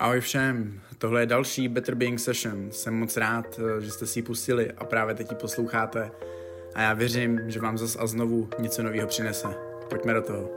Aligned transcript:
Ahoj 0.00 0.20
všem, 0.20 0.80
tohle 0.98 1.22
je 1.22 1.26
další 1.26 1.68
Better 1.68 1.94
Being 1.94 2.20
Session. 2.20 2.68
Jsem 2.70 2.94
moc 2.94 3.16
rád, 3.16 3.60
eh, 3.78 3.80
že 3.80 3.90
jste 3.90 4.06
si 4.06 4.18
ji 4.18 4.22
pustili 4.22 4.70
a 4.78 4.84
právě 4.84 5.14
teď 5.14 5.30
ji 5.30 5.36
posloucháte. 5.36 6.10
A 6.74 6.82
já 6.82 6.94
věřím, 6.94 7.40
že 7.46 7.60
vám 7.60 7.78
zas 7.78 7.96
a 8.00 8.06
znovu 8.06 8.48
něco 8.58 8.82
nového 8.82 9.08
přinese. 9.08 9.48
Pojďme 9.88 10.14
do 10.14 10.22
toho. 10.22 10.50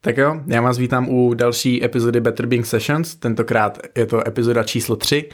Tak 0.00 0.16
jo, 0.16 0.40
já 0.46 0.60
vás 0.60 0.78
vítám 0.78 1.08
u 1.08 1.34
další 1.34 1.84
epizody 1.84 2.20
Better 2.20 2.46
Being 2.46 2.66
Sessions. 2.66 3.14
Tentokrát 3.14 3.78
je 3.96 4.06
to 4.06 4.28
epizoda 4.28 4.62
číslo 4.62 4.96
3. 4.96 5.28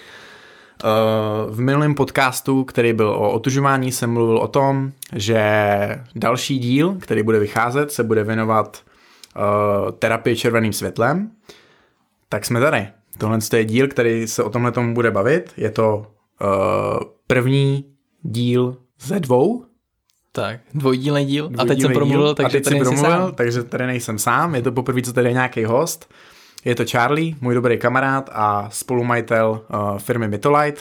V 1.50 1.60
minulém 1.60 1.94
podcastu, 1.94 2.64
který 2.64 2.92
byl 2.92 3.08
o 3.08 3.32
otužování, 3.32 3.92
jsem 3.92 4.10
mluvil 4.10 4.38
o 4.38 4.48
tom, 4.48 4.92
že 5.12 5.42
další 6.14 6.58
díl, 6.58 6.96
který 7.00 7.22
bude 7.22 7.38
vycházet, 7.38 7.92
se 7.92 8.04
bude 8.04 8.24
věnovat 8.24 8.82
uh, 9.36 9.90
terapii 9.90 10.36
červeným 10.36 10.72
světlem. 10.72 11.30
Tak 12.28 12.44
jsme 12.44 12.60
tady. 12.60 12.88
Tohle 13.18 13.38
je 13.56 13.64
díl, 13.64 13.88
který 13.88 14.26
se 14.26 14.42
o 14.42 14.50
tomhle 14.50 14.72
tomu 14.72 14.94
bude 14.94 15.10
bavit. 15.10 15.52
Je 15.56 15.70
to 15.70 16.06
uh, 16.42 17.00
první 17.26 17.84
díl 18.22 18.76
ze 19.00 19.20
dvou. 19.20 19.64
Tak, 20.32 20.60
dvojdílný 20.74 21.24
díl. 21.24 21.48
Dvojdílný 21.48 21.70
a 21.70 21.74
teď 21.74 21.80
jsem 21.80 21.92
promluvil, 21.92 22.26
díl, 22.26 22.34
takže 22.34 22.58
a 22.58 22.60
teď 22.60 22.64
tady 22.64 22.80
promluvil, 22.80 23.10
sám. 23.10 23.34
takže 23.34 23.62
tady 23.62 23.86
nejsem 23.86 24.18
sám. 24.18 24.54
Je 24.54 24.62
to 24.62 24.72
poprvé, 24.72 25.02
co 25.02 25.12
tady 25.12 25.28
je 25.28 25.32
nějaký 25.32 25.64
host. 25.64 26.14
Je 26.64 26.74
to 26.74 26.84
Charlie, 26.90 27.34
můj 27.40 27.54
dobrý 27.54 27.78
kamarád 27.78 28.30
a 28.32 28.70
spolumajitel 28.72 29.60
uh, 29.74 29.98
firmy 29.98 30.28
Mytolite. 30.28 30.80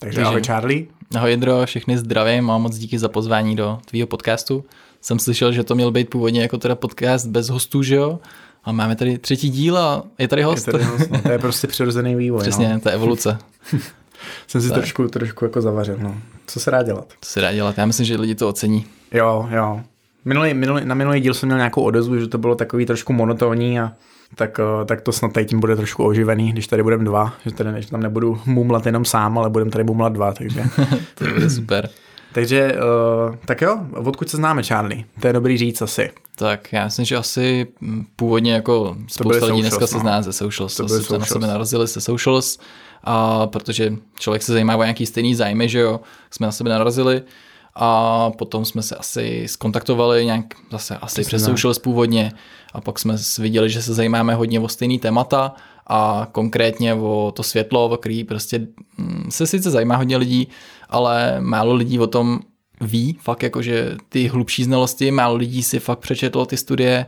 Takže, 0.00 0.22
ahoj 0.22 0.42
Charlie. 0.42 0.86
Ahoj 1.16 1.30
Jindro, 1.30 1.66
všechny 1.66 1.98
zdravím 1.98 2.50
a 2.50 2.58
moc 2.58 2.76
díky 2.76 2.98
za 2.98 3.08
pozvání 3.08 3.56
do 3.56 3.78
tvýho 3.84 4.06
podcastu. 4.06 4.64
Jsem 5.00 5.18
slyšel, 5.18 5.52
že 5.52 5.64
to 5.64 5.74
měl 5.74 5.90
být 5.90 6.10
původně 6.10 6.42
jako 6.42 6.58
teda 6.58 6.74
podcast 6.74 7.26
bez 7.26 7.48
hostů, 7.48 7.82
že 7.82 7.94
jo? 7.94 8.18
A 8.64 8.72
máme 8.72 8.96
tady 8.96 9.18
třetí 9.18 9.50
díl 9.50 9.78
a 9.78 10.02
je 10.18 10.28
tady 10.28 10.42
host. 10.42 10.66
Je 10.66 10.72
tady 10.72 10.84
host 10.84 11.10
no. 11.10 11.22
To 11.22 11.30
je 11.30 11.38
prostě 11.38 11.66
přirozený 11.66 12.14
vývoj. 12.14 12.40
Přesně, 12.40 12.74
no. 12.74 12.80
to 12.80 12.88
je 12.88 12.94
evoluce. 12.94 13.38
Jsem 14.46 14.60
si 14.60 14.68
tak. 14.68 14.78
trošku, 14.78 15.08
trošku 15.08 15.44
jako 15.44 15.60
zavařil. 15.60 15.96
No. 15.98 16.16
Co 16.46 16.60
se 16.60 16.70
dá 16.70 16.82
dělat? 16.82 17.12
Co 17.20 17.30
se 17.30 17.40
dá 17.40 17.52
dělat? 17.52 17.78
Já 17.78 17.86
myslím, 17.86 18.06
že 18.06 18.16
lidi 18.16 18.34
to 18.34 18.48
ocení. 18.48 18.86
Jo, 19.12 19.48
jo. 19.50 19.80
Minulý, 20.24 20.54
minulý, 20.54 20.84
na 20.84 20.94
minulý 20.94 21.20
díl 21.20 21.34
jsem 21.34 21.46
měl 21.46 21.58
nějakou 21.58 21.82
odezvu, 21.82 22.18
že 22.18 22.28
to 22.28 22.38
bylo 22.38 22.54
takový 22.54 22.86
trošku 22.86 23.12
monotónní 23.12 23.80
a 23.80 23.92
tak, 24.34 24.60
eh, 24.60 24.84
tak 24.84 25.00
to 25.00 25.12
snad 25.12 25.32
tady 25.32 25.46
tím 25.46 25.60
bude 25.60 25.76
trošku 25.76 26.04
oživený, 26.04 26.52
když 26.52 26.66
tady 26.66 26.82
budeme 26.82 27.04
dva, 27.04 27.34
že 27.44 27.52
tady 27.52 27.82
že 27.82 27.90
tam 27.90 28.00
nebudu 28.00 28.40
mumlat 28.46 28.86
jenom 28.86 29.04
sám, 29.04 29.38
ale 29.38 29.50
budeme 29.50 29.70
tady 29.70 29.84
mumlat 29.84 30.12
dva, 30.12 30.32
takže... 30.32 30.64
to 31.14 31.24
bude 31.24 31.50
super. 31.50 31.88
Takže, 32.32 32.74
uh, 33.28 33.36
tak 33.44 33.60
jo, 33.60 33.78
odkud 33.92 34.30
se 34.30 34.36
známe, 34.36 34.62
Charlie? 34.62 35.04
To 35.20 35.26
je 35.26 35.32
dobrý 35.32 35.58
říct 35.58 35.82
asi. 35.82 36.10
Tak 36.36 36.72
já 36.72 36.84
myslím, 36.84 37.04
že 37.04 37.16
asi 37.16 37.66
původně 38.16 38.54
jako 38.54 38.96
spousta 39.06 39.46
lidí 39.46 39.60
dneska 39.60 39.86
se 39.86 39.94
no. 39.94 40.00
zná 40.00 40.22
ze 40.22 40.32
socials. 40.32 40.76
To 40.76 40.88
se 40.88 41.18
na 41.18 41.26
sebe 41.26 41.46
narazili 41.46 41.88
se 41.88 42.00
socials, 42.00 42.58
a 43.04 43.46
protože 43.46 43.92
člověk 44.18 44.42
se 44.42 44.52
zajímá 44.52 44.76
o 44.76 44.82
nějaký 44.82 45.06
stejný 45.06 45.34
zájmy, 45.34 45.68
že 45.68 45.78
jo, 45.78 46.00
jsme 46.30 46.46
na 46.46 46.52
sebe 46.52 46.70
narazili 46.70 47.22
a 47.74 48.30
potom 48.30 48.64
jsme 48.64 48.82
se 48.82 48.96
asi 48.96 49.48
skontaktovali 49.48 50.24
nějak 50.24 50.44
zase 50.70 50.96
asi 50.96 51.22
Přesně 51.22 51.54
přes 51.54 51.78
původně 51.78 52.32
a 52.72 52.80
pak 52.80 52.98
jsme 52.98 53.16
viděli, 53.38 53.70
že 53.70 53.82
se 53.82 53.94
zajímáme 53.94 54.34
hodně 54.34 54.60
o 54.60 54.68
stejný 54.68 54.98
témata 54.98 55.54
a 55.86 56.28
konkrétně 56.32 56.94
o 56.94 57.32
to 57.36 57.42
světlo, 57.42 57.84
o 57.84 57.96
který 57.96 58.24
prostě 58.24 58.66
mm, 58.98 59.26
se 59.30 59.46
sice 59.46 59.70
zajímá 59.70 59.96
hodně 59.96 60.16
lidí, 60.16 60.48
ale 60.88 61.40
málo 61.40 61.74
lidí 61.74 61.98
o 61.98 62.06
tom 62.06 62.40
ví, 62.80 63.18
fakt 63.22 63.42
jakože 63.42 63.96
ty 64.08 64.28
hlubší 64.28 64.64
znalosti, 64.64 65.10
málo 65.10 65.36
lidí 65.36 65.62
si 65.62 65.78
fakt 65.80 65.98
přečetlo 65.98 66.46
ty 66.46 66.56
studie 66.56 67.06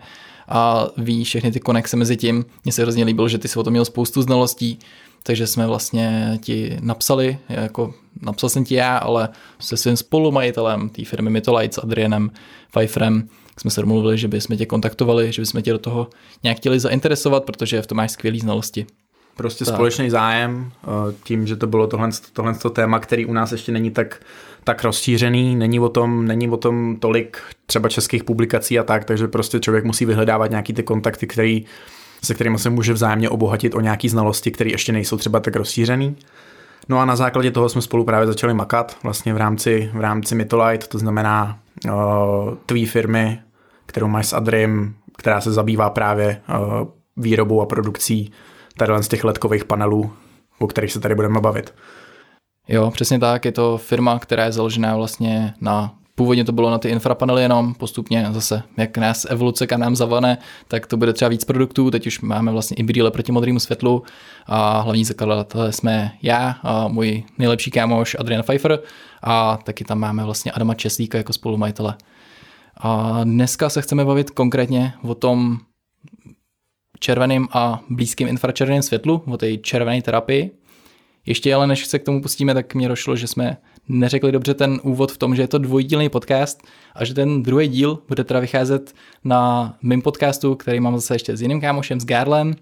a 0.48 0.86
ví 0.96 1.24
všechny 1.24 1.52
ty 1.52 1.60
konexe 1.60 1.96
mezi 1.96 2.16
tím. 2.16 2.44
Mně 2.64 2.72
se 2.72 2.82
hrozně 2.82 3.04
líbilo, 3.04 3.28
že 3.28 3.38
ty 3.38 3.48
jsi 3.48 3.58
o 3.58 3.62
tom 3.62 3.70
měl 3.70 3.84
spoustu 3.84 4.22
znalostí, 4.22 4.78
takže 5.26 5.46
jsme 5.46 5.66
vlastně 5.66 6.38
ti 6.42 6.78
napsali, 6.80 7.38
jako 7.48 7.94
napsal 8.22 8.50
jsem 8.50 8.64
ti 8.64 8.74
já, 8.74 8.96
ale 8.96 9.28
se 9.58 9.76
svým 9.76 9.96
spolumajitelem 9.96 10.88
té 10.88 11.04
firmy 11.04 11.30
Mytolite 11.30 11.74
s 11.74 11.78
Adrianem 11.78 12.30
Pfeifferem 12.70 13.28
jsme 13.60 13.70
se 13.70 13.80
domluvili, 13.80 14.18
že 14.18 14.28
bychom 14.28 14.56
tě 14.56 14.66
kontaktovali, 14.66 15.32
že 15.32 15.42
bychom 15.42 15.62
tě 15.62 15.72
do 15.72 15.78
toho 15.78 16.08
nějak 16.42 16.56
chtěli 16.56 16.80
zainteresovat, 16.80 17.44
protože 17.44 17.82
v 17.82 17.86
tom 17.86 17.96
máš 17.96 18.10
skvělé 18.10 18.38
znalosti. 18.38 18.86
Prostě 19.36 19.64
tak. 19.64 19.74
společný 19.74 20.10
zájem, 20.10 20.72
eh, 20.84 21.14
tím, 21.24 21.46
že 21.46 21.56
to 21.56 21.66
bylo 21.66 21.86
tohle, 21.86 22.08
tohle 22.32 22.54
téma, 22.72 22.98
který 22.98 23.26
u 23.26 23.32
nás 23.32 23.52
ještě 23.52 23.72
není 23.72 23.90
tak, 23.90 24.20
tak 24.64 24.84
rozšířený, 24.84 25.56
není 25.56 25.80
o, 25.80 25.88
tom, 25.88 26.26
není 26.26 26.48
o 26.50 26.56
tom 26.56 26.96
tolik 27.00 27.38
třeba 27.66 27.88
českých 27.88 28.24
publikací 28.24 28.78
a 28.78 28.82
tak, 28.82 29.04
takže 29.04 29.28
prostě 29.28 29.60
člověk 29.60 29.84
musí 29.84 30.04
vyhledávat 30.04 30.50
nějaký 30.50 30.72
ty 30.72 30.82
kontakty, 30.82 31.26
který, 31.26 31.64
se 32.26 32.34
kterými 32.34 32.58
se 32.58 32.70
může 32.70 32.92
vzájemně 32.92 33.30
obohatit 33.30 33.74
o 33.74 33.80
nějaké 33.80 34.08
znalosti, 34.08 34.50
které 34.50 34.70
ještě 34.70 34.92
nejsou 34.92 35.16
třeba 35.16 35.40
tak 35.40 35.56
rozšířený. 35.56 36.16
No 36.88 36.98
a 36.98 37.04
na 37.04 37.16
základě 37.16 37.50
toho 37.50 37.68
jsme 37.68 37.82
spolu 37.82 38.04
právě 38.04 38.26
začali 38.26 38.54
makat 38.54 38.96
vlastně 39.02 39.34
v 39.34 39.36
rámci, 39.36 39.90
v 39.94 40.00
rámci 40.00 40.34
Mytolite, 40.34 40.86
to 40.86 40.98
znamená 40.98 41.58
uh, 41.84 41.92
tvý 42.66 42.86
firmy, 42.86 43.40
kterou 43.86 44.08
máš 44.08 44.26
s 44.26 44.32
Adrim, 44.32 44.94
která 45.18 45.40
se 45.40 45.52
zabývá 45.52 45.90
právě 45.90 46.40
uh, 46.48 46.88
výrobou 47.16 47.60
a 47.60 47.66
produkcí 47.66 48.32
tady 48.78 49.02
z 49.02 49.08
těch 49.08 49.24
letkových 49.24 49.64
panelů, 49.64 50.12
o 50.58 50.66
kterých 50.66 50.92
se 50.92 51.00
tady 51.00 51.14
budeme 51.14 51.40
bavit. 51.40 51.74
Jo, 52.68 52.90
přesně 52.90 53.18
tak. 53.18 53.44
Je 53.44 53.52
to 53.52 53.78
firma, 53.78 54.18
která 54.18 54.44
je 54.44 54.52
založená 54.52 54.96
vlastně 54.96 55.54
na 55.60 55.94
Původně 56.18 56.44
to 56.44 56.52
bylo 56.52 56.70
na 56.70 56.78
ty 56.78 56.88
infrapanely 56.88 57.42
jenom, 57.42 57.74
postupně 57.74 58.28
zase, 58.30 58.62
jak 58.76 58.98
nás 58.98 59.26
evoluce 59.28 59.66
kam 59.66 59.80
nám 59.80 59.96
zavane, 59.96 60.38
tak 60.68 60.86
to 60.86 60.96
bude 60.96 61.12
třeba 61.12 61.28
víc 61.28 61.44
produktů, 61.44 61.90
teď 61.90 62.06
už 62.06 62.20
máme 62.20 62.52
vlastně 62.52 62.76
i 62.76 62.82
brýle 62.82 63.10
proti 63.10 63.32
modrému 63.32 63.60
světlu 63.60 64.02
a 64.46 64.80
hlavní 64.80 65.04
zakladatelé 65.04 65.72
jsme 65.72 66.12
já 66.22 66.56
a 66.62 66.88
můj 66.88 67.24
nejlepší 67.38 67.70
kámoš 67.70 68.16
Adrian 68.18 68.42
Pfeiffer 68.42 68.78
a 69.22 69.56
taky 69.56 69.84
tam 69.84 69.98
máme 69.98 70.24
vlastně 70.24 70.52
Adama 70.52 70.74
Česlíka 70.74 71.18
jako 71.18 71.32
spolumajitele. 71.32 71.94
A 72.76 73.20
dneska 73.24 73.70
se 73.70 73.82
chceme 73.82 74.04
bavit 74.04 74.30
konkrétně 74.30 74.92
o 75.02 75.14
tom 75.14 75.58
červeným 77.00 77.48
a 77.52 77.80
blízkým 77.90 78.28
infračerveném 78.28 78.82
světlu, 78.82 79.22
o 79.26 79.36
té 79.36 79.56
červené 79.56 80.02
terapii. 80.02 80.50
Ještě 81.26 81.54
ale 81.54 81.66
než 81.66 81.86
se 81.86 81.98
k 81.98 82.04
tomu 82.04 82.22
pustíme, 82.22 82.54
tak 82.54 82.74
mě 82.74 82.88
došlo, 82.88 83.16
že 83.16 83.26
jsme 83.26 83.56
neřekli 83.88 84.32
dobře 84.32 84.54
ten 84.54 84.80
úvod 84.82 85.12
v 85.12 85.18
tom, 85.18 85.36
že 85.36 85.42
je 85.42 85.48
to 85.48 85.58
dvojdílný 85.58 86.08
podcast 86.08 86.62
a 86.94 87.04
že 87.04 87.14
ten 87.14 87.42
druhý 87.42 87.68
díl 87.68 87.98
bude 88.08 88.24
teda 88.24 88.40
vycházet 88.40 88.94
na 89.24 89.74
mým 89.82 90.02
podcastu, 90.02 90.54
který 90.54 90.80
mám 90.80 90.94
zase 90.96 91.14
ještě 91.14 91.36
s 91.36 91.42
jiným 91.42 91.60
kámošem, 91.60 92.00
s 92.00 92.04
Garlem. 92.04 92.54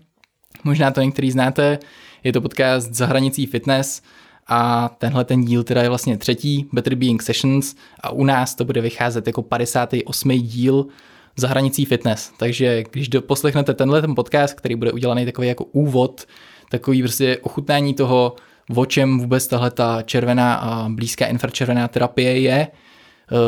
Možná 0.65 0.91
to 0.91 1.01
některý 1.01 1.31
znáte, 1.31 1.79
je 2.25 2.33
to 2.33 2.41
podcast 2.41 2.93
za 2.93 3.07
hranicí 3.07 3.47
fitness 3.47 4.03
a 4.47 4.89
tenhle 4.99 5.25
ten 5.25 5.45
díl 5.45 5.65
teda 5.65 5.83
je 5.83 5.89
vlastně 5.89 6.17
třetí 6.17 6.67
Better 6.73 6.95
Being 6.95 7.23
Sessions 7.23 7.77
a 8.01 8.11
u 8.11 8.25
nás 8.25 8.55
to 8.55 8.65
bude 8.65 8.81
vycházet 8.81 9.27
jako 9.27 9.43
58. 9.43 10.31
díl 10.31 10.87
za 11.37 11.49
hranicí 11.49 11.84
fitness. 11.84 12.33
Takže 12.39 12.84
když 12.91 13.09
poslechnete 13.21 13.75
tenhle 13.75 14.01
ten 14.01 14.15
podcast, 14.15 14.55
který 14.55 14.75
bude 14.75 14.93
udělaný 14.93 15.25
takový 15.25 15.49
jako 15.49 15.65
úvod, 15.65 16.27
takový 16.71 17.03
prostě 17.03 17.39
ochutnání 17.43 17.95
toho, 17.95 18.37
o 18.77 18.87
čem 18.87 19.19
vůbec 19.19 19.47
tahle 19.47 19.71
ta 19.71 20.03
červená 20.03 20.55
a 20.55 20.89
blízká 20.89 21.27
infračervená 21.27 21.89
terapie 21.89 22.41
je, 22.41 22.55
eh, 22.55 22.71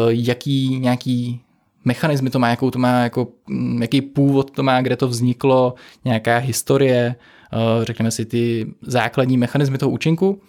jaký 0.08 0.78
nějaký 0.78 1.40
mechanizmy 1.84 2.30
to 2.30 2.38
má, 2.38 2.48
jakou 2.48 2.70
to 2.70 2.78
má, 2.78 3.02
jako, 3.02 3.28
mm, 3.48 3.82
jaký 3.82 4.00
původ 4.00 4.50
to 4.50 4.62
má, 4.62 4.80
kde 4.80 4.96
to 4.96 5.08
vzniklo, 5.08 5.74
nějaká 6.04 6.38
historie, 6.38 7.16
eh, 7.52 7.84
řekneme 7.84 8.10
si 8.10 8.24
ty 8.24 8.66
základní 8.82 9.36
mechanismy 9.38 9.78
toho 9.78 9.90
účinku, 9.90 10.40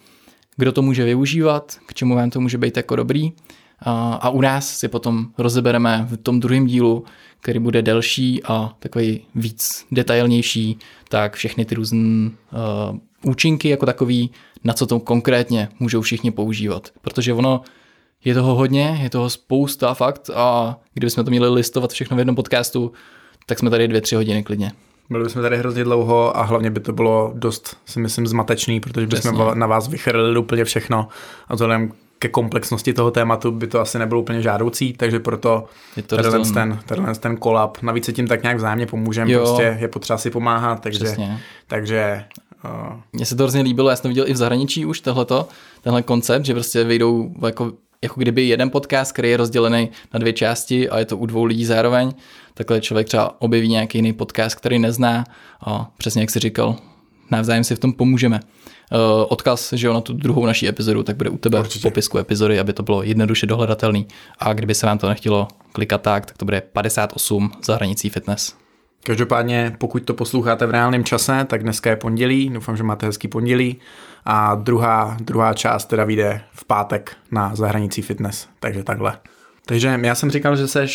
kdo 0.56 0.72
to 0.72 0.82
může 0.82 1.04
využívat, 1.04 1.76
k 1.86 1.94
čemu 1.94 2.14
vám 2.14 2.30
to 2.30 2.40
může 2.40 2.58
být 2.58 2.76
jako 2.76 2.96
dobrý. 2.96 3.32
A 4.20 4.30
u 4.30 4.40
nás 4.40 4.78
si 4.78 4.88
potom 4.88 5.26
rozebereme 5.38 6.06
v 6.10 6.16
tom 6.16 6.40
druhém 6.40 6.66
dílu, 6.66 7.04
který 7.40 7.58
bude 7.58 7.82
delší 7.82 8.42
a 8.44 8.74
takový 8.78 9.20
víc 9.34 9.86
detailnější, 9.92 10.78
tak 11.08 11.36
všechny 11.36 11.64
ty 11.64 11.74
různé 11.74 12.30
účinky 13.22 13.68
jako 13.68 13.86
takový, 13.86 14.30
na 14.64 14.72
co 14.72 14.86
to 14.86 15.00
konkrétně 15.00 15.68
můžou 15.78 16.00
všichni 16.00 16.30
používat. 16.30 16.88
Protože 17.02 17.34
ono 17.34 17.60
je 18.24 18.34
toho 18.34 18.54
hodně, 18.54 18.98
je 19.02 19.10
toho 19.10 19.30
spousta 19.30 19.94
fakt 19.94 20.30
a 20.34 20.78
kdybychom 20.94 21.24
to 21.24 21.30
měli 21.30 21.48
listovat 21.48 21.92
všechno 21.92 22.16
v 22.16 22.18
jednom 22.18 22.36
podcastu, 22.36 22.92
tak 23.46 23.58
jsme 23.58 23.70
tady 23.70 23.88
dvě, 23.88 24.00
tři 24.00 24.14
hodiny 24.14 24.42
klidně. 24.42 24.72
Byli 25.10 25.24
bychom 25.24 25.42
tady 25.42 25.56
hrozně 25.56 25.84
dlouho 25.84 26.36
a 26.36 26.42
hlavně 26.42 26.70
by 26.70 26.80
to 26.80 26.92
bylo 26.92 27.32
dost, 27.34 27.76
si 27.86 28.00
myslím, 28.00 28.26
zmatečný, 28.26 28.80
protože 28.80 29.06
bychom 29.06 29.34
Přesně. 29.34 29.54
na 29.54 29.66
vás 29.66 29.88
vychrlili 29.88 30.38
úplně 30.38 30.64
všechno 30.64 31.08
a 31.48 31.54
vzhledem 31.54 31.92
ke 32.18 32.28
komplexnosti 32.28 32.92
toho 32.92 33.10
tématu 33.10 33.50
by 33.50 33.66
to 33.66 33.80
asi 33.80 33.98
nebylo 33.98 34.20
úplně 34.20 34.42
žádoucí, 34.42 34.92
takže 34.92 35.20
proto 35.20 35.64
je 35.96 36.02
to 36.02 36.16
tenhle, 36.16 36.52
ten, 36.54 36.78
tenhle 36.86 37.14
ten 37.14 37.36
kolab, 37.36 37.78
navíc 37.82 38.04
se 38.04 38.12
tím 38.12 38.26
tak 38.26 38.42
nějak 38.42 38.56
vzájemně 38.56 38.86
pomůžeme, 38.86 39.34
prostě 39.34 39.76
je 39.80 39.88
potřeba 39.88 40.18
si 40.18 40.30
pomáhat, 40.30 40.80
takže, 40.80 41.04
Přesně. 41.04 41.40
takže 41.66 42.24
Mně 43.12 43.26
se 43.26 43.36
to 43.36 43.42
hrozně 43.42 43.62
líbilo, 43.62 43.90
já 43.90 43.96
jsem 43.96 44.02
to 44.02 44.08
viděl 44.08 44.28
i 44.28 44.32
v 44.32 44.36
zahraničí 44.36 44.86
už 44.86 45.00
tohleto, 45.00 45.48
tenhle 45.82 46.02
koncept, 46.02 46.44
že 46.44 46.54
prostě 46.54 46.84
vyjdou 46.84 47.34
jako 47.46 47.72
jako 48.02 48.20
kdyby 48.20 48.48
jeden 48.48 48.70
podcast, 48.70 49.12
který 49.12 49.30
je 49.30 49.36
rozdělený 49.36 49.90
na 50.14 50.18
dvě 50.18 50.32
části 50.32 50.88
a 50.88 50.98
je 50.98 51.04
to 51.04 51.16
u 51.16 51.26
dvou 51.26 51.44
lidí 51.44 51.64
zároveň, 51.64 52.12
takhle 52.54 52.80
člověk 52.80 53.06
třeba 53.06 53.40
objeví 53.40 53.68
nějaký 53.68 53.98
jiný 53.98 54.12
podcast, 54.12 54.56
který 54.56 54.78
nezná 54.78 55.24
a 55.60 55.90
přesně 55.98 56.20
jak 56.20 56.30
si 56.30 56.38
říkal, 56.38 56.76
navzájem 57.30 57.64
si 57.64 57.76
v 57.76 57.78
tom 57.78 57.92
pomůžeme. 57.92 58.40
Uh, 58.92 59.26
odkaz, 59.28 59.72
že 59.72 59.86
jo, 59.86 59.92
na 59.92 60.00
tu 60.00 60.12
druhou 60.12 60.46
naší 60.46 60.68
epizodu, 60.68 61.02
tak 61.02 61.16
bude 61.16 61.30
u 61.30 61.38
tebe 61.38 61.60
Určitě. 61.60 61.78
v 61.78 61.82
popisku 61.82 62.18
epizody, 62.18 62.60
aby 62.60 62.72
to 62.72 62.82
bylo 62.82 63.02
jednoduše 63.02 63.46
dohledatelný. 63.46 64.06
A 64.38 64.52
kdyby 64.52 64.74
se 64.74 64.86
vám 64.86 64.98
to 64.98 65.08
nechtělo 65.08 65.48
klikat 65.72 66.02
tak, 66.02 66.26
tak 66.26 66.38
to 66.38 66.44
bude 66.44 66.60
58 66.60 67.52
za 67.62 67.74
hranicí 67.74 68.08
fitness. 68.08 68.54
Každopádně, 69.08 69.76
pokud 69.78 70.02
to 70.02 70.14
posloucháte 70.14 70.66
v 70.66 70.70
reálném 70.70 71.04
čase, 71.04 71.44
tak 71.44 71.62
dneska 71.62 71.90
je 71.90 71.96
pondělí, 71.96 72.50
doufám, 72.50 72.76
že 72.76 72.82
máte 72.82 73.06
hezký 73.06 73.28
pondělí 73.28 73.76
a 74.24 74.54
druhá, 74.54 75.16
druhá 75.20 75.54
část 75.54 75.84
teda 75.84 76.04
vyjde 76.04 76.40
v 76.52 76.64
pátek 76.64 77.16
na 77.30 77.54
zahranicí 77.54 78.02
fitness, 78.02 78.48
takže 78.60 78.82
takhle. 78.82 79.18
Takže 79.68 80.00
já 80.02 80.14
jsem 80.14 80.30
říkal, 80.30 80.56
že 80.56 80.68
jsi 80.68 80.78
uh, 80.78 80.86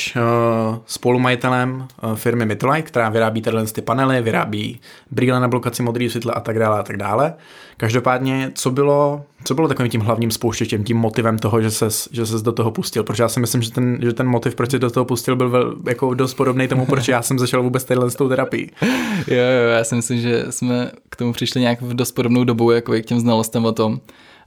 spolumajitelem 0.86 1.88
uh, 2.04 2.16
firmy 2.16 2.46
Mitolite, 2.46 2.81
která 2.81 3.10
vyrábí 3.10 3.42
tyhle 3.42 3.66
ty 3.66 3.81
panely, 3.81 4.22
vyrábí 4.22 4.80
brýle 5.12 5.40
na 5.40 5.48
blokaci 5.48 5.84
modrý 5.84 6.10
světla 6.10 6.34
a 6.34 6.40
tak 6.40 6.60
dále 6.60 6.80
a 6.80 6.84
tak 6.84 6.98
dále. 6.98 7.34
Každopádně, 7.78 8.52
co 8.56 8.72
bylo, 8.72 9.24
co 9.44 9.56
bylo 9.56 9.68
takovým 9.68 9.92
tím 9.92 10.02
hlavním 10.02 10.31
spouštěčem, 10.31 10.84
tím 10.84 10.98
motivem 10.98 11.38
toho, 11.38 11.62
že 11.62 11.72
ses, 11.72 12.10
že 12.12 12.25
ses 12.25 12.42
do 12.42 12.52
toho 12.52 12.72
pustil? 12.72 13.04
Protože 13.04 13.24
já 13.24 13.30
si 13.30 13.40
myslím, 13.40 13.62
že 13.62 13.72
ten, 13.72 14.00
že 14.02 14.14
ten 14.14 14.28
motiv, 14.28 14.56
proč 14.56 14.72
jsi 14.72 14.80
do 14.80 14.90
toho 14.90 15.06
pustil, 15.06 15.36
byl 15.36 15.50
vel, 15.50 15.76
jako 15.88 16.14
dost 16.14 16.34
podobný 16.34 16.68
tomu, 16.68 16.86
proč 16.86 17.08
já 17.08 17.22
jsem 17.22 17.40
začal 17.40 17.64
vůbec 17.64 17.84
téhle 17.84 18.12
s 18.12 18.16
tou 18.16 18.30
terapií. 18.30 18.72
jo, 19.28 19.36
jo, 19.36 19.69
já 19.78 19.84
si 19.84 19.96
myslím, 19.96 20.22
že 20.22 20.46
jsme 20.50 20.92
k 21.10 21.16
tomu 21.16 21.34
přišli 21.34 21.62
nějak 21.62 21.81
v 21.81 21.94
dost 21.94 22.12
podobnou 22.12 22.44
dobu, 22.44 22.72
jako 22.72 22.94
k 22.94 23.06
těm 23.06 23.19
znalostem 23.19 23.66
o 23.66 23.72
tom. 23.72 24.00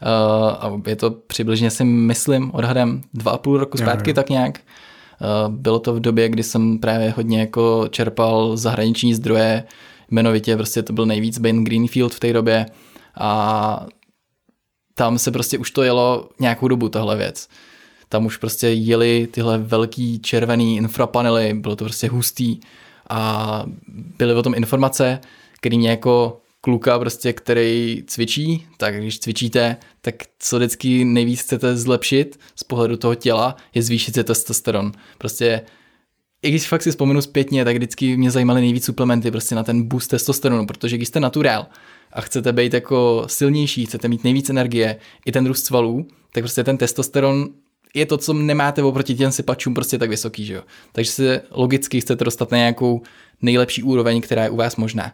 Uh, 0.03 0.49
a 0.49 0.81
je 0.87 0.97
to 0.97 1.11
přibližně 1.11 1.71
si 1.71 1.85
myslím 1.85 2.51
odhadem 2.55 3.03
dva 3.15 3.33
a 3.33 3.39
půl 3.39 3.59
roku 3.59 3.79
zpátky 3.79 4.11
jo, 4.11 4.13
jo. 4.13 4.15
tak 4.15 4.31
nějak. 4.31 4.61
Uh, 5.21 5.55
bylo 5.55 5.79
to 5.79 5.95
v 5.95 6.01
době, 6.01 6.29
kdy 6.29 6.43
jsem 6.43 6.79
právě 6.79 7.11
hodně 7.11 7.41
jako 7.41 7.89
čerpal 7.91 8.57
zahraniční 8.57 9.15
zdroje, 9.15 9.65
jmenovitě 10.11 10.57
prostě 10.57 10.83
to 10.83 10.93
byl 10.93 11.07
nejvíc 11.07 11.39
Ben 11.39 11.65
Greenfield 11.65 12.15
v 12.15 12.21
té 12.21 12.33
době 12.33 12.67
a 13.19 13.87
tam 14.95 15.19
se 15.19 15.31
prostě 15.31 15.59
už 15.59 15.71
to 15.71 15.83
jelo 15.83 16.29
nějakou 16.41 16.69
dobu 16.69 16.89
tahle 16.89 17.17
věc. 17.17 17.49
Tam 18.09 18.27
už 18.27 18.37
prostě 18.37 18.69
jeli 18.69 19.29
tyhle 19.31 19.59
velký 19.59 20.19
červený 20.19 20.77
infrapanely, 20.77 21.55
bylo 21.55 21.77
to 21.77 21.85
prostě 21.85 22.09
hustý 22.09 22.61
a 23.11 23.65
byly 24.19 24.35
o 24.35 24.43
tom 24.43 24.55
informace, 24.55 25.21
které 25.61 25.77
mě 25.77 25.91
jako 25.91 26.41
kluka 26.67 26.99
prostě, 26.99 27.33
který 27.33 28.03
cvičí, 28.07 28.67
tak 28.77 28.99
když 28.99 29.19
cvičíte, 29.19 29.77
tak 30.01 30.15
co 30.39 30.57
vždycky 30.57 31.05
nejvíc 31.05 31.41
chcete 31.41 31.77
zlepšit 31.77 32.39
z 32.57 32.65
pohledu 32.65 32.97
toho 32.97 33.15
těla, 33.15 33.57
je 33.75 33.83
zvýšit 33.83 34.15
si 34.15 34.25
testosteron. 34.25 34.93
Prostě 35.19 35.61
i 36.43 36.51
když 36.51 36.69
fakt 36.69 36.83
si 36.83 36.91
vzpomenu 36.91 37.23
zpětně, 37.23 37.65
tak 37.65 37.77
vždycky 37.77 38.17
mě 38.17 38.31
zajímaly 38.31 38.61
nejvíc 38.61 38.85
suplementy 38.85 39.31
prostě 39.31 39.55
na 39.55 39.63
ten 39.63 39.83
boost 39.83 40.11
testosteronu, 40.11 40.67
protože 40.67 40.97
když 40.97 41.09
jste 41.09 41.21
naturál 41.21 41.67
a 42.13 42.21
chcete 42.21 42.53
být 42.53 42.75
jako 42.75 43.25
silnější, 43.27 43.87
chcete 43.87 44.09
mít 44.09 44.25
nejvíc 44.25 44.51
energie, 44.51 44.97
i 45.27 45.33
ten 45.33 45.47
růst 45.47 45.65
svalů, 45.65 46.07
tak 46.33 46.43
prostě 46.43 46.65
ten 46.65 46.79
testosteron 46.79 47.49
je 47.95 48.07
to, 48.07 48.19
co 48.19 48.33
nemáte 48.33 48.83
oproti 48.83 49.15
těm 49.15 49.33
sypačům 49.33 49.75
prostě 49.75 49.99
tak 49.99 50.11
vysoký, 50.11 50.45
že 50.45 50.55
jo. 50.55 50.63
Takže 50.93 51.11
se 51.11 51.43
logicky 51.51 52.01
chcete 52.01 52.25
dostat 52.25 52.51
na 52.51 52.59
nějakou 52.59 53.03
nejlepší 53.43 53.83
úroveň, 53.83 54.21
která 54.21 54.45
je 54.45 54.51
u 54.51 54.57
vás 54.57 54.77
možná. 54.77 55.13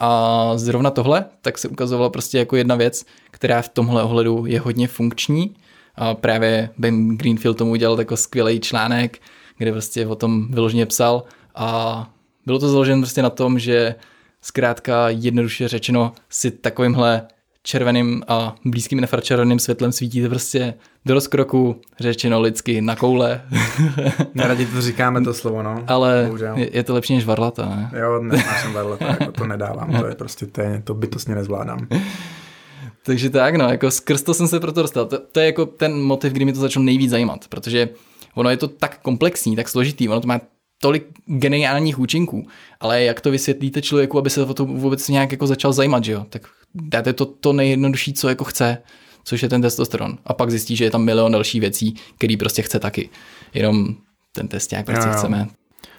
A 0.00 0.52
zrovna 0.56 0.90
tohle, 0.90 1.24
tak 1.40 1.58
se 1.58 1.68
ukazovala 1.68 2.10
prostě 2.10 2.38
jako 2.38 2.56
jedna 2.56 2.74
věc, 2.74 3.04
která 3.30 3.62
v 3.62 3.68
tomhle 3.68 4.02
ohledu 4.02 4.46
je 4.46 4.60
hodně 4.60 4.88
funkční. 4.88 5.54
A 5.94 6.14
právě 6.14 6.70
Ben 6.78 7.16
Greenfield 7.16 7.58
tomu 7.58 7.70
udělal 7.70 7.96
takový 7.96 8.18
skvělý 8.18 8.60
článek, 8.60 9.18
kde 9.58 9.72
prostě 9.72 10.06
o 10.06 10.14
tom 10.14 10.48
vyloženě 10.50 10.86
psal 10.86 11.24
a 11.54 12.10
bylo 12.46 12.58
to 12.58 12.68
založeno 12.68 13.02
prostě 13.02 13.22
na 13.22 13.30
tom, 13.30 13.58
že 13.58 13.94
zkrátka 14.42 15.08
jednoduše 15.08 15.68
řečeno 15.68 16.12
si 16.30 16.50
takovýmhle 16.50 17.22
červeným 17.66 18.22
a 18.28 18.54
blízkým 18.64 18.98
infračerveným 18.98 19.58
světlem 19.58 19.92
svítíte 19.92 20.28
prostě 20.28 20.74
do 21.04 21.14
rozkroku, 21.14 21.80
řečeno 22.00 22.40
lidsky, 22.40 22.80
na 22.80 22.96
koule. 22.96 23.42
Neradi 24.34 24.66
to 24.66 24.80
říkáme 24.80 25.20
to 25.20 25.34
slovo, 25.34 25.62
no. 25.62 25.84
Ale 25.86 26.30
je, 26.54 26.70
je, 26.72 26.82
to 26.82 26.94
lepší 26.94 27.14
než 27.14 27.24
varlata, 27.24 27.66
ne? 27.66 27.90
Jo, 28.00 28.22
jsem 28.62 28.72
varlata, 28.72 29.06
jako 29.06 29.32
to 29.32 29.46
nedávám, 29.46 30.00
to 30.00 30.06
je 30.06 30.14
prostě, 30.14 30.46
to, 30.46 30.60
je, 30.60 30.82
to 30.84 30.94
bytostně 30.94 31.34
nezvládám. 31.34 31.88
Takže 33.06 33.30
tak, 33.30 33.54
no, 33.54 33.68
jako 33.68 33.90
skrz 33.90 34.22
to 34.22 34.34
jsem 34.34 34.48
se 34.48 34.60
proto 34.60 34.82
dostal. 34.82 35.06
To, 35.06 35.18
to 35.18 35.40
je 35.40 35.46
jako 35.46 35.66
ten 35.66 36.02
motiv, 36.02 36.32
kdy 36.32 36.44
mi 36.44 36.52
to 36.52 36.60
začalo 36.60 36.84
nejvíc 36.84 37.10
zajímat, 37.10 37.48
protože 37.48 37.88
ono 38.34 38.50
je 38.50 38.56
to 38.56 38.68
tak 38.68 38.98
komplexní, 39.02 39.56
tak 39.56 39.68
složitý, 39.68 40.08
ono 40.08 40.20
to 40.20 40.28
má 40.28 40.40
tolik 40.82 41.06
geniálních 41.26 41.98
účinků, 41.98 42.46
ale 42.80 43.02
jak 43.02 43.20
to 43.20 43.30
vysvětlíte 43.30 43.82
člověku, 43.82 44.18
aby 44.18 44.30
se 44.30 44.42
o 44.42 44.54
to 44.54 44.64
vůbec 44.64 45.08
nějak 45.08 45.32
jako 45.32 45.46
začal 45.46 45.72
zajímat, 45.72 46.04
že 46.04 46.12
jo? 46.12 46.26
Tak 46.28 46.42
dáte 46.74 47.12
to, 47.12 47.26
to 47.26 47.52
nejjednodušší, 47.52 48.12
co 48.12 48.28
jako 48.28 48.44
chce, 48.44 48.78
což 49.24 49.42
je 49.42 49.48
ten 49.48 49.62
testosteron. 49.62 50.18
A 50.24 50.34
pak 50.34 50.50
zjistí, 50.50 50.76
že 50.76 50.84
je 50.84 50.90
tam 50.90 51.04
milion 51.04 51.32
dalších 51.32 51.60
věcí, 51.60 51.94
který 52.18 52.36
prostě 52.36 52.62
chce 52.62 52.78
taky. 52.78 53.10
Jenom 53.54 53.94
ten 54.32 54.48
test 54.48 54.70
nějak 54.70 54.86
prostě 54.86 55.08
jo, 55.08 55.12
jo. 55.12 55.18
chceme. 55.18 55.46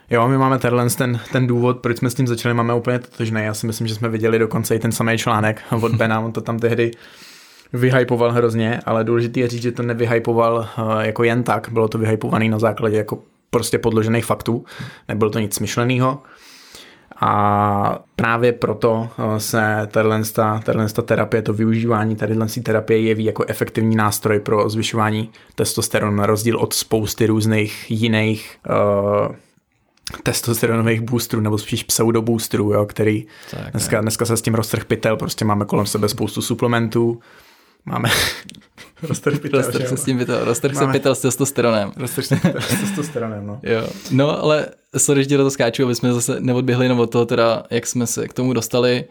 Jo, 0.10 0.28
my 0.28 0.38
máme 0.38 0.60
tenhle 0.60 0.90
ten, 0.90 1.20
ten 1.32 1.48
důvod, 1.48 1.80
proč 1.80 1.98
jsme 1.98 2.10
s 2.10 2.14
tím 2.14 2.28
začali, 2.28 2.54
máme 2.54 2.74
úplně 2.74 3.00
totožný. 3.00 3.42
Já 3.42 3.54
si 3.54 3.68
myslím, 3.68 3.88
že 3.88 3.96
jsme 3.96 4.10
viděli 4.10 4.40
dokonce 4.40 4.76
i 4.76 4.80
ten 4.80 4.92
samý 4.92 5.18
článek 5.18 5.62
od 5.82 5.96
Bena, 5.96 6.20
on 6.20 6.32
to 6.32 6.42
tam 6.42 6.60
tehdy 6.60 6.92
vyhypoval 7.74 8.32
hrozně, 8.32 8.80
ale 8.86 9.04
důležité 9.04 9.40
je 9.40 9.48
říct, 9.48 9.62
že 9.62 9.72
to 9.72 9.84
nevyhypoval 9.84 10.70
uh, 10.78 11.00
jako 11.00 11.24
jen 11.24 11.44
tak, 11.44 11.70
bylo 11.72 11.88
to 11.88 11.98
vyhypovaný 11.98 12.50
na 12.50 12.60
základě 12.60 12.98
jako 12.98 13.20
prostě 13.50 13.78
podložených 13.78 14.26
faktů, 14.26 14.66
nebylo 15.08 15.32
to 15.32 15.40
nic 15.40 15.56
smyšleného. 15.56 16.22
A 17.22 18.00
právě 18.16 18.52
proto 18.52 19.10
uh, 19.20 19.38
se 19.38 19.88
tato 19.92 21.02
terapie, 21.02 21.42
to 21.42 21.54
využívání 21.54 22.16
tady 22.16 22.36
terapie 22.64 23.00
jeví 23.00 23.26
jako 23.26 23.46
efektivní 23.48 23.96
nástroj 23.96 24.40
pro 24.40 24.70
zvyšování 24.70 25.30
testosteronu, 25.56 26.18
na 26.18 26.26
rozdíl 26.26 26.58
od 26.58 26.74
spousty 26.74 27.26
různých 27.26 27.92
jiných 27.92 28.58
uh, 28.70 29.36
testosteronových 30.24 31.02
boostrů, 31.02 31.42
nebo 31.42 31.58
spíš 31.58 31.84
pseudoboostrů, 31.84 32.74
jo, 32.74 32.86
který 32.86 33.26
tak, 33.52 33.72
dneska, 33.72 34.02
dneska 34.02 34.26
se 34.26 34.38
s 34.38 34.42
tím 34.42 34.56
roztrh 34.56 34.86
pytel, 34.86 35.18
prostě 35.18 35.46
máme 35.46 35.66
kolem 35.66 35.86
sebe 35.86 36.10
spoustu 36.10 36.42
suplementů, 36.42 37.20
Máme 37.86 38.10
roztrh 39.04 39.40
pytel. 39.40 39.62
Roztrh 39.62 39.88
se 39.88 39.98
s 39.98 40.04
tím 40.04 40.18
pytel, 40.18 40.46
roztrh 40.46 40.76
se 40.76 40.88
pytel 40.88 41.16
s 41.16 41.22
testosteronem. 41.22 41.92
Roztrh 41.98 42.26
se 42.26 42.36
pytel 42.36 42.62
s 42.70 42.80
testosteronem, 42.80 43.48
no. 43.48 43.60
jo. 43.64 43.88
No, 44.12 44.44
ale 44.44 44.68
sorry, 44.98 45.24
že 45.24 45.30
do 45.30 45.38
toho 45.38 45.52
skáču, 45.52 45.84
aby 45.84 45.96
jsme 45.96 46.14
zase 46.14 46.40
neodběhli 46.40 46.92
od 46.92 47.12
toho 47.12 47.26
teda, 47.26 47.64
jak 47.70 47.88
jsme 47.88 48.08
se 48.08 48.28
k 48.28 48.34
tomu 48.34 48.54
dostali, 48.54 49.06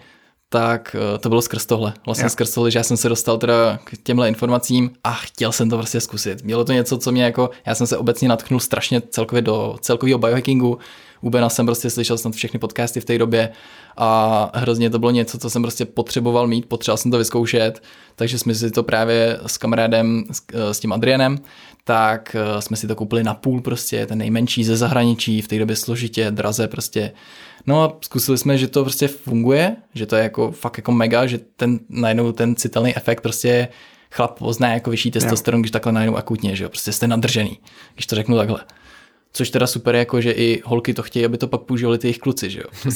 tak 0.48 0.96
eh, 0.98 1.18
to 1.18 1.28
bylo 1.28 1.42
skrz 1.42 1.66
tohle. 1.66 1.92
Vlastně 2.06 2.24
jo. 2.24 2.30
skrz 2.30 2.54
tohle, 2.54 2.70
že 2.70 2.78
já 2.78 2.82
jsem 2.82 2.96
se 2.96 3.08
dostal 3.08 3.38
teda 3.38 3.78
k 3.84 4.02
těmhle 4.02 4.28
informacím 4.28 4.90
a 5.04 5.12
chtěl 5.12 5.52
jsem 5.52 5.70
to 5.70 5.76
prostě 5.76 6.00
zkusit. 6.00 6.44
Mělo 6.44 6.64
to 6.64 6.72
něco, 6.72 6.98
co 6.98 7.12
mě 7.12 7.24
jako, 7.24 7.50
já 7.66 7.74
jsem 7.74 7.86
se 7.86 7.96
obecně 7.96 8.28
natknul 8.28 8.60
strašně 8.60 9.02
celkově 9.10 9.42
do 9.42 9.76
celkového 9.80 10.18
biohackingu, 10.18 10.78
u 11.24 11.30
Bena 11.30 11.48
jsem 11.48 11.66
prostě 11.66 11.90
slyšel 11.90 12.18
snad 12.18 12.34
všechny 12.34 12.58
podcasty 12.58 13.00
v 13.00 13.04
té 13.04 13.18
době 13.18 13.50
a 13.96 14.50
hrozně 14.54 14.90
to 14.90 14.98
bylo 14.98 15.10
něco, 15.10 15.38
co 15.38 15.50
jsem 15.50 15.62
prostě 15.62 15.84
potřeboval 15.84 16.46
mít, 16.46 16.66
potřeboval 16.66 16.96
jsem 16.96 17.10
to 17.10 17.18
vyzkoušet, 17.18 17.82
takže 18.16 18.38
jsme 18.38 18.54
si 18.54 18.70
to 18.70 18.82
právě 18.82 19.38
s 19.46 19.58
kamarádem, 19.58 20.24
s, 20.32 20.42
s 20.72 20.80
tím 20.80 20.92
Adrianem, 20.92 21.38
tak 21.84 22.36
eh, 22.38 22.62
jsme 22.62 22.76
si 22.76 22.86
to 22.86 22.94
koupili 22.94 23.22
na 23.22 23.34
půl 23.34 23.60
prostě, 23.60 24.06
ten 24.06 24.18
nejmenší 24.18 24.64
ze 24.64 24.76
zahraničí, 24.76 25.42
v 25.42 25.48
té 25.48 25.58
době 25.58 25.76
složitě, 25.76 26.30
draze 26.30 26.68
prostě. 26.68 27.12
No 27.66 27.82
a 27.82 27.96
zkusili 28.00 28.38
jsme, 28.38 28.58
že 28.58 28.68
to 28.68 28.82
prostě 28.82 29.08
funguje, 29.08 29.76
že 29.94 30.06
to 30.06 30.16
je 30.16 30.22
jako 30.22 30.50
fakt 30.50 30.76
jako 30.76 30.92
mega, 30.92 31.26
že 31.26 31.38
ten 31.56 31.78
najednou 31.88 32.32
ten 32.32 32.56
citelný 32.56 32.96
efekt 32.96 33.20
prostě 33.20 33.68
chlap 34.10 34.38
pozná 34.38 34.72
jako 34.72 34.90
vyšší 34.90 35.10
testosteron, 35.10 35.62
když 35.62 35.70
takhle 35.70 35.92
najednou 35.92 36.16
akutně, 36.16 36.56
že 36.56 36.64
jo, 36.64 36.70
prostě 36.70 36.92
jste 36.92 37.06
nadržený, 37.06 37.58
když 37.94 38.06
to 38.06 38.16
řeknu 38.16 38.36
takhle. 38.36 38.60
Což 39.36 39.50
teda 39.50 39.66
super, 39.66 39.94
jako 39.94 40.20
že 40.20 40.32
i 40.32 40.62
holky 40.64 40.94
to 40.94 41.02
chtějí, 41.02 41.24
aby 41.24 41.38
to 41.38 41.46
pak 41.46 41.60
používali 41.60 41.98
ty 41.98 42.06
jejich 42.06 42.18
kluci, 42.18 42.50
že 42.50 42.60
jo. 42.60 42.92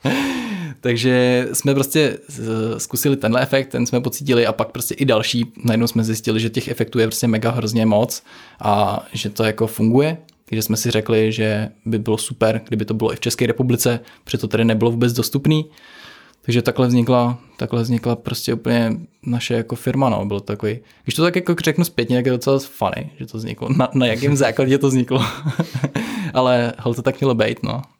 Takže 0.80 1.48
jsme 1.52 1.74
prostě 1.74 2.18
zkusili 2.78 3.16
tenhle 3.16 3.42
efekt, 3.42 3.68
ten 3.68 3.86
jsme 3.86 4.00
pocítili 4.00 4.46
a 4.46 4.52
pak 4.52 4.68
prostě 4.68 4.94
i 4.94 5.04
další. 5.04 5.52
Najednou 5.64 5.86
jsme 5.86 6.04
zjistili, 6.04 6.40
že 6.40 6.50
těch 6.50 6.68
efektů 6.68 6.98
je 6.98 7.06
prostě 7.06 7.26
mega 7.26 7.50
hrozně 7.50 7.86
moc 7.86 8.22
a 8.60 9.06
že 9.12 9.30
to 9.30 9.44
jako 9.44 9.66
funguje. 9.66 10.16
Takže 10.44 10.62
jsme 10.62 10.76
si 10.76 10.90
řekli, 10.90 11.32
že 11.32 11.68
by 11.84 11.98
bylo 11.98 12.18
super, 12.18 12.60
kdyby 12.68 12.84
to 12.84 12.94
bylo 12.94 13.12
i 13.12 13.16
v 13.16 13.20
České 13.20 13.46
republice, 13.46 14.00
protože 14.24 14.38
to 14.38 14.48
tady 14.48 14.64
nebylo 14.64 14.90
vůbec 14.90 15.12
dostupný. 15.12 15.64
Takže 16.48 16.62
takhle 16.62 16.86
vznikla, 16.86 17.38
takhle 17.56 17.82
vznikla 17.82 18.16
prostě 18.16 18.54
úplně 18.54 18.92
naše 19.26 19.54
jako 19.54 19.76
firma, 19.76 20.08
no, 20.08 20.26
bylo 20.26 20.40
to 20.40 20.46
takový, 20.46 20.80
když 21.04 21.14
to 21.14 21.22
tak 21.22 21.36
jako 21.36 21.54
řeknu 21.64 21.84
zpětně, 21.84 22.16
tak 22.16 22.26
je 22.26 22.32
docela 22.32 22.58
funny, 22.58 23.10
že 23.18 23.26
to 23.26 23.38
vzniklo, 23.38 23.68
na, 23.76 23.88
na 23.94 24.06
jakém 24.06 24.36
základě 24.46 24.78
to 24.78 24.88
vzniklo, 24.88 25.24
ale 26.34 26.72
hol 26.78 26.94
to 26.94 27.02
tak 27.02 27.20
mělo 27.20 27.34
být, 27.34 27.62
no. 27.62 27.82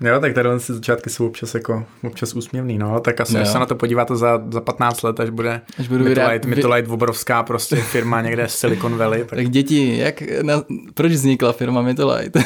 Jo, 0.00 0.20
tak 0.20 0.34
tady 0.34 0.48
si 0.58 0.74
začátky 0.74 1.10
jsou 1.10 1.26
občas 1.26 1.54
jako 1.54 1.84
občas 2.04 2.34
úsměvný, 2.34 2.78
no, 2.78 3.00
tak 3.00 3.20
asi, 3.20 3.34
no, 3.34 3.40
až 3.40 3.48
se 3.48 3.58
na 3.58 3.66
to 3.66 3.74
podíváte 3.74 4.16
za, 4.16 4.42
za 4.50 4.60
15 4.60 5.02
let, 5.02 5.20
až 5.20 5.30
bude 5.30 5.60
až 5.78 5.88
budu 5.88 6.04
Mytolite, 6.04 6.48
vy... 6.48 6.54
Mytolite 6.56 6.88
obrovská 6.88 7.42
prostě 7.42 7.76
firma 7.76 8.20
někde 8.20 8.48
z 8.48 8.54
Silicon 8.54 8.96
Valley. 8.96 9.20
Tak, 9.20 9.30
tak 9.30 9.48
děti, 9.48 9.98
jak, 9.98 10.22
na, 10.42 10.62
proč 10.94 11.12
vznikla 11.12 11.52
firma 11.52 11.82
Mytolite? 11.82 12.42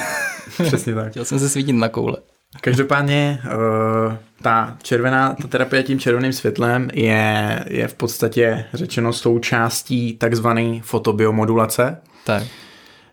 Přesně 0.65 0.95
tak. 0.95 1.11
Chtěl 1.11 1.25
jsem 1.25 1.39
se 1.39 1.49
svítit 1.49 1.73
na 1.73 1.89
koule. 1.89 2.17
Každopádně 2.61 3.43
uh, 3.45 4.15
ta 4.43 4.77
červená, 4.83 5.35
ta 5.43 5.49
terapie 5.49 5.83
tím 5.83 5.99
červeným 5.99 6.33
světlem 6.33 6.89
je, 6.93 7.65
je 7.69 7.89
v 7.89 7.95
podstatě 7.95 8.65
řečeno 8.75 9.13
součástí 9.13 10.17
takzvané 10.17 10.81
fotobiomodulace. 10.83 11.99
Tak 12.25 12.43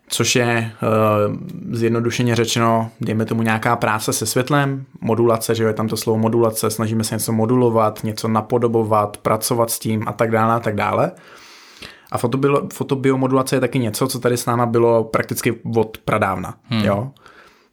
což 0.08 0.36
je 0.36 0.72
uh, 0.82 1.36
zjednodušeně 1.70 2.36
řečeno, 2.36 2.90
dejme 3.00 3.24
tomu 3.24 3.42
nějaká 3.42 3.76
práce 3.76 4.12
se 4.12 4.26
světlem, 4.26 4.84
modulace, 5.00 5.54
že 5.54 5.64
je 5.64 5.72
tam 5.72 5.88
to 5.88 5.96
slovo 5.96 6.18
modulace, 6.18 6.70
snažíme 6.70 7.04
se 7.04 7.14
něco 7.14 7.32
modulovat, 7.32 8.04
něco 8.04 8.28
napodobovat, 8.28 9.16
pracovat 9.16 9.70
s 9.70 9.78
tím 9.78 10.04
a 10.06 10.12
tak 10.12 10.30
dále 10.30 10.54
a 10.54 10.60
tak 10.60 10.74
dále. 10.74 11.12
A 12.12 12.18
fotobio, 12.18 12.68
fotobiomodulace 12.72 13.56
je 13.56 13.60
taky 13.60 13.78
něco, 13.78 14.06
co 14.06 14.18
tady 14.18 14.36
s 14.36 14.46
náma 14.46 14.66
bylo 14.66 15.04
prakticky 15.04 15.60
od 15.76 15.98
pradávna. 15.98 16.54
Hmm. 16.64 16.84
Jo? 16.84 17.10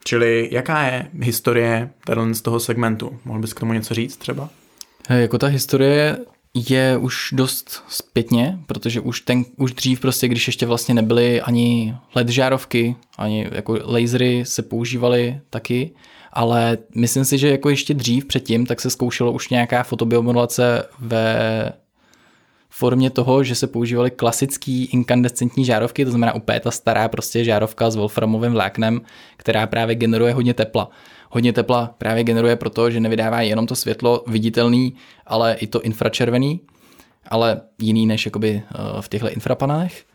Čili 0.03 0.49
jaká 0.51 0.83
je 0.83 1.07
historie 1.19 1.89
z 2.31 2.41
toho 2.41 2.59
segmentu? 2.59 3.19
Mohl 3.25 3.39
bys 3.39 3.53
k 3.53 3.59
tomu 3.59 3.73
něco 3.73 3.93
říct 3.93 4.17
třeba? 4.17 4.49
Hey, 5.07 5.21
jako 5.21 5.37
ta 5.37 5.47
historie 5.47 6.17
je 6.53 6.97
už 6.97 7.29
dost 7.33 7.83
zpětně, 7.87 8.59
protože 8.65 9.01
už, 9.01 9.21
ten, 9.21 9.45
už 9.57 9.73
dřív 9.73 9.99
prostě, 9.99 10.27
když 10.27 10.47
ještě 10.47 10.65
vlastně 10.65 10.93
nebyly 10.93 11.41
ani 11.41 11.95
LED 12.15 12.29
žárovky, 12.29 12.95
ani 13.17 13.47
jako 13.51 13.79
lasery 13.83 14.45
se 14.45 14.61
používaly 14.61 15.39
taky, 15.49 15.91
ale 16.33 16.77
myslím 16.95 17.25
si, 17.25 17.37
že 17.37 17.49
jako 17.49 17.69
ještě 17.69 17.93
dřív 17.93 18.25
předtím, 18.25 18.65
tak 18.65 18.81
se 18.81 18.89
zkoušelo 18.89 19.31
už 19.31 19.49
nějaká 19.49 19.83
fotobiomodulace 19.83 20.83
ve 20.99 21.71
formě 22.69 23.09
toho, 23.09 23.43
že 23.43 23.55
se 23.55 23.67
používaly 23.67 24.11
klasický 24.11 24.85
inkandescentní 24.85 25.65
žárovky, 25.65 26.05
to 26.05 26.11
znamená 26.11 26.35
úplně 26.35 26.59
ta 26.59 26.71
stará 26.71 27.07
prostě 27.07 27.43
žárovka 27.43 27.91
s 27.91 27.95
wolframovým 27.95 28.51
vláknem, 28.51 29.01
která 29.37 29.67
právě 29.67 29.95
generuje 29.95 30.33
hodně 30.33 30.53
tepla 30.53 30.89
hodně 31.29 31.53
tepla 31.53 31.95
právě 31.97 32.23
generuje 32.23 32.55
proto, 32.55 32.91
že 32.91 32.99
nevydává 32.99 33.41
jenom 33.41 33.67
to 33.67 33.75
světlo 33.75 34.23
viditelný, 34.27 34.95
ale 35.27 35.53
i 35.53 35.67
to 35.67 35.81
infračervený, 35.81 36.59
ale 37.27 37.61
jiný 37.81 38.05
než 38.05 38.25
jakoby 38.25 38.61
eh, 38.65 39.01
v 39.01 39.09
těchto 39.09 39.29
infrapanelech. 39.29 40.05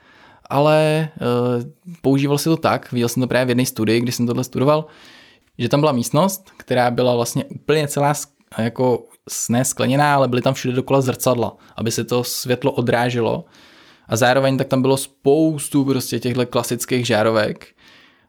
Ale 0.50 1.08
uh, 1.20 1.64
používal 2.02 2.38
se 2.38 2.50
to 2.50 2.56
tak, 2.56 2.92
viděl 2.92 3.08
jsem 3.08 3.20
to 3.20 3.26
právě 3.26 3.44
v 3.44 3.49
jedné 3.49 3.66
studii, 3.66 4.00
kdy 4.00 4.12
jsem 4.12 4.26
tohle 4.26 4.44
studoval, 4.44 4.87
že 5.58 5.68
tam 5.68 5.80
byla 5.80 5.92
místnost, 5.92 6.50
která 6.56 6.90
byla 6.90 7.14
vlastně 7.14 7.44
úplně 7.44 7.88
celá 7.88 8.14
jako 8.58 9.04
ne 9.49 9.64
skleněná, 9.64 10.14
ale 10.14 10.28
byly 10.28 10.43
tam 10.43 10.54
všude 10.54 10.75
dokola 10.75 11.00
zrcadla, 11.00 11.57
aby 11.76 11.90
se 11.90 12.04
to 12.04 12.25
světlo 12.25 12.73
odráželo. 12.73 13.45
A 14.09 14.16
zároveň 14.16 14.59
tak 14.59 14.69
tam 14.69 14.83
bylo 14.83 14.97
spoustu 14.97 15.85
prostě 15.85 16.21
těchto 16.21 16.47
klasických 16.47 17.07
žárovek, 17.07 17.66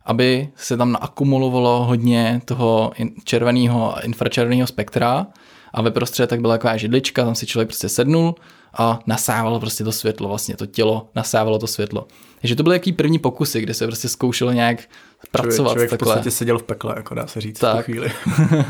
aby 0.06 0.50
se 0.56 0.78
tam 0.78 0.92
naakumulovalo 0.92 1.86
hodně 1.86 2.42
toho 2.46 2.92
červeného 3.24 3.98
a 3.98 4.00
infračerveného 4.00 4.68
spektra 4.68 5.28
a 5.74 5.82
ve 5.82 5.92
prostředí 5.92 6.28
tak 6.28 6.42
byla 6.42 6.54
taková 6.54 6.78
židlička, 6.78 7.26
tam 7.26 7.36
si 7.36 7.46
člověk 7.46 7.68
prostě 7.70 7.90
sednul 7.90 8.36
a 8.74 9.00
nasávalo 9.06 9.60
prostě 9.60 9.84
to 9.84 9.92
světlo, 9.92 10.28
vlastně 10.28 10.56
to 10.56 10.66
tělo 10.66 11.10
nasávalo 11.16 11.60
to 11.60 11.68
světlo. 11.68 12.08
Takže 12.42 12.56
to 12.56 12.64
byly 12.64 12.76
jaký 12.76 12.94
první 12.94 13.20
pokusy, 13.20 13.62
kde 13.62 13.74
se 13.74 13.88
prostě 13.88 14.10
zkoušelo 14.10 14.52
nějak 14.52 14.90
pracovat 15.32 15.56
člověk, 15.56 15.74
člověk 15.74 15.90
takhle. 15.90 16.06
v 16.06 16.16
podstatě 16.16 16.32
seděl 16.32 16.60
v 16.60 16.64
pekle, 16.64 16.94
jako 16.98 17.16
dá 17.16 17.28
se 17.28 17.42
říct 17.42 17.60
tak. 17.60 17.74
v 17.74 17.78
tu 17.78 17.84
chvíli. 17.84 18.12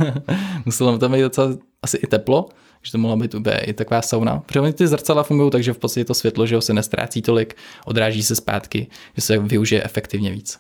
Muselo 0.66 0.98
tam 0.98 1.12
být 1.12 1.22
docela 1.22 1.50
asi 1.82 1.98
i 1.98 2.08
teplo, 2.08 2.50
že 2.82 2.92
to 2.92 2.98
mohla 2.98 3.18
být 3.18 3.36
i 3.64 3.74
taková 3.74 4.02
sauna. 4.02 4.44
Protože 4.46 4.74
ty 4.74 4.88
zrcadla 4.88 5.24
fungují 5.24 5.52
takže 5.52 5.74
v 5.74 5.78
podstatě 5.78 6.06
to 6.06 6.14
světlo, 6.14 6.46
že 6.46 6.56
ho 6.56 6.62
se 6.62 6.74
nestrácí 6.74 7.22
tolik, 7.22 7.56
odráží 7.86 8.24
se 8.24 8.36
zpátky, 8.36 8.88
že 9.16 9.22
se 9.22 9.38
využije 9.38 9.84
efektivně 9.84 10.32
víc. 10.32 10.60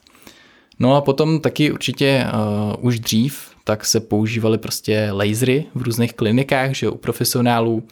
No 0.80 0.96
a 0.96 1.02
potom 1.02 1.40
taky 1.40 1.72
určitě 1.72 2.25
uh, 2.34 2.86
už 2.86 3.00
dřív 3.00 3.56
tak 3.66 3.86
se 3.86 4.00
používaly 4.00 4.58
prostě 4.58 5.10
lasery 5.12 5.66
v 5.75 5.82
různých 5.82 6.14
klinikách, 6.14 6.72
že 6.74 6.90
u 6.90 6.98
profesionálů, 6.98 7.84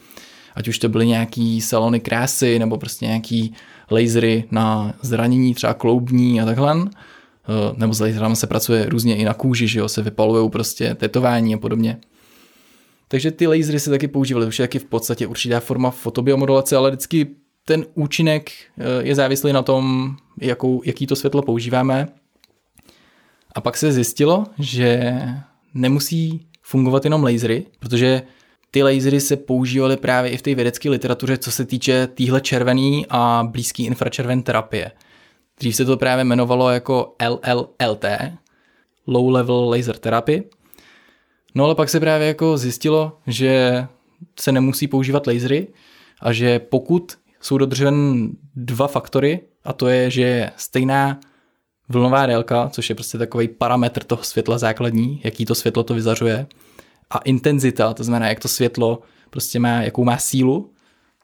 ať 0.54 0.68
už 0.68 0.78
to 0.78 0.88
byly 0.88 1.06
nějaký 1.06 1.60
salony 1.60 2.00
krásy 2.00 2.58
nebo 2.58 2.78
prostě 2.78 3.06
nějaký 3.06 3.54
lasery 3.90 4.44
na 4.50 4.94
zranění 5.02 5.54
třeba 5.54 5.74
kloubní 5.74 6.40
a 6.40 6.44
takhle. 6.44 6.76
Uh, 7.48 7.78
nebo 7.78 7.94
s 7.94 8.00
laserem 8.00 8.36
se 8.36 8.46
pracuje 8.46 8.86
různě 8.88 9.16
i 9.16 9.24
na 9.24 9.34
kůži, 9.34 9.68
že 9.68 9.78
jo, 9.78 9.88
se 9.88 10.02
vypalují 10.02 10.50
prostě 10.50 10.94
tetování 10.94 11.54
a 11.54 11.58
podobně. 11.58 11.98
Takže 13.08 13.30
ty 13.30 13.46
lasery 13.46 13.80
se 13.80 13.90
taky 13.90 14.08
používaly, 14.08 14.46
už 14.46 14.58
je 14.58 14.62
taky 14.62 14.78
v 14.78 14.84
podstatě 14.84 15.26
určitá 15.26 15.60
forma 15.60 15.90
fotobiomodulace, 15.90 16.76
ale 16.76 16.90
vždycky 16.90 17.26
ten 17.64 17.86
účinek 17.94 18.50
eh, 18.50 18.84
je 19.02 19.14
závislý 19.14 19.52
na 19.52 19.62
tom, 19.62 20.16
jakou, 20.40 20.82
jaký 20.84 21.06
to 21.06 21.16
světlo 21.16 21.42
používáme 21.42 22.08
a 23.54 23.60
pak 23.60 23.76
se 23.76 23.92
zjistilo, 23.92 24.44
že 24.58 25.14
nemusí 25.74 26.46
fungovat 26.62 27.04
jenom 27.04 27.24
lasery, 27.24 27.66
protože 27.78 28.22
ty 28.70 28.82
lasery 28.82 29.20
se 29.20 29.36
používaly 29.36 29.96
právě 29.96 30.30
i 30.30 30.36
v 30.36 30.42
té 30.42 30.54
vědecké 30.54 30.90
literatuře, 30.90 31.38
co 31.38 31.52
se 31.52 31.64
týče 31.64 32.06
téhle 32.06 32.40
červený 32.40 33.06
a 33.10 33.48
blízký 33.50 33.84
infračerven 33.84 34.42
terapie. 34.42 34.90
Dřív 35.58 35.76
se 35.76 35.84
to 35.84 35.96
právě 35.96 36.24
jmenovalo 36.24 36.70
jako 36.70 37.14
LLLT, 37.28 38.04
Low 39.06 39.28
Level 39.28 39.68
Laser 39.68 39.98
Therapy. 39.98 40.44
No 41.54 41.64
ale 41.64 41.74
pak 41.74 41.88
se 41.88 42.00
právě 42.00 42.26
jako 42.26 42.58
zjistilo, 42.58 43.18
že 43.26 43.86
se 44.40 44.52
nemusí 44.52 44.88
používat 44.88 45.26
lasery 45.26 45.68
a 46.20 46.32
že 46.32 46.58
pokud 46.58 47.12
jsou 47.40 47.58
dodržen 47.58 48.28
dva 48.56 48.86
faktory, 48.86 49.40
a 49.64 49.72
to 49.72 49.88
je, 49.88 50.10
že 50.10 50.22
je 50.22 50.50
stejná 50.56 51.20
vlnová 51.88 52.26
délka, 52.26 52.68
což 52.68 52.88
je 52.88 52.94
prostě 52.94 53.18
takový 53.18 53.48
parametr 53.48 54.04
toho 54.04 54.22
světla 54.22 54.58
základní, 54.58 55.20
jaký 55.24 55.44
to 55.44 55.54
světlo 55.54 55.82
to 55.82 55.94
vyzařuje, 55.94 56.46
a 57.10 57.18
intenzita, 57.18 57.94
to 57.94 58.04
znamená, 58.04 58.28
jak 58.28 58.40
to 58.40 58.48
světlo 58.48 59.02
prostě 59.30 59.58
má, 59.60 59.82
jakou 59.82 60.04
má 60.04 60.18
sílu, 60.18 60.70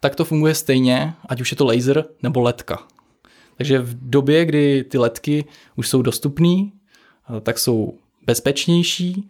tak 0.00 0.14
to 0.14 0.24
funguje 0.24 0.54
stejně, 0.54 1.14
ať 1.28 1.40
už 1.40 1.50
je 1.50 1.56
to 1.56 1.66
laser 1.66 2.04
nebo 2.22 2.40
ledka. 2.40 2.78
Takže 3.60 3.78
v 3.78 3.96
době, 4.10 4.44
kdy 4.44 4.84
ty 4.84 4.98
ledky 4.98 5.44
už 5.76 5.88
jsou 5.88 6.02
dostupné, 6.02 6.70
tak 7.42 7.58
jsou 7.58 7.94
bezpečnější, 8.26 9.28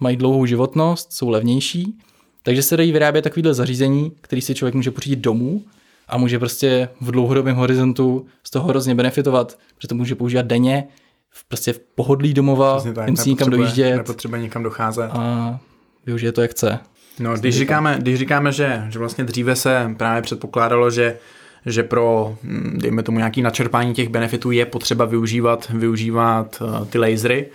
mají 0.00 0.16
dlouhou 0.16 0.46
životnost, 0.46 1.12
jsou 1.12 1.28
levnější, 1.28 1.98
takže 2.42 2.62
se 2.62 2.76
dají 2.76 2.92
vyrábět 2.92 3.22
takovýhle 3.22 3.54
zařízení, 3.54 4.12
který 4.20 4.42
si 4.42 4.54
člověk 4.54 4.74
může 4.74 4.90
pořídit 4.90 5.18
domů 5.18 5.64
a 6.08 6.16
může 6.16 6.38
prostě 6.38 6.88
v 7.00 7.10
dlouhodobém 7.10 7.56
horizontu 7.56 8.26
z 8.44 8.50
toho 8.50 8.68
hrozně 8.68 8.94
benefitovat, 8.94 9.58
protože 9.74 9.88
to 9.88 9.94
může 9.94 10.14
používat 10.14 10.46
denně, 10.46 10.88
v 11.30 11.44
prostě 11.48 11.72
v 11.72 11.78
pohodlí 11.78 12.34
domova, 12.34 12.82
nemusí 13.04 13.30
nikam 13.30 13.50
dojíždět. 13.50 13.96
Nepotřebuje 13.96 14.42
nikam 14.42 14.62
docházet. 14.62 15.10
A 15.12 15.60
využije 16.06 16.32
to, 16.32 16.42
jak 16.42 16.50
chce. 16.50 16.78
No, 17.18 17.36
když 17.36 17.56
říkáme, 17.56 17.96
když 18.00 18.18
říkáme 18.18 18.52
že, 18.52 18.86
že 18.88 18.98
vlastně 18.98 19.24
dříve 19.24 19.56
se 19.56 19.94
právě 19.96 20.22
předpokládalo, 20.22 20.90
že 20.90 21.18
že 21.66 21.82
pro, 21.82 22.36
hm, 22.42 22.78
dejme 22.82 23.02
tomu, 23.02 23.18
nějaký 23.18 23.42
načerpání 23.42 23.94
těch 23.94 24.08
benefitů 24.08 24.50
je 24.50 24.66
potřeba 24.66 25.04
využívat, 25.04 25.70
využívat 25.74 26.58
uh, 26.60 26.86
ty 26.86 26.98
lasery, 26.98 27.46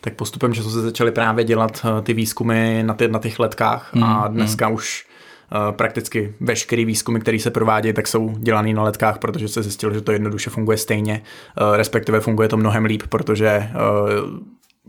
tak 0.00 0.14
postupem 0.14 0.54
času 0.54 0.70
se 0.70 0.82
začaly 0.82 1.10
právě 1.10 1.44
dělat 1.44 1.80
uh, 1.84 2.00
ty 2.00 2.14
výzkumy 2.14 2.82
na, 2.82 2.94
ty, 2.94 3.08
na 3.08 3.18
těch 3.18 3.38
letkách 3.38 3.94
mm, 3.94 4.04
a 4.04 4.28
dneska 4.28 4.68
mm. 4.68 4.74
už 4.74 5.08
Eh, 5.52 5.72
prakticky 5.72 6.34
veškerý 6.40 6.84
výzkumy, 6.84 7.20
které 7.20 7.38
se 7.38 7.50
provádějí, 7.50 7.94
tak 7.94 8.08
jsou 8.08 8.34
dělaný 8.38 8.74
na 8.74 8.82
letkách, 8.82 9.18
protože 9.18 9.48
se 9.48 9.62
zjistilo, 9.62 9.94
že 9.94 10.00
to 10.00 10.12
jednoduše 10.12 10.50
funguje 10.50 10.78
stejně, 10.78 11.22
eh, 11.22 11.76
respektive 11.76 12.20
funguje 12.20 12.48
to 12.48 12.56
mnohem 12.56 12.84
líp, 12.84 13.02
protože 13.08 13.48
eh, 13.48 13.70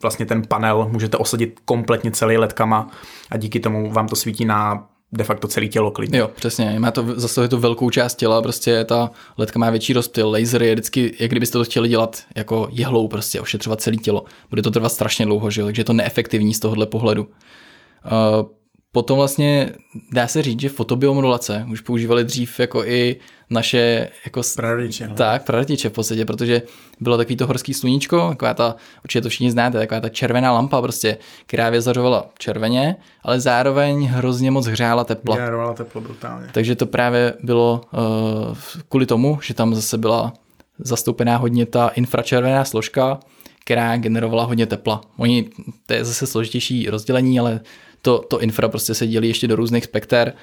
vlastně 0.02 0.26
ten 0.26 0.42
panel 0.48 0.90
můžete 0.92 1.18
osadit 1.18 1.60
kompletně 1.66 2.12
celý 2.12 2.38
letkama 2.38 2.90
a 3.32 3.38
díky 3.38 3.60
tomu 3.60 3.92
vám 3.92 4.08
to 4.08 4.16
svítí 4.16 4.46
na 4.46 4.88
de 5.12 5.24
facto 5.24 5.48
celý 5.48 5.70
tělo 5.70 5.92
klidně. 5.92 6.20
Jo, 6.20 6.28
přesně. 6.36 6.80
Má 6.80 6.92
to, 6.92 7.06
zase 7.16 7.48
to 7.48 7.58
velkou 7.60 7.90
část 7.90 8.16
těla, 8.16 8.42
prostě 8.42 8.84
ta 8.84 9.12
ledka 9.38 9.60
má 9.60 9.70
větší 9.70 9.94
rozptyl, 9.94 10.32
laser 10.32 10.64
je 10.64 10.74
vždycky, 10.74 11.16
jak 11.20 11.32
kdybyste 11.32 11.58
to 11.58 11.64
chtěli 11.64 11.90
dělat 11.90 12.24
jako 12.36 12.68
jehlou, 12.72 13.08
prostě 13.08 13.42
ošetřovat 13.42 13.82
celé 13.82 13.98
tělo. 13.98 14.26
Bude 14.50 14.62
to 14.62 14.72
trvat 14.72 14.92
strašně 14.92 15.26
dlouho, 15.26 15.52
že? 15.52 15.64
takže 15.64 15.80
je 15.80 15.86
to 15.86 15.94
neefektivní 15.94 16.54
z 16.54 16.60
tohohle 16.60 16.86
pohledu. 16.86 17.24
Uh, 17.24 18.48
Potom 18.92 19.18
vlastně 19.18 19.70
dá 20.12 20.28
se 20.28 20.42
říct, 20.42 20.60
že 20.60 20.70
fotobiomodulace 20.70 21.66
už 21.72 21.82
používali 21.82 22.24
dřív 22.24 22.60
jako 22.60 22.84
i 22.86 23.16
naše 23.50 24.10
jako 24.26 24.42
prarodiče. 24.56 25.08
No. 25.08 25.16
Tak, 25.16 25.44
prarodiče 25.46 25.90
v 25.90 25.92
podstatě, 25.92 26.26
protože 26.26 26.62
bylo 27.00 27.18
takový 27.18 27.36
to 27.36 27.48
horský 27.48 27.74
sluníčko, 27.74 28.30
taková 28.30 28.54
ta, 28.54 28.76
určitě 29.04 29.22
to 29.22 29.30
všichni 29.30 29.52
znáte, 29.52 29.78
taková 29.78 30.02
ta 30.02 30.10
červená 30.10 30.52
lampa 30.52 30.82
prostě, 30.82 31.18
která 31.46 31.70
vyzařovala 31.70 32.30
červeně, 32.38 32.96
ale 33.24 33.40
zároveň 33.40 34.06
hrozně 34.06 34.52
moc 34.52 34.66
hřála 34.66 35.04
teplo. 35.04 35.36
Generovala 35.36 35.74
teplo 35.74 36.02
brutálně. 36.02 36.48
Takže 36.52 36.76
to 36.76 36.86
právě 36.86 37.34
bylo 37.44 37.82
uh, 37.94 38.58
kvůli 38.90 39.06
tomu, 39.06 39.40
že 39.42 39.54
tam 39.54 39.76
zase 39.76 39.98
byla 39.98 40.34
zastoupená 40.80 41.38
hodně 41.38 41.66
ta 41.66 41.88
infračervená 41.88 42.66
složka, 42.66 43.20
která 43.64 43.98
generovala 43.98 44.44
hodně 44.44 44.66
tepla. 44.66 45.02
Oni, 45.18 45.50
to 45.86 45.94
je 45.94 46.06
zase 46.06 46.28
složitější 46.28 46.90
rozdělení, 46.90 47.40
ale 47.40 47.60
to, 48.02 48.20
to 48.20 48.40
infra 48.40 48.70
prostě 48.70 48.94
se 48.94 49.08
dělí 49.08 49.28
ještě 49.28 49.48
do 49.48 49.56
různých 49.56 49.84
spekter. 49.84 50.34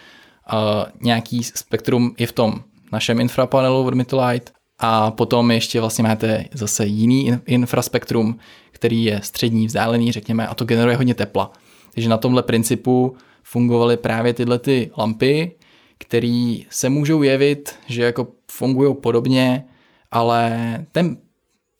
Uh, 0.52 0.84
nějaký 1.00 1.42
spektrum 1.42 2.14
je 2.18 2.26
v 2.26 2.32
tom 2.32 2.62
našem 2.92 3.20
infrapanelu 3.20 3.86
od 3.86 4.12
Light 4.12 4.52
a 4.78 5.10
potom 5.10 5.50
ještě 5.50 5.80
vlastně 5.80 6.04
máte 6.04 6.44
zase 6.52 6.86
jiný 6.86 7.32
infraspektrum, 7.46 8.38
který 8.70 9.04
je 9.04 9.20
střední, 9.22 9.66
vzdálený, 9.66 10.12
řekněme, 10.12 10.46
a 10.46 10.54
to 10.54 10.64
generuje 10.64 10.96
hodně 10.96 11.14
tepla. 11.14 11.52
Takže 11.94 12.08
na 12.08 12.16
tomhle 12.16 12.42
principu 12.42 13.16
fungovaly 13.42 13.96
právě 13.96 14.34
tyhle 14.34 14.58
ty 14.58 14.90
lampy, 14.98 15.52
které 15.98 16.58
se 16.70 16.88
můžou 16.88 17.22
jevit, 17.22 17.74
že 17.86 18.02
jako 18.02 18.28
fungují 18.50 18.94
podobně, 18.94 19.64
ale 20.10 20.56
ten 20.92 21.16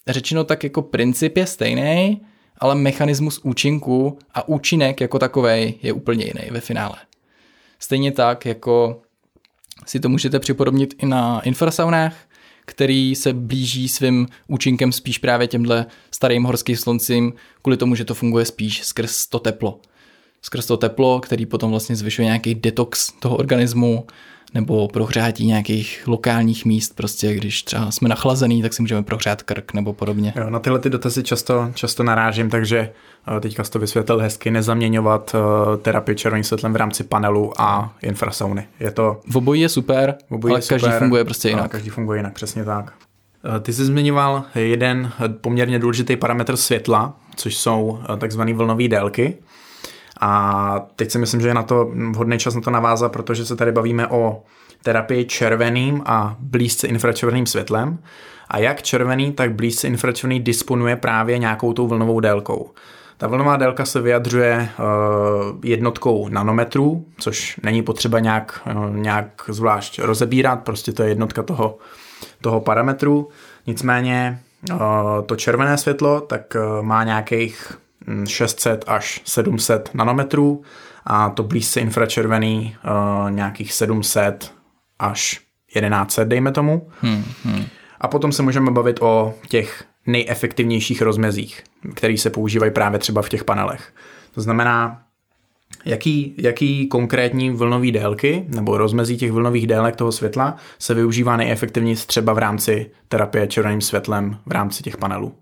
řečeno 0.09 0.45
tak 0.45 0.65
jako 0.65 0.83
princip 0.83 1.37
je 1.37 1.47
stejný, 1.47 2.21
ale 2.59 2.75
mechanismus 2.75 3.41
účinku 3.43 4.19
a 4.35 4.49
účinek 4.49 5.01
jako 5.01 5.19
takový 5.19 5.75
je 5.83 5.93
úplně 5.93 6.25
jiný 6.25 6.51
ve 6.51 6.61
finále. 6.61 6.97
Stejně 7.79 8.13
tak, 8.13 8.47
jako 8.47 9.03
si 9.87 10.01
to 10.01 10.09
můžete 10.09 10.39
připodobnit 10.39 10.95
i 11.03 11.07
na 11.07 11.41
infrasaunách, 11.41 12.15
který 12.67 13.15
se 13.15 13.33
blíží 13.33 13.89
svým 13.89 14.27
účinkem 14.49 14.93
spíš 14.93 15.19
právě 15.19 15.47
těmhle 15.47 15.87
starým 16.11 16.45
horským 16.45 16.77
sluncím, 16.77 17.33
kvůli 17.63 17.77
tomu, 17.77 17.95
že 17.95 18.05
to 18.05 18.15
funguje 18.15 18.45
spíš 18.45 18.83
skrz 18.83 19.27
to 19.27 19.39
teplo. 19.39 19.81
Skrz 20.43 20.67
to 20.67 20.77
teplo, 20.77 21.21
který 21.21 21.47
potom 21.47 21.71
vlastně 21.71 21.97
zvyšuje 21.97 22.25
nějaký 22.25 22.55
detox 22.55 23.13
toho 23.21 23.37
organismu, 23.37 24.07
nebo 24.55 24.89
prohřátí 24.89 25.47
nějakých 25.47 26.03
lokálních 26.07 26.65
míst, 26.65 26.97
prostě 26.97 27.35
když 27.35 27.63
třeba 27.63 27.91
jsme 27.91 28.09
nachlazený, 28.09 28.63
tak 28.63 28.75
si 28.75 28.83
můžeme 28.83 29.03
prohřát 29.03 29.43
krk 29.43 29.75
nebo 29.75 29.93
podobně. 29.93 30.33
Jo, 30.37 30.51
na 30.51 30.59
tyhle 30.59 30.79
ty 30.79 30.91
dotazy 30.91 31.23
často, 31.23 31.71
často 31.75 32.03
narážím, 32.03 32.51
takže 32.51 32.91
eh, 33.37 33.41
teďka 33.41 33.65
jsi 33.65 33.71
to 33.71 33.79
vysvětlil 33.79 34.19
hezky, 34.19 34.51
nezaměňovat 34.51 35.35
uh, 35.35 35.77
terapii 35.77 36.17
červeným 36.17 36.45
světlem 36.45 36.73
v 36.73 36.77
rámci 36.77 37.05
panelu 37.05 37.53
a 37.61 37.95
infrasauny. 38.03 38.67
Je 38.81 38.91
to... 38.91 39.21
V 39.31 39.37
obojí 39.37 39.61
je 39.61 39.69
super, 39.69 40.15
obojí 40.31 40.53
ale 40.53 40.61
je 40.61 40.69
každý 40.69 40.87
super, 40.87 40.99
funguje 40.99 41.25
prostě 41.25 41.49
jinak. 41.49 41.71
Každý 41.71 41.91
funguje 41.91 42.19
jinak, 42.19 42.35
přesně 42.35 42.65
tak. 42.65 42.93
Eh, 43.57 43.61
ty 43.61 43.73
jsi 43.73 43.85
zmiňoval 43.85 44.45
jeden 44.55 45.13
poměrně 45.41 45.79
důležitý 45.79 46.17
parametr 46.17 46.57
světla, 46.57 47.17
což 47.37 47.57
jsou 47.57 47.99
takzvané 48.19 48.55
vlnové 48.55 48.89
délky. 48.89 49.37
A 50.21 50.81
teď 50.97 51.11
si 51.11 51.19
myslím, 51.19 51.41
že 51.41 51.49
je 51.49 51.55
na 51.55 51.63
to 51.63 51.91
vhodný 52.11 52.39
čas 52.39 52.55
na 52.55 52.61
to 52.61 52.71
navázat, 52.71 53.13
protože 53.13 53.47
se 53.47 53.57
tady 53.57 53.73
bavíme 53.73 54.09
o 54.09 54.43
terapii 54.83 55.25
červeným 55.25 56.03
a 56.07 56.37
blízce 56.39 56.87
infračerveným 56.87 57.47
světlem. 57.47 57.99
A 58.49 58.59
jak 58.59 58.83
červený, 58.83 59.33
tak 59.33 59.55
blízce 59.55 59.87
infračervený 59.87 60.41
disponuje 60.41 60.97
právě 60.97 61.39
nějakou 61.39 61.73
tou 61.73 61.87
vlnovou 61.87 62.21
délkou. 62.21 62.71
Ta 63.19 63.27
vlnová 63.27 63.57
délka 63.57 63.85
se 63.85 64.01
vyjadřuje 64.01 64.69
uh, 64.79 64.85
jednotkou 65.65 66.29
nanometrů, 66.29 67.05
což 67.19 67.61
není 67.63 67.83
potřeba 67.83 68.21
nějak, 68.21 68.61
uh, 68.75 68.97
nějak 68.97 69.29
zvlášť 69.49 69.99
rozebírat, 69.99 70.65
prostě 70.65 70.93
to 70.93 71.03
je 71.03 71.09
jednotka 71.09 71.43
toho, 71.43 71.79
toho 72.41 72.61
parametru. 72.61 73.29
Nicméně 73.67 74.41
uh, 74.71 74.79
to 75.27 75.37
červené 75.37 75.79
světlo 75.79 76.21
tak 76.21 76.57
má 76.81 77.05
nějakých 77.05 77.79
600 78.29 78.85
až 78.87 79.21
700 79.25 79.91
nanometrů 79.95 80.63
a 81.05 81.31
to 81.31 81.43
blízce 81.43 81.81
infračervený 81.81 82.77
uh, 82.85 83.31
nějakých 83.31 83.73
700 83.73 84.53
až 84.99 85.41
1100, 85.81 86.25
dejme 86.25 86.53
tomu. 86.53 86.89
Hmm, 87.01 87.25
hmm. 87.45 87.65
A 88.01 88.09
potom 88.09 88.33
se 88.33 88.43
můžeme 88.43 88.71
bavit 88.71 89.03
o 89.03 89.35
těch 89.49 89.85
nejefektivnějších 90.07 91.03
rozmezích, 91.03 91.63
které 91.95 92.19
se 92.19 92.31
používají 92.31 92.73
právě 92.73 92.99
třeba 92.99 93.23
v 93.23 93.29
těch 93.29 93.45
panelech. 93.45 93.93
To 94.35 94.41
znamená, 94.41 95.03
jaký, 95.85 96.35
jaký 96.39 96.89
konkrétní 96.89 97.51
vlnový 97.51 97.93
délky 97.93 98.45
nebo 98.49 98.79
rozmezí 98.79 99.17
těch 99.17 99.33
vlnových 99.33 99.67
délek 99.67 99.97
toho 99.97 100.13
světla 100.13 100.57
se 100.79 100.95
využívá 100.95 101.37
nejefektivněji 101.37 101.97
třeba 101.97 102.33
v 102.33 102.39
rámci 102.39 102.91
terapie 103.09 103.47
červeným 103.47 103.81
světlem 103.81 104.39
v 104.47 104.53
rámci 104.53 104.83
těch 104.83 104.97
panelů 104.97 105.35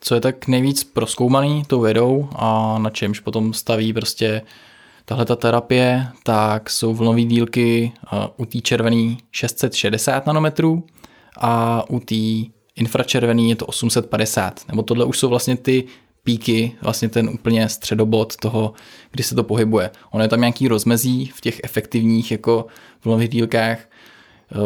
co 0.00 0.14
je 0.14 0.20
tak 0.20 0.48
nejvíc 0.48 0.84
proskoumaný 0.84 1.62
tou 1.66 1.80
vědou 1.80 2.28
a 2.36 2.78
na 2.78 2.90
čemž 2.90 3.20
potom 3.20 3.54
staví 3.54 3.92
prostě 3.92 4.42
tahle 5.04 5.24
ta 5.24 5.36
terapie, 5.36 6.06
tak 6.22 6.70
jsou 6.70 6.94
vlnové 6.94 7.22
dílky 7.22 7.92
u 8.36 8.44
té 8.44 8.60
červený 8.60 9.18
660 9.32 10.26
nanometrů 10.26 10.84
a 11.38 11.84
u 11.90 12.00
té 12.00 12.50
infračervený 12.76 13.50
je 13.50 13.56
to 13.56 13.66
850. 13.66 14.60
Nebo 14.68 14.82
tohle 14.82 15.04
už 15.04 15.18
jsou 15.18 15.28
vlastně 15.28 15.56
ty 15.56 15.84
píky, 16.22 16.72
vlastně 16.82 17.08
ten 17.08 17.28
úplně 17.28 17.68
středobod 17.68 18.36
toho, 18.36 18.72
kdy 19.10 19.22
se 19.22 19.34
to 19.34 19.44
pohybuje. 19.44 19.90
Ono 20.10 20.24
je 20.24 20.28
tam 20.28 20.40
nějaký 20.40 20.68
rozmezí 20.68 21.26
v 21.26 21.40
těch 21.40 21.60
efektivních 21.64 22.30
jako 22.30 22.66
vlnových 23.04 23.28
dílkách, 23.28 23.78
Eh, 23.78 23.87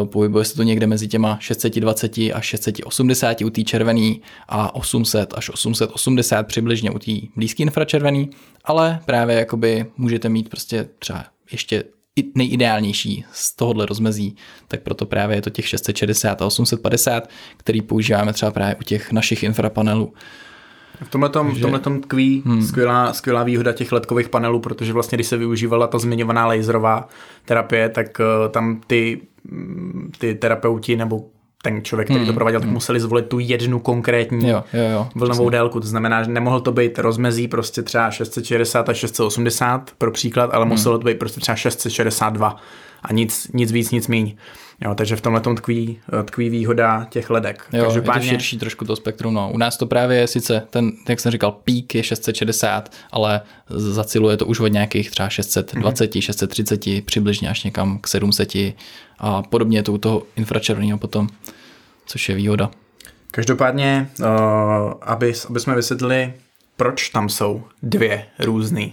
pohybuje 0.05 0.45
se 0.45 0.55
to 0.55 0.63
někde 0.63 0.87
mezi 0.87 1.07
těma 1.07 1.37
620 1.39 2.17
až 2.33 2.45
680 2.45 3.41
u 3.41 3.49
té 3.49 3.63
červený 3.63 4.21
a 4.49 4.75
800 4.75 5.33
až 5.33 5.49
880 5.49 6.47
přibližně 6.47 6.91
u 6.91 6.99
té 6.99 7.11
blízké 7.35 7.63
infračervený, 7.63 8.29
ale 8.65 8.99
právě 9.05 9.35
jakoby 9.35 9.85
můžete 9.97 10.29
mít 10.29 10.49
prostě 10.49 10.89
třeba 10.99 11.25
ještě 11.51 11.83
nejideálnější 12.35 13.25
z 13.31 13.55
tohohle 13.55 13.85
rozmezí, 13.85 14.35
tak 14.67 14.81
proto 14.81 15.05
právě 15.05 15.37
je 15.37 15.41
to 15.41 15.49
těch 15.49 15.67
660 15.67 16.41
a 16.41 16.45
850, 16.45 17.29
který 17.57 17.81
používáme 17.81 18.33
třeba 18.33 18.51
právě 18.51 18.75
u 18.75 18.83
těch 18.83 19.11
našich 19.11 19.43
infrapanelů. 19.43 20.13
V 21.01 21.61
tomhle 21.61 21.79
tom 21.79 22.01
tkví 22.01 22.43
hmm. 22.45 22.61
skvělá, 22.61 23.13
skvělá 23.13 23.43
výhoda 23.43 23.73
těch 23.73 23.91
ledkových 23.91 24.29
panelů, 24.29 24.59
protože 24.59 24.93
vlastně 24.93 25.15
když 25.15 25.27
se 25.27 25.37
využívala 25.37 25.87
ta 25.87 25.99
zmiňovaná 25.99 26.45
laserová 26.45 27.07
terapie, 27.45 27.89
tak 27.89 28.19
uh, 28.19 28.51
tam 28.51 28.81
ty 28.87 29.21
ty 30.17 30.35
terapeuti 30.35 30.95
nebo 30.95 31.25
ten 31.63 31.83
člověk, 31.83 32.07
který 32.07 32.19
to 32.19 32.25
hmm, 32.25 32.35
prováděl, 32.35 32.59
tak 32.59 32.65
hmm. 32.65 32.73
museli 32.73 32.99
zvolit 32.99 33.25
tu 33.25 33.39
jednu 33.39 33.79
konkrétní 33.79 34.49
jo, 34.49 34.63
jo, 34.73 34.83
jo, 34.91 35.07
vlnovou 35.15 35.43
přesně. 35.43 35.51
délku. 35.51 35.79
To 35.79 35.87
znamená, 35.87 36.23
že 36.23 36.31
nemohl 36.31 36.61
to 36.61 36.71
být 36.71 36.99
rozmezí 36.99 37.47
prostě 37.47 37.81
třeba 37.81 38.11
660 38.11 38.89
a 38.89 38.93
680 38.93 39.91
pro 39.97 40.11
příklad, 40.11 40.49
ale 40.53 40.63
hmm. 40.63 40.71
muselo 40.71 40.97
to 40.97 41.05
být 41.05 41.19
prostě 41.19 41.41
třeba 41.41 41.55
662 41.55 42.55
a 43.03 43.13
nic, 43.13 43.47
nic 43.53 43.71
víc, 43.71 43.91
nic 43.91 44.07
míň. 44.07 44.35
Jo, 44.81 44.95
takže 44.95 45.15
v 45.15 45.21
tomhle 45.21 45.41
tom 45.41 45.55
tkví, 45.55 45.99
tkví 46.25 46.49
výhoda 46.49 47.07
těch 47.09 47.29
ledek. 47.29 47.65
Jo, 47.73 47.85
Každopádně... 47.85 48.27
je 48.27 48.29
to 48.29 48.29
širší 48.29 48.57
trošku 48.57 48.85
to 48.85 48.95
spektrum. 48.95 49.33
No. 49.33 49.51
U 49.53 49.57
nás 49.57 49.77
to 49.77 49.85
právě 49.85 50.17
je 50.17 50.27
sice, 50.27 50.67
ten, 50.69 50.91
jak 51.09 51.19
jsem 51.19 51.31
říkal, 51.31 51.51
pík 51.51 51.95
je 51.95 52.03
660, 52.03 52.91
ale 53.11 53.41
zaciluje 53.69 54.37
to 54.37 54.45
už 54.45 54.59
od 54.59 54.67
nějakých 54.67 55.11
třeba 55.11 55.29
620, 55.29 56.11
mm-hmm. 56.11 56.21
630, 56.21 57.05
přibližně 57.05 57.49
až 57.49 57.63
někam 57.63 57.99
k 57.99 58.07
700 58.07 58.51
a 59.19 59.41
podobně 59.41 59.77
je 59.77 59.83
to 59.83 59.93
u 59.93 59.97
toho 59.97 60.23
infračerveného 60.35 60.97
potom, 60.97 61.27
což 62.05 62.29
je 62.29 62.35
výhoda. 62.35 62.71
Každopádně, 63.31 64.09
uh, 64.19 64.25
aby, 65.01 65.33
aby 65.49 65.59
jsme 65.59 65.75
vysvětlili, 65.75 66.33
proč 66.77 67.09
tam 67.09 67.29
jsou 67.29 67.63
dvě 67.83 68.25
různé 68.39 68.89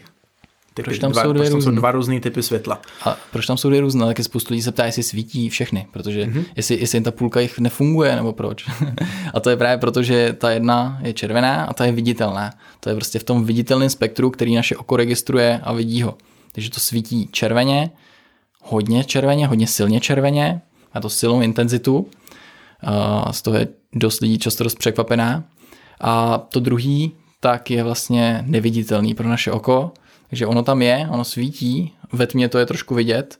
typy, 0.75 0.85
proč 0.85 0.99
tam, 0.99 1.13
dva, 1.13 1.23
jsou, 1.23 1.33
proč 1.33 1.51
tam 1.51 1.63
jsou 1.63 1.71
dva 1.71 1.91
různý 1.91 2.21
typy 2.21 2.43
světla. 2.43 2.81
A 3.05 3.17
proč 3.33 3.47
tam 3.47 3.57
jsou 3.57 3.69
dvě 3.69 3.81
různé? 3.81 4.07
Taky 4.07 4.25
spoustu 4.25 4.55
lidí 4.55 4.63
se 4.63 4.73
ptá, 4.73 4.87
jestli 4.87 5.03
svítí 5.03 5.49
všechny, 5.49 5.87
protože 5.93 6.25
mm-hmm. 6.25 6.45
jestli, 6.57 6.81
jestli 6.81 7.01
ta 7.01 7.11
půlka 7.11 7.41
jich 7.41 7.59
nefunguje, 7.59 8.17
nebo 8.17 8.33
proč. 8.33 8.65
a 9.35 9.41
to 9.41 9.51
je 9.51 9.57
právě 9.57 9.79
proto, 9.79 10.03
že 10.03 10.33
ta 10.33 10.51
jedna 10.51 10.99
je 11.03 11.13
červená 11.13 11.65
a 11.65 11.73
ta 11.73 11.85
je 11.85 11.93
viditelná. 11.93 12.51
To 12.81 12.89
je 12.89 12.95
prostě 12.95 13.19
v 13.19 13.25
tom 13.25 13.45
viditelném 13.45 13.91
spektru, 13.91 14.31
který 14.31 14.55
naše 14.55 14.77
oko 14.77 14.97
registruje 14.97 15.61
a 15.63 15.73
vidí 15.73 16.03
ho. 16.03 16.15
Takže 16.53 16.71
to 16.71 16.81
svítí 16.81 17.29
červeně, 17.33 17.91
hodně 18.63 19.05
červeně, 19.05 19.47
hodně 19.47 19.67
silně 19.67 20.01
červeně, 20.01 20.61
a 20.93 21.01
to 21.01 21.09
silnou 21.09 21.41
intenzitu. 21.41 22.07
A 22.83 23.33
z 23.33 23.43
toho 23.43 23.57
je 23.57 23.69
dost 23.93 24.21
lidí 24.21 24.39
často 24.39 24.65
dost 24.65 24.79
překvapená. 24.79 25.45
A 26.01 26.39
to 26.39 26.61
druhý, 26.61 27.13
tak 27.41 27.71
je 27.71 27.83
vlastně 27.83 28.45
neviditelný 28.47 29.15
pro 29.15 29.29
naše 29.29 29.53
oko, 29.53 29.93
takže 30.31 30.47
ono 30.47 30.63
tam 30.63 30.83
je, 30.83 31.09
ono 31.11 31.25
svítí, 31.25 31.93
ve 32.13 32.27
tmě 32.27 32.49
to 32.49 32.59
je 32.59 32.67
trošku 32.67 32.95
vidět, 32.95 33.39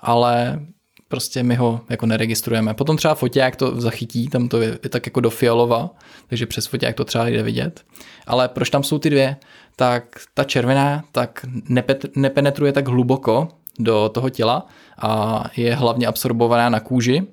ale 0.00 0.60
prostě 1.08 1.42
my 1.42 1.54
ho 1.54 1.80
jako 1.90 2.06
neregistrujeme. 2.06 2.74
Potom 2.74 2.96
třeba 2.96 3.14
foťák 3.14 3.56
to 3.56 3.80
zachytí, 3.80 4.28
tam 4.28 4.48
to 4.48 4.60
je, 4.60 4.78
tak 4.88 5.06
jako 5.06 5.20
do 5.20 5.30
fialova, 5.30 5.90
takže 6.26 6.46
přes 6.46 6.66
foťák 6.66 6.94
to 6.94 7.04
třeba 7.04 7.28
jde 7.28 7.42
vidět. 7.42 7.84
Ale 8.26 8.48
proč 8.48 8.70
tam 8.70 8.82
jsou 8.82 8.98
ty 8.98 9.10
dvě? 9.10 9.36
Tak 9.76 10.04
ta 10.34 10.44
červená 10.44 11.04
tak 11.12 11.46
nepet, 11.68 12.04
nepenetruje 12.16 12.72
tak 12.72 12.88
hluboko 12.88 13.48
do 13.78 14.08
toho 14.08 14.30
těla 14.30 14.66
a 14.98 15.44
je 15.56 15.74
hlavně 15.74 16.06
absorbovaná 16.06 16.68
na 16.68 16.80
kůži, 16.80 17.26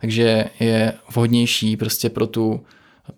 takže 0.00 0.44
je 0.60 0.92
vhodnější 1.14 1.76
prostě 1.76 2.10
pro 2.10 2.26
tu 2.26 2.64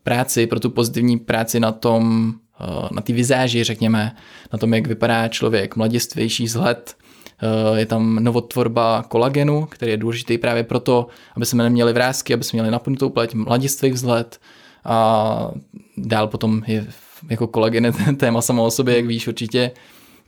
práci, 0.02 0.46
pro 0.46 0.60
tu 0.60 0.70
pozitivní 0.70 1.18
práci 1.18 1.60
na 1.60 1.72
tom 1.72 2.32
na 2.90 3.03
ty 3.03 3.12
vizáži, 3.12 3.64
řekněme, 3.64 4.17
na 4.53 4.59
tom, 4.59 4.75
jak 4.75 4.87
vypadá 4.87 5.29
člověk, 5.29 5.77
mladistvější 5.77 6.45
vzhled, 6.45 6.97
eh, 7.43 7.79
je 7.79 7.87
tam 7.87 8.17
novotvorba 8.17 9.05
kolagenu, 9.09 9.67
který 9.67 9.90
je 9.90 9.97
důležitý 9.97 10.38
právě 10.38 10.64
proto, 10.64 11.07
aby 11.37 11.47
jsme 11.47 11.62
neměli 11.62 11.93
vrázky, 11.93 12.35
aby 12.35 12.45
jsme 12.45 12.57
měli 12.57 12.71
napnutou 12.71 13.11
pleť, 13.11 13.35
mladistvý 13.35 13.90
vzhled, 13.90 14.40
a 14.85 15.51
dál 15.97 16.29
potom 16.29 16.62
je 16.67 16.87
jako 17.31 17.47
kolegyne 17.47 17.93
téma 18.17 18.43
samo 18.43 18.64
o 18.64 18.71
sobě, 18.71 18.97
jak 18.97 19.07
víš 19.07 19.29
určitě, 19.29 19.71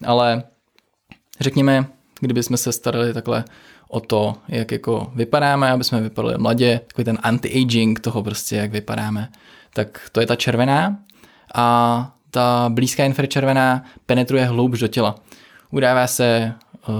ale 0.04 0.42
řekněme, 1.40 1.86
kdybychom 2.20 2.56
se 2.56 2.72
starali 2.72 3.14
takhle 3.14 3.44
o 3.88 4.00
to, 4.00 4.34
jak 4.48 4.72
jako 4.72 5.12
vypadáme, 5.14 5.70
aby 5.70 5.84
jsme 5.84 6.00
vypadali 6.00 6.38
mladě, 6.38 6.80
takový 6.86 7.04
ten 7.04 7.16
anti-aging 7.16 8.00
toho 8.00 8.22
prostě, 8.22 8.56
jak 8.56 8.70
vypadáme, 8.70 9.28
tak 9.74 10.08
to 10.12 10.20
je 10.20 10.26
ta 10.26 10.36
červená. 10.36 10.98
A 11.54 12.15
ta 12.36 12.68
blízká 12.68 13.04
infračervená 13.04 13.84
penetruje 14.06 14.44
hloubš 14.44 14.78
do 14.78 14.88
těla. 14.88 15.14
Udává 15.70 16.06
se 16.06 16.54
uh, 16.88 16.94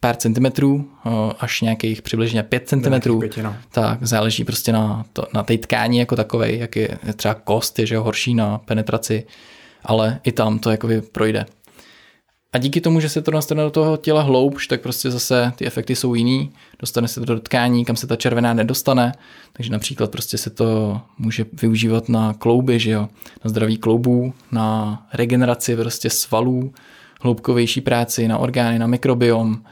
pár 0.00 0.16
centimetrů, 0.16 0.74
uh, 0.74 1.12
až 1.38 1.60
nějakých 1.60 2.02
přibližně 2.02 2.42
5 2.42 2.68
centimetrů. 2.68 3.22
No. 3.42 3.56
Tak 3.72 3.98
záleží 4.06 4.44
prostě 4.44 4.72
na, 4.72 5.04
to, 5.12 5.26
na 5.34 5.42
té 5.42 5.58
tkání 5.58 5.98
jako 5.98 6.16
takové, 6.16 6.52
jak 6.52 6.76
je 6.76 6.98
třeba 7.16 7.34
kost, 7.34 7.78
je 7.78 7.86
že 7.86 7.98
horší 7.98 8.34
na 8.34 8.58
penetraci, 8.58 9.26
ale 9.84 10.20
i 10.24 10.32
tam 10.32 10.58
to 10.58 10.70
jakoby 10.70 11.02
projde. 11.02 11.46
A 12.52 12.58
díky 12.58 12.80
tomu, 12.80 13.00
že 13.00 13.08
se 13.08 13.22
to 13.22 13.30
dostane 13.30 13.62
do 13.62 13.70
toho 13.70 13.96
těla 13.96 14.22
hloubš, 14.22 14.66
tak 14.66 14.80
prostě 14.80 15.10
zase 15.10 15.52
ty 15.56 15.66
efekty 15.66 15.96
jsou 15.96 16.14
jiný. 16.14 16.52
Dostane 16.78 17.08
se 17.08 17.20
to 17.20 17.34
do 17.34 17.40
tkání, 17.40 17.84
kam 17.84 17.96
se 17.96 18.06
ta 18.06 18.16
červená 18.16 18.54
nedostane. 18.54 19.12
Takže 19.52 19.72
například 19.72 20.10
prostě 20.10 20.38
se 20.38 20.50
to 20.50 21.00
může 21.18 21.46
využívat 21.52 22.08
na 22.08 22.34
klouby, 22.34 22.78
že 22.78 22.90
jo? 22.90 23.08
na 23.44 23.50
zdraví 23.50 23.76
kloubů, 23.76 24.34
na 24.52 25.06
regeneraci 25.12 25.76
prostě 25.76 26.10
svalů, 26.10 26.72
hloubkovější 27.20 27.80
práci, 27.80 28.28
na 28.28 28.38
orgány, 28.38 28.78
na 28.78 28.86
mikrobiom. 28.86 29.62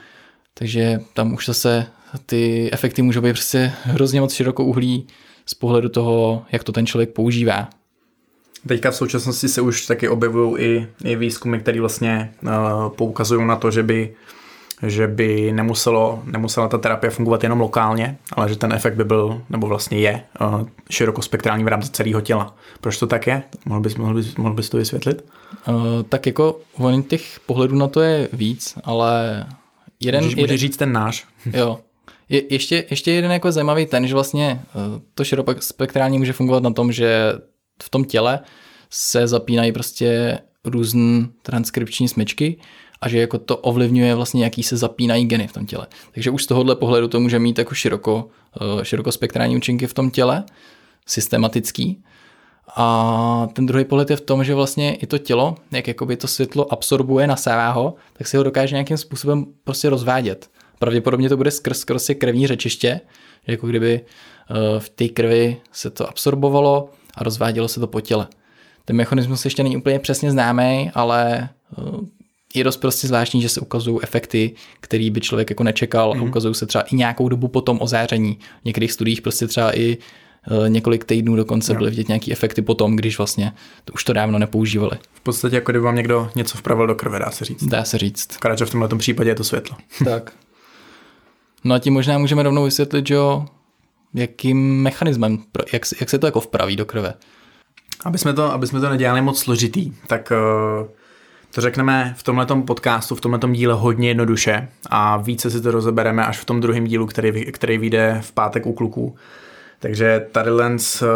Takže 0.54 1.00
tam 1.14 1.34
už 1.34 1.46
zase 1.46 1.86
ty 2.26 2.70
efekty 2.72 3.02
můžou 3.02 3.20
být 3.20 3.32
prostě 3.32 3.72
hrozně 3.82 4.20
moc 4.20 4.34
širokouhlí 4.34 5.06
z 5.46 5.54
pohledu 5.54 5.88
toho, 5.88 6.44
jak 6.52 6.64
to 6.64 6.72
ten 6.72 6.86
člověk 6.86 7.10
používá. 7.10 7.68
Teďka 8.68 8.90
v 8.90 8.96
současnosti 8.96 9.48
se 9.48 9.60
už 9.60 9.86
taky 9.86 10.08
objevují 10.08 10.64
i, 10.64 10.86
i 11.04 11.16
výzkumy, 11.16 11.58
které 11.58 11.80
vlastně 11.80 12.32
uh, 12.42 12.50
poukazují 12.88 13.46
na 13.46 13.56
to, 13.56 13.70
že 13.70 13.82
by 13.82 14.14
že 14.86 15.06
by 15.06 15.52
nemuselo, 15.52 16.22
nemusela 16.24 16.68
ta 16.68 16.78
terapie 16.78 17.10
fungovat 17.10 17.42
jenom 17.42 17.60
lokálně, 17.60 18.18
ale 18.32 18.48
že 18.48 18.56
ten 18.56 18.72
efekt 18.72 18.94
by 18.94 19.04
byl, 19.04 19.42
nebo 19.50 19.66
vlastně 19.66 19.98
je, 19.98 20.22
uh, 20.40 20.68
širokospektrální 20.90 21.64
v 21.64 21.68
rámci 21.68 21.90
celého 21.90 22.20
těla. 22.20 22.56
Proč 22.80 22.98
to 22.98 23.06
tak 23.06 23.26
je? 23.26 23.42
Mohl 23.64 23.80
bys, 23.80 23.96
mohl 23.96 24.14
bys, 24.14 24.36
mohl 24.36 24.54
bys 24.54 24.68
to 24.68 24.76
vysvětlit? 24.76 25.24
Uh, 25.68 25.74
tak 26.08 26.26
jako 26.26 26.60
on 26.74 27.02
těch 27.02 27.40
pohledů 27.46 27.76
na 27.76 27.88
to 27.88 28.00
je 28.00 28.28
víc, 28.32 28.78
ale 28.84 29.46
jeden... 30.00 30.24
Můžeš, 30.24 30.38
jeden, 30.38 30.56
říct 30.56 30.76
ten 30.76 30.92
náš. 30.92 31.26
Jo. 31.52 31.78
Je, 32.28 32.52
ještě, 32.52 32.84
ještě 32.90 33.12
jeden 33.12 33.30
jako 33.30 33.52
zajímavý 33.52 33.86
ten, 33.86 34.06
že 34.06 34.14
vlastně 34.14 34.60
to 35.14 35.24
širokospektrální 35.24 36.18
může 36.18 36.32
fungovat 36.32 36.62
na 36.62 36.70
tom, 36.70 36.92
že 36.92 37.32
v 37.82 37.90
tom 37.90 38.04
těle 38.04 38.40
se 38.90 39.26
zapínají 39.26 39.72
prostě 39.72 40.38
různé 40.64 41.26
transkripční 41.42 42.08
smyčky 42.08 42.56
a 43.00 43.08
že 43.08 43.18
jako 43.18 43.38
to 43.38 43.56
ovlivňuje 43.56 44.14
vlastně, 44.14 44.44
jaký 44.44 44.62
se 44.62 44.76
zapínají 44.76 45.24
geny 45.24 45.46
v 45.46 45.52
tom 45.52 45.66
těle. 45.66 45.86
Takže 46.12 46.30
už 46.30 46.44
z 46.44 46.46
tohohle 46.46 46.76
pohledu 46.76 47.08
to 47.08 47.20
může 47.20 47.38
mít 47.38 47.58
jako 47.58 47.74
široko, 47.74 48.28
eh, 48.80 48.84
širokospektrální 48.84 49.56
účinky 49.56 49.86
v 49.86 49.94
tom 49.94 50.10
těle, 50.10 50.44
systematický. 51.06 52.02
A 52.76 53.48
ten 53.52 53.66
druhý 53.66 53.84
pohled 53.84 54.10
je 54.10 54.16
v 54.16 54.20
tom, 54.20 54.44
že 54.44 54.54
vlastně 54.54 54.94
i 54.94 55.06
to 55.06 55.18
tělo, 55.18 55.54
jak 55.70 55.88
jakoby 55.88 56.16
to 56.16 56.26
světlo 56.26 56.72
absorbuje, 56.72 57.26
nasává 57.26 57.70
ho, 57.70 57.94
tak 58.12 58.26
si 58.26 58.36
ho 58.36 58.42
dokáže 58.42 58.74
nějakým 58.74 58.96
způsobem 58.96 59.46
prostě 59.64 59.90
rozvádět. 59.90 60.50
Pravděpodobně 60.78 61.28
to 61.28 61.36
bude 61.36 61.50
skrz 61.50 61.84
prostě 61.84 62.14
krevní 62.14 62.46
řečiště, 62.46 63.00
jako 63.46 63.66
kdyby 63.66 64.00
eh, 64.00 64.80
v 64.80 64.88
té 64.88 65.08
krvi 65.08 65.56
se 65.72 65.90
to 65.90 66.08
absorbovalo 66.08 66.90
a 67.18 67.24
rozvádělo 67.24 67.68
se 67.68 67.80
to 67.80 67.86
po 67.86 68.00
těle. 68.00 68.26
Ten 68.84 68.96
mechanismus 68.96 69.44
ještě 69.44 69.62
není 69.62 69.76
úplně 69.76 69.98
přesně 69.98 70.30
známý, 70.30 70.90
ale 70.94 71.48
eh, 71.78 71.82
je 72.54 72.64
dost 72.64 72.76
prostě 72.76 73.06
zvláštní, 73.06 73.42
že 73.42 73.48
se 73.48 73.60
ukazují 73.60 73.98
efekty, 74.02 74.54
který 74.80 75.10
by 75.10 75.20
člověk 75.20 75.50
jako 75.50 75.64
nečekal 75.64 76.08
mm. 76.08 76.12
a 76.12 76.22
mhm. 76.22 76.28
ukazují 76.28 76.54
se 76.54 76.66
třeba 76.66 76.82
i 76.82 76.96
nějakou 76.96 77.28
dobu 77.28 77.48
potom 77.48 77.78
ozáření. 77.80 78.38
V 78.62 78.64
některých 78.64 78.92
studiích 78.92 79.22
prostě 79.22 79.46
třeba 79.46 79.78
i 79.78 79.96
eh, 79.96 80.68
několik 80.68 81.04
týdnů 81.04 81.36
dokonce 81.36 81.74
byly 81.74 81.90
vidět 81.90 82.08
nějaký 82.08 82.32
efekty 82.32 82.62
potom, 82.62 82.96
když 82.96 83.18
vlastně 83.18 83.52
to 83.84 83.92
už 83.92 84.04
to 84.04 84.12
dávno 84.12 84.38
nepoužívali. 84.38 84.98
V 85.12 85.20
podstatě 85.20 85.56
jako 85.56 85.72
kdyby 85.72 85.84
vám 85.84 85.96
někdo 85.96 86.30
něco 86.34 86.58
vpravil 86.58 86.86
do 86.86 86.94
krve, 86.94 87.18
dá 87.18 87.30
se 87.30 87.44
říct. 87.44 87.64
Dá 87.64 87.84
se 87.84 87.98
říct. 87.98 88.28
Akorát, 88.36 88.58
že 88.58 88.64
v 88.64 88.70
tomhle 88.70 88.88
případě 88.98 89.30
je 89.30 89.34
to 89.34 89.44
světlo. 89.44 89.76
tak. 90.04 90.32
No 91.64 91.74
a 91.74 91.78
tím 91.78 91.92
možná 91.92 92.18
můžeme 92.18 92.42
rovnou 92.42 92.64
vysvětlit, 92.64 93.06
že 93.06 93.14
jo, 93.14 93.46
jakým 94.14 94.82
mechanismem, 94.82 95.38
jak, 95.72 95.82
jak 96.00 96.10
se 96.10 96.18
to 96.18 96.26
jako 96.26 96.40
vpraví 96.40 96.76
do 96.76 96.84
krve. 96.84 97.14
Aby 98.04 98.18
jsme 98.18 98.32
to, 98.32 98.52
aby 98.52 98.66
jsme 98.66 98.80
to 98.80 98.88
nedělali 98.88 99.22
moc 99.22 99.38
složitý, 99.38 99.92
tak 100.06 100.32
uh, 100.80 100.88
to 101.54 101.60
řekneme 101.60 102.14
v 102.18 102.22
tomto 102.22 102.56
podcastu, 102.62 103.14
v 103.14 103.20
tomto 103.20 103.48
díle 103.48 103.74
hodně 103.74 104.08
jednoduše 104.08 104.68
a 104.90 105.16
více 105.16 105.50
si 105.50 105.60
to 105.60 105.70
rozebereme 105.70 106.26
až 106.26 106.38
v 106.38 106.44
tom 106.44 106.60
druhém 106.60 106.84
dílu, 106.84 107.06
který, 107.06 107.52
který 107.52 107.78
vyjde 107.78 108.18
v 108.20 108.32
pátek 108.32 108.66
u 108.66 108.72
kluků. 108.72 109.16
Takže 109.78 110.26
tady 110.32 110.50
Lens 110.50 111.02
uh, 111.02 111.08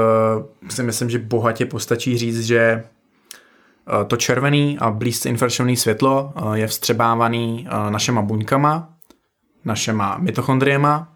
si 0.68 0.83
myslím, 0.83 1.11
že 1.11 1.18
bohatě 1.18 1.66
postačí 1.66 2.18
říct, 2.18 2.40
že 2.40 2.85
uh, 3.92 4.05
to 4.05 4.16
červený 4.16 4.78
a 4.78 4.90
blízce 4.90 5.28
infračervený 5.28 5.76
světlo 5.76 6.33
je 6.52 6.66
vstřebávaný 6.66 7.68
našema 7.90 8.22
buňkama, 8.22 8.88
našema 9.64 10.18
mitochondriema, 10.18 11.12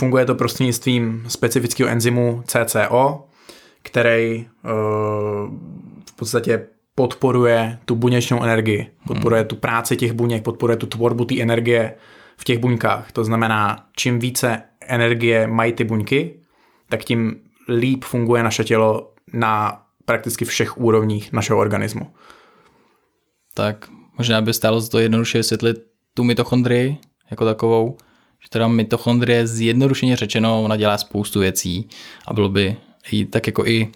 Funguje 0.00 0.26
to 0.26 0.34
prostřednictvím 0.34 1.24
specifického 1.28 1.90
enzymu 1.90 2.42
CCO, 2.46 3.24
který 3.82 4.46
uh, 4.64 4.70
v 6.10 6.16
podstatě 6.16 6.66
podporuje 6.94 7.78
tu 7.84 7.96
buněčnou 7.96 8.42
energii, 8.42 8.86
podporuje 9.06 9.40
hmm. 9.40 9.48
tu 9.48 9.56
práci 9.56 9.96
těch 9.96 10.12
buněk, 10.12 10.42
podporuje 10.42 10.76
tu 10.76 10.86
tvorbu 10.86 11.24
té 11.24 11.40
energie 11.40 11.94
v 12.36 12.44
těch 12.44 12.58
buňkách. 12.58 13.12
To 13.12 13.24
znamená, 13.24 13.86
čím 13.96 14.18
více 14.18 14.62
energie 14.80 15.46
mají 15.46 15.72
ty 15.72 15.84
buňky, 15.84 16.40
tak 16.88 17.04
tím 17.04 17.40
líp 17.68 18.04
funguje 18.04 18.42
naše 18.42 18.64
tělo 18.64 19.12
na 19.32 19.82
prakticky 20.04 20.44
všech 20.44 20.78
úrovních 20.78 21.32
našeho 21.32 21.58
organismu. 21.58 22.10
Tak 23.54 23.88
možná 24.18 24.40
by 24.40 24.54
stálo 24.54 24.88
to 24.88 24.98
jednoduše 24.98 25.38
vysvětlit 25.38 25.76
tu 26.14 26.24
mitochondrii 26.24 26.96
jako 27.30 27.44
takovou, 27.44 27.96
že 28.42 28.48
teda 28.50 28.68
mitochondrie 28.68 29.46
zjednodušeně 29.46 30.16
řečeno, 30.16 30.62
ona 30.62 30.76
dělá 30.76 30.98
spoustu 30.98 31.40
věcí 31.40 31.88
a 32.26 32.34
bylo 32.34 32.48
by 32.48 32.76
jí 33.10 33.24
tak 33.24 33.46
jako 33.46 33.66
i 33.66 33.92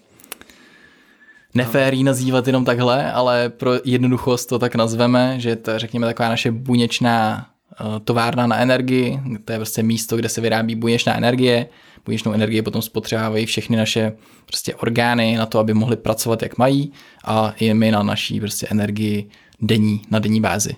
neférí 1.55 2.05
nazývat 2.05 2.47
jenom 2.47 2.65
takhle, 2.65 3.13
ale 3.13 3.49
pro 3.49 3.73
jednoduchost 3.85 4.49
to 4.49 4.59
tak 4.59 4.75
nazveme, 4.75 5.41
že 5.41 5.57
to 5.57 5.71
je 5.71 5.79
řekněme 5.79 6.07
taková 6.07 6.29
naše 6.29 6.51
buněčná 6.51 7.47
eh, 7.81 8.01
továrna 8.05 8.47
na 8.47 8.59
energii, 8.59 9.21
to 9.45 9.53
je 9.53 9.59
prostě 9.59 9.83
místo, 9.83 10.17
kde 10.17 10.29
se 10.29 10.41
vyrábí 10.41 10.75
buněčná 10.75 11.17
energie. 11.17 11.67
Buněčnou 12.05 12.33
energii 12.33 12.63
potom 12.63 12.83
spotřebávají 12.83 13.47
všechny 13.47 13.77
naše 13.77 14.13
prostě 14.47 14.75
orgány 14.75 15.37
na 15.37 15.47
to, 15.47 15.59
aby 15.59 15.75
mohly 15.75 15.97
pracovat 15.97 16.43
jak 16.43 16.59
mají 16.59 16.93
a 17.25 17.55
i 17.59 17.75
my 17.75 17.91
na 17.91 18.03
naší 18.03 18.41
prostě 18.41 18.67
energii 18.71 19.29
denní, 19.61 20.03
na 20.11 20.19
denní 20.19 20.41
bázi. 20.41 20.77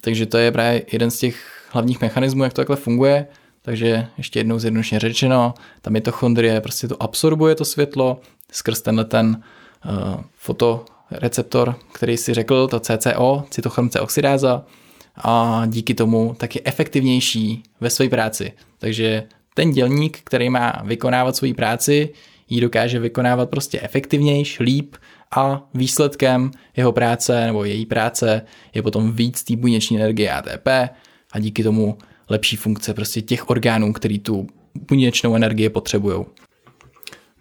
Takže 0.00 0.26
to 0.26 0.38
je 0.38 0.52
právě 0.52 0.82
jeden 0.92 1.10
z 1.10 1.18
těch 1.18 1.53
hlavních 1.74 2.00
mechanismů, 2.00 2.44
jak 2.44 2.52
to 2.52 2.60
takhle 2.60 2.76
funguje. 2.76 3.26
Takže 3.62 4.06
ještě 4.18 4.38
jednou 4.38 4.58
zjednodušeně 4.58 5.00
řečeno, 5.00 5.54
ta 5.82 5.90
mitochondrie 5.90 6.60
prostě 6.60 6.88
to 6.88 7.02
absorbuje 7.02 7.54
to 7.54 7.64
světlo 7.64 8.20
skrz 8.52 8.82
tenhle 8.82 9.04
ten 9.04 9.42
uh, 9.84 10.20
fotoreceptor, 10.34 11.74
který 11.92 12.16
si 12.16 12.34
řekl, 12.34 12.68
to 12.68 12.80
CCO, 12.80 13.44
cytochromce 13.50 14.00
oxidáza, 14.00 14.64
a 15.16 15.62
díky 15.66 15.94
tomu 15.94 16.34
tak 16.38 16.54
je 16.54 16.62
efektivnější 16.64 17.62
ve 17.80 17.90
své 17.90 18.08
práci. 18.08 18.52
Takže 18.78 19.22
ten 19.54 19.70
dělník, 19.70 20.18
který 20.24 20.50
má 20.50 20.82
vykonávat 20.84 21.36
svoji 21.36 21.54
práci, 21.54 22.08
ji 22.48 22.60
dokáže 22.60 22.98
vykonávat 22.98 23.50
prostě 23.50 23.80
efektivnější, 23.80 24.62
líp 24.62 24.96
a 25.36 25.68
výsledkem 25.74 26.50
jeho 26.76 26.92
práce 26.92 27.46
nebo 27.46 27.64
její 27.64 27.86
práce 27.86 28.42
je 28.74 28.82
potom 28.82 29.12
víc 29.12 29.44
té 29.44 29.56
buněční 29.56 29.96
energie 29.96 30.32
ATP 30.32 30.68
a 31.34 31.38
díky 31.38 31.62
tomu 31.62 31.98
lepší 32.30 32.56
funkce 32.56 32.94
prostě 32.94 33.22
těch 33.22 33.50
orgánů, 33.50 33.92
který 33.92 34.18
tu 34.18 34.46
buněčnou 34.88 35.34
energii 35.34 35.68
potřebují. 35.68 36.24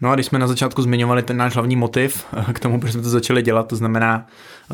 No 0.02 0.10
a 0.10 0.16
když 0.16 0.26
jsme 0.26 0.40
na 0.40 0.48
začátku 0.48 0.82
zmiňovali 0.82 1.24
ten 1.24 1.38
náš 1.38 1.54
hlavní 1.54 1.76
motiv 1.76 2.26
k 2.54 2.60
tomu, 2.60 2.80
proč 2.80 2.92
jsme 2.92 3.02
to 3.02 3.10
začali 3.10 3.42
dělat, 3.42 3.68
to 3.68 3.76
znamená, 3.76 4.28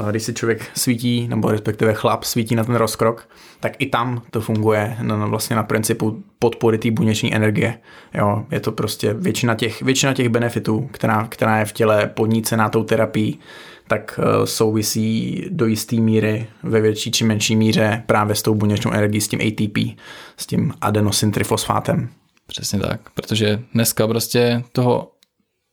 eh, 0.07 0.11
když 0.11 0.23
si 0.23 0.33
člověk 0.33 0.71
svítí, 0.73 1.27
nebo 1.27 1.51
respektive 1.51 1.93
chlap 1.93 2.23
svítí 2.23 2.55
na 2.55 2.63
ten 2.63 2.75
rozkrok, 2.75 3.29
tak 3.59 3.73
i 3.79 3.85
tam 3.85 4.21
to 4.31 4.41
funguje 4.41 4.97
na, 5.01 5.17
na 5.17 5.25
vlastně 5.25 5.55
na 5.55 5.63
principu 5.63 6.23
podpory 6.39 6.77
té 6.77 6.91
buněční 6.91 7.35
energie. 7.35 7.79
Jo, 8.13 8.45
je 8.51 8.59
to 8.59 8.71
prostě 8.71 9.13
většina 9.13 9.55
těch, 9.55 9.81
většina 9.81 10.13
těch 10.13 10.29
benefitů, 10.29 10.89
která, 10.91 11.27
která 11.29 11.59
je 11.59 11.65
v 11.65 11.73
těle 11.73 12.07
podnícená 12.07 12.69
tou 12.69 12.83
terapií, 12.83 13.39
tak 13.89 14.19
eh, 14.23 14.47
souvisí 14.47 15.43
do 15.49 15.65
jisté 15.65 15.95
míry 15.95 16.47
ve 16.63 16.81
větší 16.81 17.11
či 17.11 17.23
menší 17.23 17.55
míře 17.55 18.03
právě 18.05 18.35
s 18.35 18.41
tou 18.41 18.55
buněčnou 18.55 18.91
energií, 18.91 19.21
s 19.21 19.27
tím 19.27 19.39
ATP, 19.41 19.99
s 20.37 20.45
tím 20.45 20.73
adenosyn 20.81 21.31
trifosfátem. 21.31 22.09
Přesně 22.47 22.79
tak, 22.79 23.09
protože 23.13 23.61
dneska 23.73 24.07
prostě 24.07 24.63
toho 24.71 25.11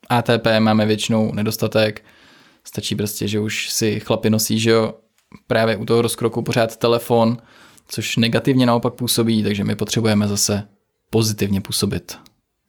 ATP 0.08 0.46
máme 0.58 0.86
většinou 0.86 1.32
nedostatek, 1.34 2.04
stačí 2.64 2.94
prostě, 2.94 3.28
že 3.28 3.40
už 3.40 3.70
si 3.70 4.00
chlapi 4.00 4.30
nosí, 4.30 4.58
že 4.58 4.70
jo, 4.70 4.94
právě 5.46 5.76
u 5.76 5.84
toho 5.84 6.02
rozkroku 6.02 6.42
pořád 6.42 6.76
telefon, 6.76 7.38
což 7.88 8.16
negativně 8.16 8.66
naopak 8.66 8.94
působí, 8.94 9.42
takže 9.42 9.64
my 9.64 9.76
potřebujeme 9.76 10.28
zase 10.28 10.68
pozitivně 11.10 11.60
působit. 11.60 12.18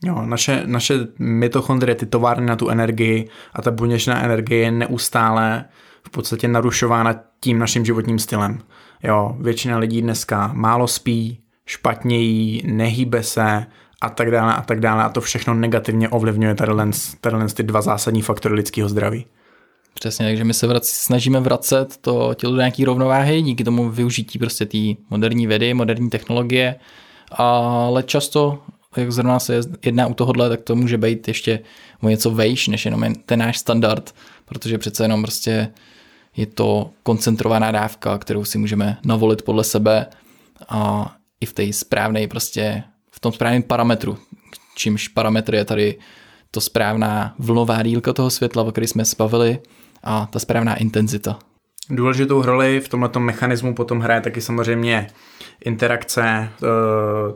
Jo, 0.03 0.21
naše, 0.25 0.63
naše 0.65 0.93
mitochondrie, 1.19 1.95
ty 1.95 2.05
továrny 2.05 2.45
na 2.45 2.55
tu 2.55 2.69
energii 2.69 3.29
a 3.53 3.61
ta 3.61 3.71
buněčná 3.71 4.23
energie 4.23 4.61
je 4.61 4.71
neustále 4.71 5.65
v 6.03 6.09
podstatě 6.09 6.47
narušována 6.47 7.15
tím 7.39 7.59
naším 7.59 7.85
životním 7.85 8.19
stylem. 8.19 8.59
Jo, 9.03 9.37
většina 9.39 9.77
lidí 9.77 10.01
dneska 10.01 10.51
málo 10.53 10.87
spí, 10.87 11.39
špatně 11.65 12.19
jí, 12.19 12.61
nehýbe 12.65 13.23
se 13.23 13.65
a 14.01 14.09
tak 14.09 14.31
dále 14.31 14.53
a 14.55 14.61
tak 14.61 14.79
dále 14.79 15.03
a 15.03 15.09
to 15.09 15.21
všechno 15.21 15.53
negativně 15.53 16.09
ovlivňuje 16.09 16.55
tady, 16.55 16.71
ty 17.55 17.63
dva 17.63 17.81
zásadní 17.81 18.21
faktory 18.21 18.55
lidského 18.55 18.89
zdraví. 18.89 19.25
Přesně, 19.93 20.25
takže 20.25 20.43
my 20.43 20.53
se 20.53 20.67
vrac, 20.67 20.87
snažíme 20.87 21.39
vracet 21.39 21.97
to 22.01 22.33
tělo 22.33 22.53
do 22.53 22.57
nějaké 22.57 22.85
rovnováhy 22.85 23.41
díky 23.41 23.63
tomu 23.63 23.89
využití 23.89 24.39
prostě 24.39 24.65
té 24.65 24.77
moderní 25.09 25.47
vědy, 25.47 25.73
moderní 25.73 26.09
technologie, 26.09 26.75
ale 27.31 28.03
často, 28.03 28.59
jak 28.97 29.11
zrovna 29.11 29.39
se 29.39 29.59
jedná 29.85 30.07
u 30.07 30.13
tohohle, 30.13 30.49
tak 30.49 30.61
to 30.61 30.75
může 30.75 30.97
být 30.97 31.27
ještě 31.27 31.59
o 32.01 32.09
něco 32.09 32.31
vejš, 32.31 32.67
než 32.67 32.85
jenom 32.85 33.15
ten 33.25 33.39
náš 33.39 33.57
standard, 33.57 34.15
protože 34.45 34.77
přece 34.77 35.03
jenom 35.03 35.21
prostě 35.21 35.71
je 36.37 36.45
to 36.45 36.89
koncentrovaná 37.03 37.71
dávka, 37.71 38.17
kterou 38.17 38.45
si 38.45 38.57
můžeme 38.57 38.97
navolit 39.05 39.41
podle 39.41 39.63
sebe 39.63 40.05
a 40.69 41.11
i 41.41 41.45
v 41.45 41.53
té 41.53 41.73
správné 41.73 42.27
prostě, 42.27 42.83
v 43.11 43.19
tom 43.19 43.31
správném 43.31 43.63
parametru, 43.63 44.17
čímž 44.75 45.07
parametr 45.07 45.55
je 45.55 45.65
tady 45.65 45.97
to 46.51 46.61
správná 46.61 47.35
vlnová 47.39 47.83
dílka 47.83 48.13
toho 48.13 48.29
světla, 48.29 48.63
o 48.63 48.71
které 48.71 48.87
jsme 48.87 49.05
se 49.05 49.15
bavili, 49.19 49.59
a 50.03 50.25
ta 50.25 50.39
správná 50.39 50.75
intenzita. 50.75 51.39
Důležitou 51.89 52.41
roli 52.41 52.79
v 52.79 52.89
tomto 52.89 53.19
mechanismu 53.19 53.75
potom 53.75 53.99
hraje 53.99 54.21
taky 54.21 54.41
samozřejmě 54.41 55.07
interakce 55.65 56.23
eh, 56.23 56.67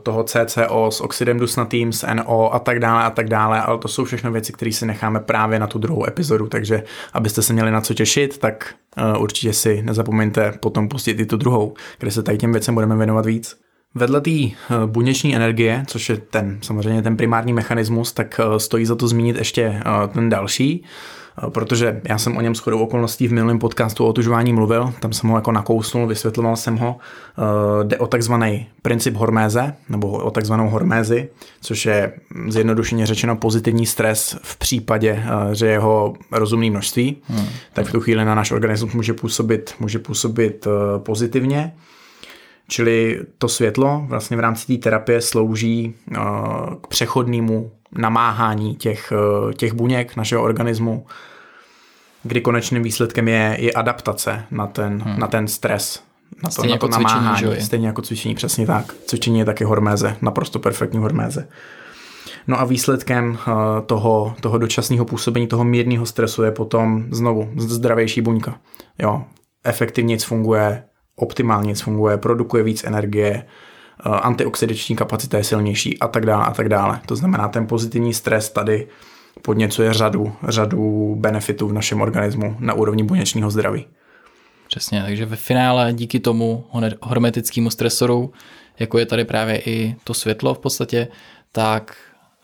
toho 0.03 0.23
CCO 0.23 0.91
s 0.91 1.01
oxidem 1.01 1.39
dusnatým, 1.39 1.93
s 1.93 2.07
NO 2.13 2.53
a 2.53 2.59
tak 2.59 2.79
dále 2.79 3.03
a 3.03 3.09
tak 3.09 3.29
dále, 3.29 3.61
ale 3.61 3.77
to 3.77 3.87
jsou 3.87 4.05
všechno 4.05 4.31
věci, 4.31 4.53
které 4.53 4.71
si 4.71 4.85
necháme 4.85 5.19
právě 5.19 5.59
na 5.59 5.67
tu 5.67 5.79
druhou 5.79 6.07
epizodu, 6.07 6.47
takže 6.47 6.83
abyste 7.13 7.41
se 7.41 7.53
měli 7.53 7.71
na 7.71 7.81
co 7.81 7.93
těšit, 7.93 8.37
tak 8.37 8.73
eh, 8.97 9.17
určitě 9.17 9.53
si 9.53 9.81
nezapomeňte 9.81 10.51
potom 10.59 10.89
pustit 10.89 11.19
i 11.19 11.25
tu 11.25 11.37
druhou, 11.37 11.73
kde 11.99 12.11
se 12.11 12.23
tady 12.23 12.37
těm 12.37 12.51
věcem 12.51 12.73
budeme 12.73 12.97
věnovat 12.97 13.25
víc. 13.25 13.59
Vedle 13.95 14.21
té 14.21 14.31
eh, 14.31 14.51
buněční 14.85 15.35
energie, 15.35 15.83
což 15.87 16.09
je 16.09 16.17
ten 16.17 16.59
samozřejmě 16.61 17.01
ten 17.01 17.17
primární 17.17 17.53
mechanismus, 17.53 18.13
tak 18.13 18.39
stojí 18.57 18.85
za 18.85 18.95
to 18.95 19.07
zmínit 19.07 19.37
ještě 19.37 19.81
ten 20.13 20.29
další, 20.29 20.83
protože 21.49 22.01
já 22.03 22.17
jsem 22.17 22.37
o 22.37 22.41
něm 22.41 22.55
shodou 22.55 22.79
okolností 22.79 23.27
v 23.27 23.33
minulém 23.33 23.59
podcastu 23.59 24.05
o 24.05 24.07
otužování 24.07 24.53
mluvil, 24.53 24.93
tam 24.99 25.13
jsem 25.13 25.29
ho 25.29 25.37
jako 25.37 25.51
nakousnul, 25.51 26.07
vysvětloval 26.07 26.55
jsem 26.55 26.77
ho. 26.77 26.97
Eh, 26.97 27.83
jde 27.83 27.97
o 27.97 28.07
takzvaný 28.07 28.67
princip 28.81 29.15
horméze, 29.15 29.73
nebo 29.89 30.11
o 30.11 30.31
takzvanou 30.31 30.69
hormézi, 30.69 31.29
což 31.61 31.85
je 31.85 32.13
zjednodušeně 32.47 33.05
řečeno 33.05 33.35
pozitivní 33.35 33.85
stres 33.85 34.37
v 34.41 34.57
případě, 34.57 35.23
eh, 35.23 35.55
že 35.55 35.67
jeho 35.67 36.13
rozumné 36.31 36.69
množství, 36.69 37.17
hmm. 37.27 37.45
tak 37.73 37.85
v 37.85 37.91
tu 37.91 37.99
chvíli 37.99 38.25
na 38.25 38.35
náš 38.35 38.51
organismus 38.51 38.93
může 38.93 39.13
působit, 39.13 39.73
může 39.79 39.99
působit 39.99 40.67
pozitivně. 40.97 41.73
Čili 42.71 43.21
to 43.37 43.49
světlo 43.49 44.03
vlastně 44.07 44.37
v 44.37 44.39
rámci 44.39 44.67
té 44.67 44.83
terapie 44.83 45.21
slouží 45.21 45.93
k 46.81 46.87
přechodnému 46.87 47.71
namáhání 47.97 48.75
těch, 48.75 49.13
eh, 49.49 49.53
těch 49.53 49.73
buněk 49.73 50.15
našeho 50.15 50.43
organismu, 50.43 51.05
kdy 52.23 52.41
konečným 52.41 52.83
výsledkem 52.83 53.27
je, 53.27 53.57
je 53.59 53.71
adaptace 53.71 54.45
na 54.51 54.67
ten, 54.67 55.01
hmm. 55.01 55.19
na 55.19 55.27
ten 55.27 55.47
stres, 55.47 56.03
na 56.43 56.49
to, 56.49 56.53
stejně 56.53 56.73
na 56.73 56.77
to 56.77 56.85
jako 56.85 56.97
namáhání. 56.97 57.37
Cvičení, 57.37 57.65
stejně 57.65 57.87
jako 57.87 58.01
cvičení, 58.01 58.35
přesně 58.35 58.67
tak. 58.67 58.93
Cvičení 59.05 59.39
je 59.39 59.45
taky 59.45 59.63
horméze, 59.63 60.17
naprosto 60.21 60.59
perfektní 60.59 60.99
horméze. 60.99 61.47
No 62.47 62.59
a 62.59 62.63
výsledkem 62.65 63.29
uh, 63.29 63.53
toho, 63.85 64.35
toho 64.41 64.57
dočasného 64.57 65.05
působení, 65.05 65.47
toho 65.47 65.63
mírného 65.63 66.05
stresu 66.05 66.43
je 66.43 66.51
potom 66.51 67.05
znovu 67.11 67.49
zdravější 67.55 68.21
buňka. 68.21 68.59
Jo, 68.99 69.23
efektivně 69.63 70.17
funguje, 70.17 70.83
optimálně 71.15 71.75
funguje, 71.75 72.17
produkuje 72.17 72.63
víc 72.63 72.83
energie, 72.83 73.45
Eh, 74.05 74.09
antioxidační 74.09 74.95
kapacita 74.95 75.37
je 75.37 75.43
silnější 75.43 75.99
a 75.99 76.07
tak 76.07 76.25
dále 76.25 76.45
a 76.45 76.51
tak 76.51 76.69
dále. 76.69 77.01
To 77.05 77.15
znamená, 77.15 77.47
ten 77.47 77.67
pozitivní 77.67 78.13
stres 78.13 78.49
tady 78.49 78.87
podněcuje 79.41 79.93
řadu, 79.93 80.33
řadu 80.47 81.15
benefitů 81.19 81.67
v 81.67 81.73
našem 81.73 82.01
organismu 82.01 82.55
na 82.59 82.73
úrovni 82.73 83.03
buněčního 83.03 83.51
zdraví. 83.51 83.85
Přesně, 84.67 85.03
takže 85.03 85.25
ve 85.25 85.35
finále 85.35 85.93
díky 85.93 86.19
tomu 86.19 86.65
hermetickému 87.07 87.69
stresoru, 87.69 88.33
jako 88.79 88.97
je 88.97 89.05
tady 89.05 89.25
právě 89.25 89.61
i 89.65 89.95
to 90.03 90.13
světlo 90.13 90.53
v 90.53 90.59
podstatě, 90.59 91.07
tak 91.51 91.95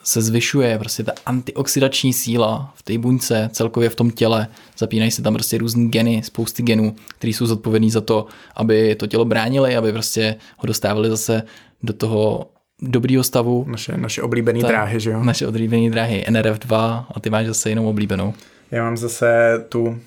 se 0.08 0.22
zvyšuje 0.22 0.80
prostě 0.80 1.04
ta 1.04 1.12
antioxidační 1.26 2.14
síla 2.14 2.74
v 2.76 2.84
té 2.84 2.98
buňce, 2.98 3.50
celkově 3.52 3.90
v 3.90 3.96
tom 3.96 4.12
těle. 4.12 4.48
Zapínají 4.78 5.12
se 5.12 5.22
tam 5.22 5.34
prostě 5.34 5.58
různý 5.58 5.90
geny, 5.90 6.24
spousty 6.24 6.64
genů, 6.64 6.96
které 7.18 7.34
jsou 7.34 7.46
zodpovědní 7.46 7.92
za 7.92 8.02
to, 8.02 8.26
aby 8.56 8.96
to 8.96 9.08
tělo 9.08 9.26
bránili, 9.26 9.76
aby 9.76 9.94
prostě 9.94 10.36
ho 10.58 10.68
dostávali 10.68 11.10
zase 11.10 11.44
do 11.84 11.94
toho 11.94 12.50
dobrýho 12.82 13.24
stavu. 13.24 13.66
Naše, 13.68 13.98
naše 13.98 14.22
oblíbené 14.22 14.60
dráhy, 14.60 15.00
že 15.00 15.12
jo? 15.12 15.24
Naše 15.24 15.48
oblíbené 15.48 15.90
dráhy 15.90 16.26
NRF2 16.28 17.06
a 17.12 17.20
ty 17.20 17.30
máš 17.30 17.48
zase 17.48 17.70
jinou 17.70 17.90
oblíbenou. 17.90 18.34
Já 18.72 18.84
mám 18.84 18.98
zase 18.98 19.28
tu, 19.70 19.84
uh, 19.84 19.98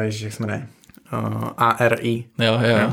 jak 0.00 0.32
se 0.32 0.42
jmenuje, 0.42 0.66
uh, 1.12 1.48
ARI. 1.56 2.24
Jo, 2.38 2.60
jo. 2.62 2.78
jo. 2.78 2.92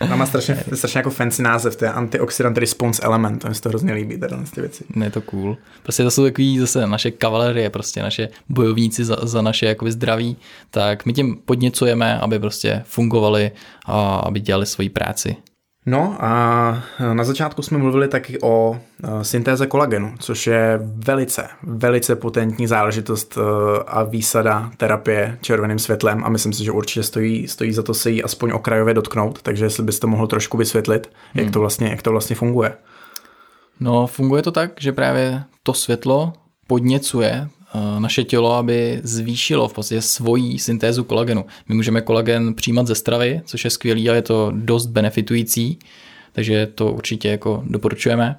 no, 0.10 0.16
má 0.16 0.26
strašně, 0.26 0.64
strašně 0.74 0.98
jako 0.98 1.10
fancy 1.10 1.42
název, 1.42 1.76
to 1.76 1.84
je 1.84 1.90
Antioxidant 1.90 2.58
Response 2.58 3.02
Element, 3.02 3.42
to 3.42 3.48
mi 3.48 3.54
se 3.54 3.62
to 3.62 3.68
hrozně 3.68 3.92
líbí, 3.92 4.18
tady 4.18 4.34
ty 4.54 4.60
věci. 4.60 4.84
Ne, 4.94 5.06
je 5.06 5.10
to 5.10 5.20
cool. 5.20 5.56
Prostě 5.82 6.02
to 6.02 6.10
jsou 6.10 6.24
takový 6.24 6.58
zase 6.58 6.86
naše 6.86 7.10
kavalerie, 7.10 7.70
prostě 7.70 8.02
naše 8.02 8.28
bojovníci 8.48 9.04
za, 9.04 9.16
za 9.22 9.42
naše 9.42 9.66
jakoby 9.66 9.92
zdraví, 9.92 10.36
tak 10.70 11.06
my 11.06 11.12
tím 11.12 11.36
podněcujeme, 11.44 12.18
aby 12.18 12.38
prostě 12.38 12.82
fungovali 12.86 13.50
a 13.86 14.16
aby 14.16 14.40
dělali 14.40 14.66
svoji 14.66 14.88
práci. 14.88 15.36
No 15.88 16.16
a 16.20 16.82
na 17.12 17.24
začátku 17.24 17.62
jsme 17.62 17.78
mluvili 17.78 18.08
taky 18.08 18.40
o 18.42 18.80
e, 19.02 19.24
syntéze 19.24 19.66
kolagenu, 19.66 20.14
což 20.18 20.46
je 20.46 20.80
velice, 20.82 21.48
velice 21.62 22.16
potentní 22.16 22.66
záležitost 22.66 23.38
e, 23.38 23.40
a 23.86 24.02
výsada 24.02 24.70
terapie 24.76 25.38
červeným 25.40 25.78
světlem 25.78 26.24
a 26.24 26.28
myslím 26.28 26.52
si, 26.52 26.64
že 26.64 26.72
určitě 26.72 27.02
stojí, 27.02 27.48
stojí 27.48 27.72
za 27.72 27.82
to 27.82 27.94
se 27.94 28.10
jí 28.10 28.22
aspoň 28.22 28.50
okrajově 28.52 28.94
dotknout, 28.94 29.42
takže 29.42 29.64
jestli 29.64 29.82
byste 29.82 30.06
mohl 30.06 30.26
trošku 30.26 30.56
vysvětlit, 30.56 31.10
hmm. 31.34 31.44
jak, 31.44 31.52
to 31.52 31.60
vlastně, 31.60 31.88
jak 31.88 32.02
to 32.02 32.10
vlastně 32.10 32.36
funguje. 32.36 32.74
No, 33.80 34.06
funguje 34.06 34.42
to 34.42 34.50
tak, 34.50 34.70
že 34.80 34.92
právě 34.92 35.44
to 35.62 35.74
světlo 35.74 36.32
podněcuje 36.66 37.48
Eh, 37.48 37.57
naše 37.98 38.24
tělo, 38.24 38.52
aby 38.54 39.00
zvýšilo 39.04 39.68
v 39.68 39.72
podstatě 39.72 40.02
svoji 40.02 40.58
syntézu 40.58 41.04
kolagenu. 41.04 41.44
My 41.68 41.74
můžeme 41.74 42.00
kolagen 42.00 42.54
přijímat 42.54 42.86
ze 42.86 42.94
stravy, 42.94 43.40
což 43.44 43.64
je 43.64 43.70
skvělý 43.70 44.10
a 44.10 44.14
je 44.14 44.22
to 44.22 44.52
dost 44.54 44.86
benefitující, 44.86 45.78
takže 46.32 46.66
to 46.66 46.92
určitě 46.92 47.28
jako 47.28 47.62
doporučujeme. 47.66 48.38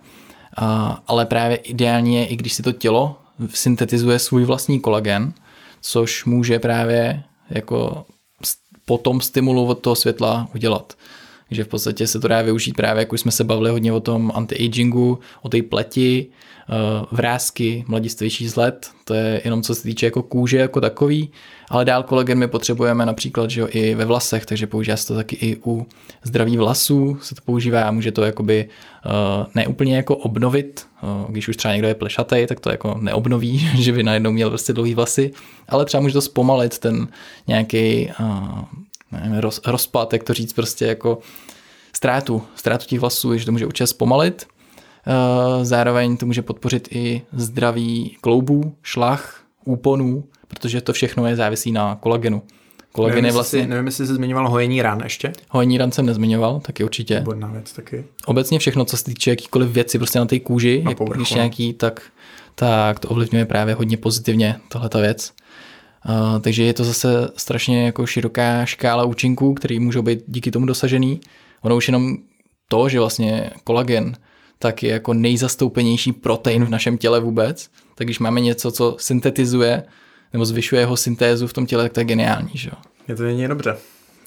Ale 1.07 1.25
právě 1.25 1.57
ideálně 1.57 2.19
je, 2.19 2.25
i 2.25 2.35
když 2.35 2.53
si 2.53 2.63
to 2.63 2.71
tělo 2.71 3.15
syntetizuje 3.49 4.19
svůj 4.19 4.45
vlastní 4.45 4.79
kolagen, 4.79 5.33
což 5.81 6.25
může 6.25 6.59
právě 6.59 7.23
jako 7.49 8.05
potom 8.85 9.21
stimulu 9.21 9.65
od 9.65 9.79
toho 9.79 9.95
světla 9.95 10.49
udělat. 10.55 10.93
Takže 11.49 11.63
v 11.63 11.67
podstatě 11.67 12.07
se 12.07 12.19
to 12.19 12.27
dá 12.27 12.41
využít 12.41 12.73
právě, 12.73 12.99
jak 12.99 13.13
už 13.13 13.21
jsme 13.21 13.31
se 13.31 13.43
bavili 13.43 13.69
hodně 13.69 13.93
o 13.93 13.99
tom 13.99 14.31
anti-agingu, 14.35 15.19
o 15.41 15.49
té 15.49 15.61
pleti, 15.61 16.27
Eh, 16.71 17.05
vrázky, 17.11 17.85
mladistvější 17.87 18.47
zlet, 18.47 18.89
to 19.03 19.13
je 19.13 19.41
jenom 19.45 19.61
co 19.61 19.75
se 19.75 19.83
týče 19.83 20.05
jako 20.05 20.23
kůže 20.23 20.57
jako 20.57 20.81
takový, 20.81 21.31
ale 21.69 21.85
dál 21.85 22.03
kolagen 22.03 22.39
my 22.39 22.47
potřebujeme 22.47 23.05
například 23.05 23.49
že 23.49 23.61
jo, 23.61 23.67
i 23.71 23.95
ve 23.95 24.05
vlasech, 24.05 24.45
takže 24.45 24.67
používá 24.67 24.97
se 24.97 25.07
to 25.07 25.15
taky 25.15 25.35
i 25.35 25.57
u 25.65 25.87
zdraví 26.23 26.57
vlasů, 26.57 27.17
se 27.21 27.35
to 27.35 27.41
používá 27.45 27.83
a 27.83 27.91
může 27.91 28.11
to 28.11 28.23
jakoby 28.23 28.69
uh, 29.05 29.45
neúplně 29.55 29.95
jako 29.95 30.15
obnovit, 30.15 30.87
uh, 31.03 31.31
když 31.31 31.47
už 31.47 31.57
třeba 31.57 31.73
někdo 31.73 31.87
je 31.87 31.95
plešatý, 31.95 32.45
tak 32.47 32.59
to 32.59 32.69
jako 32.69 32.97
neobnoví, 33.01 33.59
že 33.77 33.91
by 33.91 34.03
najednou 34.03 34.31
měl 34.31 34.49
prostě 34.49 34.73
dlouhý 34.73 34.93
vlasy, 34.93 35.31
ale 35.69 35.85
třeba 35.85 36.01
může 36.01 36.13
to 36.13 36.21
zpomalit 36.21 36.79
ten 36.79 37.07
nějaký 37.47 38.09
nevím, 39.11 39.37
roz, 39.37 39.61
rozpad, 39.65 40.13
jak 40.13 40.23
to 40.23 40.33
říct, 40.33 40.53
prostě 40.53 40.85
jako 40.85 41.19
ztrátu, 41.93 42.41
ztrátu 42.55 42.85
těch 42.85 42.99
vlasů, 42.99 43.37
že 43.37 43.45
to 43.45 43.51
může 43.51 43.65
určitě 43.65 43.87
zpomalit, 43.87 44.47
Eh, 45.07 45.65
zároveň 45.65 46.17
to 46.17 46.25
může 46.25 46.41
podpořit 46.41 46.87
i 46.91 47.21
zdraví 47.33 48.17
kloubů, 48.21 48.75
šlach, 48.83 49.43
úponů, 49.65 50.23
protože 50.47 50.81
to 50.81 50.93
všechno 50.93 51.27
je 51.27 51.35
závisí 51.35 51.71
na 51.71 51.95
kolagenu. 51.95 52.41
Kolagen 52.91 53.15
nevím, 53.15 53.25
je 53.25 53.27
jestli 53.27 53.35
vlastně... 53.35 53.61
si, 53.61 53.67
nevím, 53.67 53.85
jestli 53.85 54.07
jsi 54.07 54.13
zmiňoval 54.13 54.49
hojení 54.49 54.81
ran 54.81 55.01
ještě. 55.03 55.33
Hojení 55.49 55.77
ran 55.77 55.91
jsem 55.91 56.05
nezmiňoval, 56.05 56.59
taky 56.59 56.83
určitě. 56.83 57.19
Výborná 57.19 57.47
věc 57.47 57.73
taky. 57.73 58.05
Obecně 58.25 58.59
všechno, 58.59 58.85
co 58.85 58.97
se 58.97 59.03
týče 59.03 59.29
jakýkoliv 59.29 59.69
věci 59.69 59.97
prostě 59.97 60.19
na 60.19 60.25
té 60.25 60.39
kůži, 60.39 60.81
Na 60.83 60.91
jak, 60.91 60.97
povrchu, 60.97 61.19
když 61.19 61.31
no. 61.31 61.35
nějaký, 61.35 61.73
tak, 61.73 62.01
tak 62.55 62.99
to 62.99 63.07
ovlivňuje 63.07 63.45
právě 63.45 63.73
hodně 63.73 63.97
pozitivně 63.97 64.55
tahle 64.69 64.89
ta 64.89 64.99
věc. 64.99 65.31
Uh, 66.05 66.39
takže 66.39 66.63
je 66.63 66.73
to 66.73 66.83
zase 66.83 67.31
strašně 67.37 67.85
jako 67.85 68.05
široká 68.05 68.65
škála 68.65 69.03
účinků, 69.03 69.53
které 69.53 69.79
můžou 69.79 70.01
být 70.01 70.19
díky 70.27 70.51
tomu 70.51 70.65
dosažený. 70.65 71.21
Ono 71.61 71.75
už 71.75 71.87
jenom 71.87 72.17
to, 72.67 72.89
že 72.89 72.99
vlastně 72.99 73.49
kolagen 73.63 74.15
tak 74.59 74.83
je 74.83 74.91
jako 74.91 75.13
nejzastoupenější 75.13 76.11
protein 76.11 76.65
v 76.65 76.69
našem 76.69 76.97
těle 76.97 77.19
vůbec, 77.19 77.69
tak 77.95 78.07
když 78.07 78.19
máme 78.19 78.41
něco, 78.41 78.71
co 78.71 78.95
syntetizuje 78.99 79.83
nebo 80.33 80.45
zvyšuje 80.45 80.81
jeho 80.81 80.97
syntézu 80.97 81.47
v 81.47 81.53
tom 81.53 81.65
těle, 81.65 81.83
tak 81.83 81.93
to 81.93 81.99
je 81.99 82.05
geniální, 82.05 82.51
že 82.53 82.69
jo? 82.69 82.75
Je 83.07 83.15
to 83.15 83.23
jedině 83.23 83.47
dobře. 83.47 83.77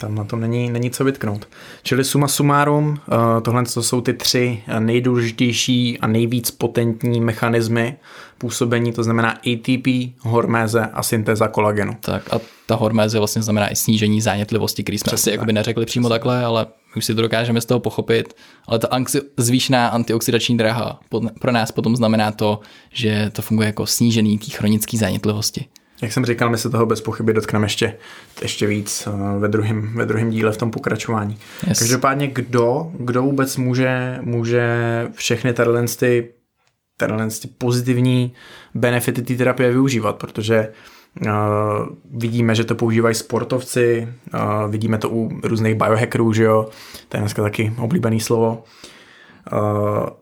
Tam 0.02 0.14
na 0.14 0.24
tom 0.24 0.40
není, 0.40 0.70
není 0.70 0.90
co 0.90 1.04
vytknout. 1.04 1.48
Čili 1.82 2.04
suma 2.04 2.28
sumárum, 2.28 2.88
uh, 2.88 2.96
tohle 3.42 3.64
to 3.64 3.82
jsou 3.82 4.00
ty 4.00 4.12
tři 4.12 4.62
eh, 4.66 4.80
nejdůležitější 4.80 5.98
a 5.98 6.06
nejvíc 6.06 6.50
potentní 6.50 7.20
mechanismy 7.20 7.96
působení, 8.38 8.92
to 8.92 9.02
znamená 9.02 9.30
ATP, 9.30 9.86
horméze 10.18 10.86
a 10.92 11.02
syntéza 11.02 11.48
kolagenu. 11.48 11.96
Tak 12.00 12.34
a 12.34 12.40
ta 12.66 12.74
horméze 12.74 13.18
vlastně 13.18 13.42
znamená 13.42 13.72
i 13.72 13.76
snížení 13.76 14.20
zánětlivosti, 14.20 14.82
který 14.82 14.98
jsme 14.98 15.10
Přesně 15.10 15.30
asi 15.30 15.36
jakoby 15.36 15.52
neřekli 15.52 15.86
přímo 15.86 16.08
takhle, 16.08 16.44
ale 16.44 16.66
už 16.96 17.04
si 17.04 17.14
to 17.14 17.22
dokážeme 17.22 17.60
z 17.60 17.66
toho 17.66 17.80
pochopit. 17.80 18.36
Ale 18.66 18.78
ta 18.78 18.88
anxi- 18.88 19.22
zvýšená 19.36 19.88
antioxidační 19.88 20.56
dráha 20.56 21.00
pod- 21.08 21.24
pro 21.40 21.52
nás 21.52 21.72
potom 21.72 21.96
znamená 21.96 22.32
to, 22.32 22.60
že 22.92 23.30
to 23.32 23.42
funguje 23.42 23.66
jako 23.66 23.86
snížený 23.86 24.38
té 24.38 24.50
chronické 24.50 24.98
zánětlivosti. 24.98 25.66
Jak 26.02 26.12
jsem 26.12 26.24
říkal, 26.24 26.50
my 26.50 26.58
se 26.58 26.70
toho 26.70 26.86
bez 26.86 27.00
pochyby 27.00 27.32
dotkneme 27.32 27.64
ještě, 27.64 27.96
ještě 28.42 28.66
víc 28.66 29.06
uh, 29.06 29.40
ve 29.40 29.48
druhém 29.48 29.94
ve 29.94 30.06
druhém 30.06 30.30
díle 30.30 30.52
v 30.52 30.56
tom 30.56 30.70
pokračování. 30.70 31.38
Yes. 31.66 31.78
Každopádně 31.78 32.26
kdo, 32.26 32.92
kdo 32.98 33.22
vůbec 33.22 33.56
může, 33.56 34.18
může 34.20 34.68
všechny 35.14 35.52
tadyhle 35.52 35.84
ty, 35.98 36.28
ty 37.42 37.48
pozitivní 37.58 38.32
benefity 38.74 39.22
té 39.22 39.34
terapie 39.34 39.70
využívat, 39.70 40.16
protože 40.16 40.68
uh, 41.26 41.32
vidíme, 42.14 42.54
že 42.54 42.64
to 42.64 42.74
používají 42.74 43.14
sportovci, 43.14 44.08
uh, 44.34 44.70
vidíme 44.70 44.98
to 44.98 45.10
u 45.10 45.40
různých 45.42 45.74
biohackerů, 45.74 46.32
že 46.32 46.42
jo, 46.42 46.68
to 47.08 47.16
je 47.16 47.20
dneska 47.20 47.42
taky 47.42 47.72
oblíbený 47.78 48.20
slovo. 48.20 48.64
Uh, 49.52 49.58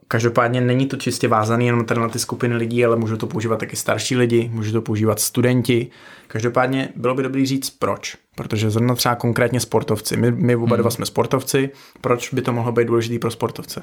každopádně 0.08 0.60
není 0.60 0.86
to 0.86 0.96
čistě 0.96 1.28
vázaný 1.28 1.66
jenom 1.66 1.84
tady 1.84 2.00
na 2.00 2.08
ty 2.08 2.18
skupiny 2.18 2.56
lidí, 2.56 2.84
ale 2.84 2.96
můžou 2.96 3.16
to 3.16 3.26
používat 3.26 3.56
taky 3.60 3.76
starší 3.76 4.16
lidi, 4.16 4.50
můžou 4.52 4.72
to 4.72 4.82
používat 4.82 5.20
studenti. 5.20 5.90
Každopádně 6.26 6.88
bylo 6.96 7.14
by 7.14 7.22
dobrý 7.22 7.46
říct 7.46 7.70
proč, 7.70 8.16
protože 8.34 8.70
zrovna 8.70 8.94
třeba 8.94 9.14
konkrétně 9.14 9.60
sportovci. 9.60 10.16
My, 10.16 10.30
my 10.32 10.56
oba 10.56 10.76
dva 10.76 10.90
jsme 10.90 11.06
sportovci, 11.06 11.70
proč 12.00 12.34
by 12.34 12.42
to 12.42 12.52
mohlo 12.52 12.72
být 12.72 12.84
důležitý 12.88 13.18
pro 13.18 13.30
sportovce? 13.30 13.82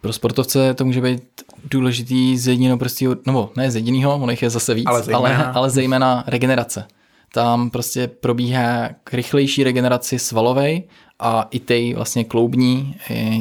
Pro 0.00 0.12
sportovce 0.12 0.74
to 0.74 0.84
může 0.84 1.00
být 1.00 1.22
důležitý 1.70 2.38
z 2.38 2.48
jediného 2.48 2.78
prostého, 2.78 3.16
nebo 3.26 3.50
ne 3.56 3.70
z 3.70 3.76
jediného, 3.76 4.14
ono 4.14 4.30
jich 4.30 4.42
je 4.42 4.50
zase 4.50 4.74
víc, 4.74 4.86
Ale 4.86 5.02
zejména- 5.02 5.44
ale, 5.44 5.52
ale 5.52 5.70
zejména 5.70 6.24
regenerace. 6.26 6.84
Tam 7.32 7.70
prostě 7.70 8.06
probíhá 8.06 8.88
k 9.04 9.14
rychlejší 9.14 9.64
regeneraci 9.64 10.18
svalovej 10.18 10.82
a 11.18 11.48
i 11.50 11.60
ty 11.60 11.94
vlastně 11.96 12.24
kloubní, 12.24 12.96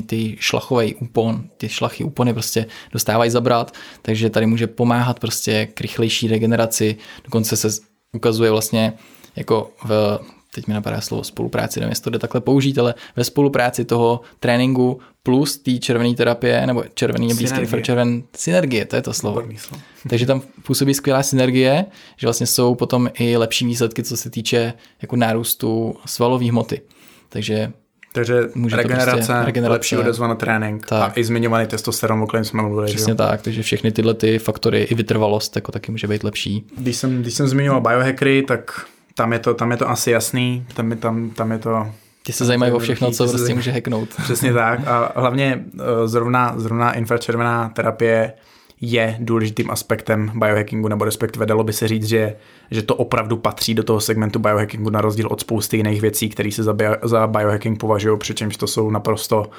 ty 0.06 0.36
šlachový 0.40 0.96
úpon, 0.96 1.44
ty 1.58 1.70
šlachy 1.70 2.04
úpony 2.04 2.34
prostě 2.34 2.66
dostávají 2.92 3.32
zabrat, 3.32 3.74
takže 4.02 4.30
tady 4.30 4.46
může 4.46 4.68
pomáhat 4.68 5.20
prostě 5.20 5.66
k 5.66 5.82
rychlejší 5.82 6.28
regeneraci, 6.28 6.98
dokonce 7.24 7.58
se 7.58 7.70
ukazuje 8.14 8.52
vlastně 8.52 8.94
jako 9.36 9.72
v 9.84 10.20
teď 10.58 10.68
mi 10.68 10.74
napadá 10.74 11.02
slovo 11.02 11.24
spolupráci, 11.24 11.80
nevím, 11.80 11.92
jestli 11.92 12.04
to 12.04 12.10
jde 12.10 12.20
takhle 12.20 12.42
použít, 12.42 12.78
ale 12.78 12.96
ve 13.16 13.24
spolupráci 13.24 13.86
toho 13.86 14.22
tréninku 14.40 15.00
plus 15.24 15.58
té 15.58 15.78
červené 15.78 16.16
terapie, 16.16 16.68
nebo 16.68 16.84
červený 16.94 17.30
je 17.30 17.36
blízký 17.36 17.60
infračerven, 17.60 18.24
synergie, 18.36 18.86
to 18.86 18.96
je 18.96 19.02
to 19.02 19.14
slovo. 19.14 19.44
Slovo. 19.58 19.84
Takže 20.10 20.26
tam 20.26 20.42
působí 20.66 20.94
skvělá 20.94 21.24
synergie, 21.24 21.86
že 22.18 22.28
vlastně 22.28 22.48
jsou 22.48 22.76
potom 22.76 23.10
i 23.14 23.38
lepší 23.38 23.66
výsledky, 23.66 24.04
co 24.04 24.18
se 24.18 24.30
týče 24.30 24.74
jako 25.02 25.16
nárůstu 25.16 25.96
svalové 26.06 26.50
hmoty. 26.50 26.82
Takže 27.30 27.72
Takže 28.14 28.44
Může 28.56 28.76
to 28.76 28.82
regenerace, 28.82 29.12
prostě- 29.18 29.34
regenerace. 29.46 29.74
lepší 29.74 29.98
odezva 29.98 30.28
na 30.28 30.36
trénink 30.36 30.86
Tak. 30.88 31.12
a 31.12 31.20
i 31.20 31.24
zmiňovaný 31.24 31.68
testosteron, 31.68 32.22
o 32.22 32.28
kterém 32.28 32.46
jsme 32.46 32.62
mluvili. 32.62 32.88
že 32.88 32.96
přesně 32.96 33.12
jo? 33.12 33.18
tak, 33.18 33.42
takže 33.42 33.62
všechny 33.64 33.92
tyhle 33.92 34.14
ty 34.14 34.40
faktory, 34.40 34.84
i 34.84 34.96
vytrvalost, 34.96 35.56
jako 35.56 35.72
taky 35.72 35.92
může 35.92 36.08
být 36.08 36.24
lepší. 36.24 36.68
Když 36.78 36.96
jsem, 36.98 37.22
když 37.22 37.34
jsem 37.34 37.48
zmiňoval 37.48 37.82
biohackery, 37.82 38.42
tak 38.44 38.86
tam 39.16 39.34
je 39.34 39.40
to, 39.40 39.54
tam 39.54 39.72
je 39.72 39.78
to 39.78 39.90
asi 39.90 40.12
jasný, 40.12 40.66
tam 40.74 40.92
je, 40.92 40.98
tam, 40.98 41.30
tam 41.30 41.52
je 41.52 41.58
to 41.58 41.88
Ti 42.24 42.34
se 42.34 42.46
zajímají 42.46 42.72
o 42.72 42.80
všechno, 42.80 43.12
co 43.12 43.28
prostě 43.28 43.54
může 43.56 43.72
hacknout. 43.72 44.10
Přesně 44.24 44.54
tak 44.54 44.88
a 44.88 45.12
hlavně 45.16 45.66
eh, 45.80 46.08
zrovna, 46.08 46.54
zrovna 46.58 46.94
infračervená 46.94 47.70
terapie 47.70 48.34
je 48.82 49.18
důležitým 49.20 49.72
aspektem 49.72 50.32
biohackingu, 50.36 50.88
nebo 50.88 51.06
respektive 51.06 51.46
dalo 51.46 51.64
by 51.64 51.74
se 51.74 51.88
říct, 51.88 52.08
že, 52.08 52.36
že 52.72 52.82
to 52.82 52.96
opravdu 52.96 53.38
patří 53.38 53.74
do 53.74 53.84
toho 53.84 54.02
segmentu 54.02 54.40
biohackingu 54.40 54.90
na 54.90 55.02
rozdíl 55.02 55.28
od 55.28 55.42
spousty 55.42 55.78
jiných 55.78 56.02
věcí, 56.02 56.30
které 56.30 56.52
se 56.52 56.64
za, 56.64 56.74
bio, 56.74 56.96
za 57.04 57.28
biohacking 57.28 57.80
považují, 57.80 58.20
přičemž 58.20 58.58
to 58.58 58.68
jsou 58.68 58.92
naprosto 58.92 59.50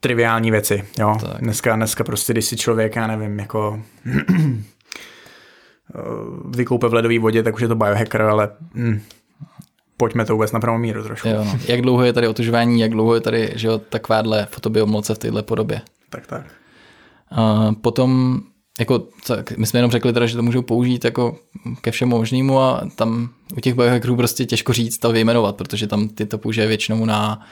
triviální 0.00 0.50
věci. 0.50 0.84
Jo? 0.98 1.16
Tak. 1.20 1.40
Dneska, 1.40 1.76
dneska 1.76 2.04
prostě, 2.04 2.32
když 2.32 2.44
si 2.44 2.56
člověk, 2.56 2.96
já 2.96 3.06
nevím, 3.06 3.38
jako 3.38 3.82
vykoupe 6.56 6.88
v 6.88 6.94
ledové 6.94 7.18
vodě, 7.18 7.42
tak 7.42 7.54
už 7.54 7.62
je 7.62 7.68
to 7.68 7.74
biohacker, 7.74 8.22
ale 8.22 8.48
hm, 8.74 9.00
pojďme 9.96 10.24
to 10.24 10.32
vůbec 10.32 10.52
na 10.52 10.60
pravou 10.60 10.78
míru 10.78 11.02
trošku. 11.02 11.28
Jo, 11.28 11.44
no. 11.44 11.58
Jak 11.68 11.82
dlouho 11.82 12.04
je 12.04 12.12
tady 12.12 12.28
otužování, 12.28 12.80
jak 12.80 12.90
dlouho 12.90 13.14
je 13.14 13.20
tady 13.20 13.52
že 13.54 13.68
jo, 13.68 13.78
takováhle 13.78 14.46
fotobiomloce 14.50 15.14
v 15.14 15.18
této 15.18 15.42
podobě. 15.42 15.80
Tak, 16.10 16.26
tak. 16.26 16.61
A 17.32 17.72
potom, 17.80 18.40
jako, 18.80 18.98
tak 19.26 19.56
my 19.58 19.66
jsme 19.66 19.78
jenom 19.78 19.90
řekli 19.90 20.12
teda, 20.12 20.26
že 20.26 20.36
to 20.36 20.42
můžou 20.42 20.62
použít 20.62 21.04
jako 21.04 21.36
ke 21.80 21.90
všemu 21.90 22.18
možnému 22.18 22.60
a 22.60 22.80
tam 22.96 23.28
u 23.56 23.60
těch 23.60 23.74
biohackerů 23.74 24.16
prostě 24.16 24.44
těžko 24.46 24.72
říct 24.72 24.98
to 24.98 25.12
vyjmenovat, 25.12 25.56
protože 25.56 25.86
tam 25.86 26.08
ty 26.08 26.26
to 26.26 26.38
použije 26.38 26.66
většinou 26.66 27.04
na 27.04 27.46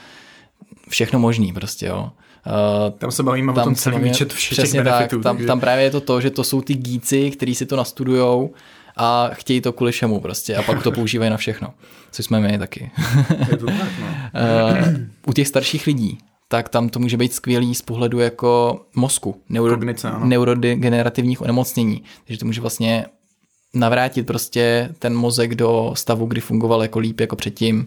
všechno 0.88 1.18
možný 1.18 1.52
prostě, 1.52 1.86
jo. 1.86 2.10
Uh, 2.46 2.98
Tam 2.98 3.10
se 3.10 3.22
bavíme 3.22 3.52
o 3.52 3.64
tom 3.64 3.74
celý 3.74 3.98
výčet 3.98 4.32
všech 4.32 4.58
Přesně 4.58 4.82
benefitů. 4.82 5.16
tak, 5.16 5.22
tam, 5.22 5.36
takže- 5.36 5.46
tam 5.46 5.60
právě 5.60 5.84
je 5.84 5.90
to 5.90 6.00
to, 6.00 6.20
že 6.20 6.30
to 6.30 6.44
jsou 6.44 6.60
ty 6.60 6.74
gíci, 6.74 7.30
kteří 7.30 7.54
si 7.54 7.66
to 7.66 7.76
nastudujou 7.76 8.54
a 8.96 9.30
chtějí 9.32 9.60
to 9.60 9.72
kvůli 9.72 9.92
všemu 9.92 10.20
prostě 10.20 10.56
a 10.56 10.62
pak 10.62 10.82
to 10.82 10.92
používají 10.92 11.30
na 11.30 11.36
všechno, 11.36 11.74
což 12.10 12.24
jsme 12.24 12.40
my 12.40 12.58
taky. 12.58 12.90
Je 13.50 13.56
to 13.56 13.66
tak, 13.66 13.76
no. 14.00 14.06
Uh, 14.34 14.98
u 15.26 15.32
těch 15.32 15.48
starších 15.48 15.86
lidí, 15.86 16.18
tak 16.52 16.68
tam 16.68 16.88
to 16.88 16.98
může 16.98 17.16
být 17.16 17.32
skvělý 17.32 17.74
z 17.74 17.82
pohledu 17.82 18.18
jako 18.18 18.80
mozku, 18.94 19.40
neuro, 19.48 19.74
Kognice, 19.74 20.10
ano. 20.10 20.26
neurodegenerativních 20.26 21.42
onemocnění. 21.42 22.02
Takže 22.24 22.38
to 22.38 22.46
může 22.46 22.60
vlastně 22.60 23.06
navrátit 23.74 24.26
prostě 24.26 24.88
ten 24.98 25.16
mozek 25.16 25.54
do 25.54 25.92
stavu, 25.94 26.26
kdy 26.26 26.40
fungoval 26.40 26.82
jako 26.82 26.98
líp 26.98 27.20
jako 27.20 27.36
předtím. 27.36 27.86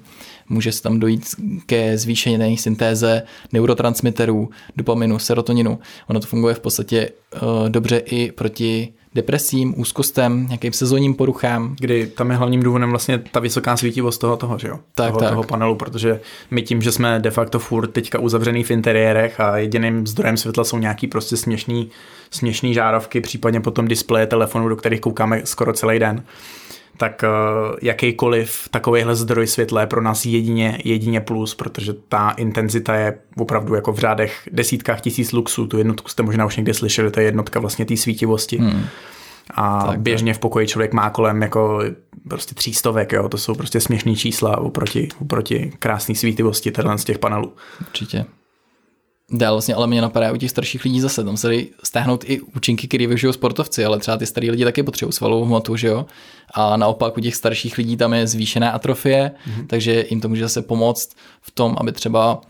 Může 0.49 0.71
se 0.71 0.82
tam 0.82 0.99
dojít 0.99 1.26
ke 1.65 1.97
zvýšené 1.97 2.58
syntéze 2.58 3.23
neurotransmiterů, 3.54 4.49
dopaminu, 4.76 5.19
serotoninu. 5.19 5.80
Ono 6.08 6.19
to 6.19 6.28
funguje 6.28 6.56
v 6.56 6.60
podstatě 6.60 7.10
uh, 7.10 7.69
dobře 7.69 7.97
i 7.97 8.32
proti 8.32 8.93
depresím, 9.15 9.80
úzkostem, 9.80 10.47
nějakým 10.47 10.73
sezónním 10.73 11.13
poruchám. 11.13 11.76
Kdy 11.80 12.08
tam 12.08 12.32
je 12.32 12.38
hlavním 12.38 12.63
důvodem 12.63 12.89
vlastně 12.89 13.23
ta 13.32 13.39
vysoká 13.39 13.78
svítivost 13.78 14.21
toho, 14.21 14.38
toho, 14.38 14.58
že 14.58 14.67
jo? 14.67 14.80
Tak, 14.95 15.08
toho, 15.08 15.19
tak. 15.19 15.30
toho 15.30 15.43
panelu, 15.43 15.76
protože 15.76 16.19
my 16.52 16.62
tím, 16.62 16.82
že 16.82 16.91
jsme 16.91 17.19
de 17.19 17.32
facto 17.32 17.60
furt 17.60 17.88
teďka 17.88 18.19
uzavřený 18.19 18.63
v 18.63 18.71
interiérech 18.71 19.39
a 19.39 19.58
jediným 19.58 20.08
zdrojem 20.08 20.38
světla 20.38 20.63
jsou 20.63 20.78
nějaký 20.78 21.08
prostě 21.08 21.38
směšný, 21.38 21.89
směšný 22.32 22.73
žárovky, 22.73 23.21
případně 23.21 23.62
potom 23.62 23.88
displeje 23.88 24.28
telefonu, 24.28 24.69
do 24.69 24.76
kterých 24.76 25.02
koukáme 25.02 25.41
skoro 25.43 25.73
celý 25.73 25.99
den, 25.99 26.23
tak 26.97 27.23
uh, 27.23 27.75
jakýkoliv 27.82 28.69
takovýhle 28.71 29.15
zdroj 29.15 29.47
světla 29.47 29.82
je 29.82 29.88
pro 29.88 30.01
nás 30.01 30.25
jedině, 30.25 30.79
jedině 30.86 31.21
plus, 31.21 31.56
protože 31.56 31.93
ta 31.93 32.29
intenzita 32.29 32.95
je 32.95 33.17
opravdu 33.38 33.75
jako 33.75 33.93
v 33.93 33.99
řádech 33.99 34.49
desítkách 34.51 35.01
tisíc 35.01 35.32
luxů. 35.32 35.67
Tu 35.67 35.77
jednotku 35.77 36.10
jste 36.10 36.23
možná 36.23 36.45
už 36.45 36.58
někde 36.58 36.73
slyšeli, 36.73 37.12
to 37.12 37.19
je 37.19 37.25
jednotka 37.25 37.60
vlastně 37.60 37.86
té 37.86 37.97
svítivosti. 37.97 38.58
Hmm. 38.58 38.86
A 39.53 39.88
Tak, 39.88 39.99
běžně 39.99 40.34
v 40.34 40.39
pokoji 40.39 40.67
člověk 40.67 40.93
má 40.93 41.10
kolem 41.10 41.41
jako 41.41 41.82
prostě 42.29 42.56
třístovek, 42.56 43.12
jo, 43.12 43.29
to 43.29 43.38
jsou 43.38 43.56
prostě 43.56 43.79
směšný 43.79 44.15
čísla 44.15 44.58
oproti, 44.58 45.10
oproti 45.21 45.71
krásné 45.79 46.15
svítivosti 46.15 46.71
tenhle 46.71 46.97
z 46.97 47.03
těch 47.03 47.19
panelů. 47.19 47.54
Určitě. 47.81 48.25
Dál 49.36 49.54
vlastně, 49.54 49.75
ale 49.75 49.88
mě 49.88 50.02
napadá 50.02 50.31
u 50.31 50.38
těch 50.38 50.50
starších 50.52 50.84
lidí 50.84 51.02
zase, 51.02 51.23
tam 51.23 51.38
se 51.38 51.48
dají 51.48 51.67
stáhnout 51.84 52.23
i 52.27 52.42
účinky, 52.42 52.88
které 52.88 53.08
využijou 53.08 53.34
sportovci, 53.34 53.86
ale 53.86 54.00
třeba 54.00 54.17
ty 54.17 54.25
starý 54.25 54.52
lidi 54.52 54.63
taky 54.63 54.84
potřebují 54.84 55.13
svalovou 55.13 55.46
hmotu, 55.46 55.75
že 55.75 55.88
jo? 55.88 56.06
A 56.54 56.77
naopak 56.77 57.17
u 57.17 57.21
těch 57.21 57.36
starších 57.36 57.77
lidí 57.77 57.98
tam 57.98 58.13
je 58.13 58.27
zvýšená 58.27 58.69
atrofie, 58.69 59.31
mm-hmm. 59.31 59.67
takže 59.67 60.06
jim 60.10 60.21
to 60.21 60.29
může 60.29 60.44
zase 60.44 60.62
pomoct 60.62 61.10
v 61.42 61.52
tom, 61.52 61.75
aby 61.79 61.92
třeba 61.92 62.42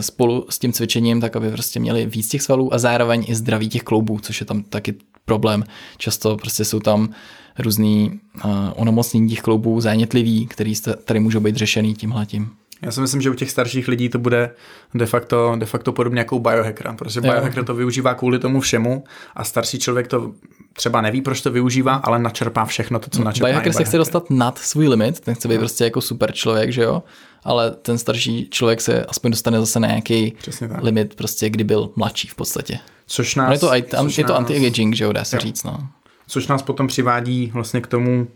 spolu 0.00 0.46
s 0.48 0.58
tím 0.58 0.72
cvičením, 0.72 1.20
tak 1.20 1.36
aby 1.36 1.50
prostě 1.50 1.80
měli 1.80 2.06
víc 2.06 2.28
těch 2.28 2.42
svalů 2.42 2.74
a 2.74 2.78
zároveň 2.78 3.24
i 3.28 3.34
zdraví 3.34 3.68
těch 3.68 3.82
kloubů, 3.82 4.18
což 4.22 4.40
je 4.40 4.46
tam 4.46 4.62
taky 4.62 4.94
problém. 5.24 5.64
Často 5.98 6.36
prostě 6.36 6.64
jsou 6.64 6.80
tam 6.80 7.14
různý 7.58 8.20
uh, 8.44 8.50
onemocnění 8.76 9.28
těch 9.28 9.40
kloubů, 9.40 9.80
zánětlivý, 9.80 10.46
který 10.46 10.74
tady 11.04 11.20
můžou 11.20 11.40
být 11.40 11.56
řešený 11.56 11.94
tímhletím. 11.94 12.50
Já 12.82 12.90
si 12.90 13.00
myslím, 13.00 13.22
že 13.22 13.30
u 13.30 13.34
těch 13.34 13.50
starších 13.50 13.88
lidí 13.88 14.08
to 14.08 14.18
bude 14.18 14.50
de 14.94 15.06
facto, 15.06 15.56
de 15.58 15.66
facto 15.66 15.92
podobně 15.92 16.18
jako 16.18 16.36
u 16.36 16.40
biohackera, 16.40 16.92
protože 16.92 17.20
jo. 17.24 17.32
biohacker 17.32 17.64
to 17.64 17.74
využívá 17.74 18.14
kvůli 18.14 18.38
tomu 18.38 18.60
všemu 18.60 19.04
a 19.34 19.44
starší 19.44 19.78
člověk 19.78 20.08
to 20.08 20.32
třeba 20.72 21.00
neví, 21.00 21.22
proč 21.22 21.40
to 21.40 21.50
využívá, 21.50 21.94
ale 21.94 22.18
načerpá 22.18 22.64
všechno 22.64 22.98
to, 22.98 23.10
co 23.10 23.24
načerpá. 23.24 23.46
Biohacker 23.46 23.72
se 23.72 23.84
chce 23.84 23.98
dostat 23.98 24.30
nad 24.30 24.58
svůj 24.58 24.88
limit, 24.88 25.20
ten 25.20 25.34
chce 25.34 25.48
být 25.48 25.54
no. 25.54 25.60
prostě 25.60 25.84
jako 25.84 26.00
super 26.00 26.32
člověk, 26.32 26.72
že 26.72 26.82
jo? 26.82 27.02
Ale 27.44 27.70
ten 27.70 27.98
starší 27.98 28.48
člověk 28.50 28.80
se 28.80 29.04
aspoň 29.04 29.30
dostane 29.30 29.60
zase 29.60 29.80
na 29.80 29.88
nějaký 29.88 30.32
limit, 30.80 31.14
prostě 31.14 31.50
kdy 31.50 31.64
byl 31.64 31.90
mladší 31.96 32.28
v 32.28 32.34
podstatě. 32.34 32.78
Což 33.06 33.34
nás, 33.34 33.48
no 33.48 33.52
je 33.52 33.58
to, 33.58 33.74
je 34.16 34.24
to 34.24 34.34
anti-aging, 34.34 34.94
že 34.94 35.04
jo, 35.04 35.12
dá 35.12 35.24
se 35.24 35.36
jo. 35.36 35.40
říct, 35.40 35.64
no. 35.64 35.88
Což 36.26 36.46
nás 36.46 36.62
potom 36.62 36.86
přivádí 36.86 37.50
vlastně 37.54 37.80
k 37.80 37.86
tomu, 37.86 38.28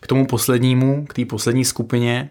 k 0.00 0.06
tomu 0.06 0.26
poslednímu, 0.26 1.06
k 1.08 1.14
té 1.14 1.24
poslední 1.24 1.64
skupině, 1.64 2.30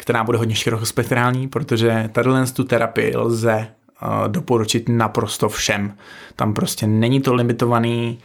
která 0.00 0.24
bude 0.24 0.38
hodně 0.38 0.54
širokospektrální, 0.54 1.48
protože 1.48 2.10
tady 2.12 2.30
tu 2.56 2.64
terapii 2.64 3.16
lze 3.16 3.66
uh, 4.02 4.28
doporučit 4.28 4.88
naprosto 4.88 5.48
všem. 5.48 5.96
Tam 6.36 6.54
prostě 6.54 6.86
není 6.86 7.20
to 7.20 7.34
limitovaný 7.34 8.18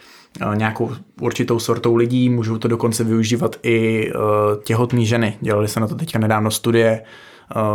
uh, 0.45 0.55
nějakou 0.55 0.91
určitou 1.21 1.59
sortou 1.59 1.95
lidí, 1.95 2.29
můžou 2.29 2.57
to 2.57 2.67
dokonce 2.67 3.03
využívat 3.03 3.55
i 3.63 4.09
uh, 4.11 4.21
těhotné 4.63 5.05
ženy. 5.05 5.37
Dělali 5.41 5.67
se 5.67 5.79
na 5.79 5.87
to 5.87 5.95
teďka 5.95 6.19
nedávno 6.19 6.51
studie, 6.51 7.03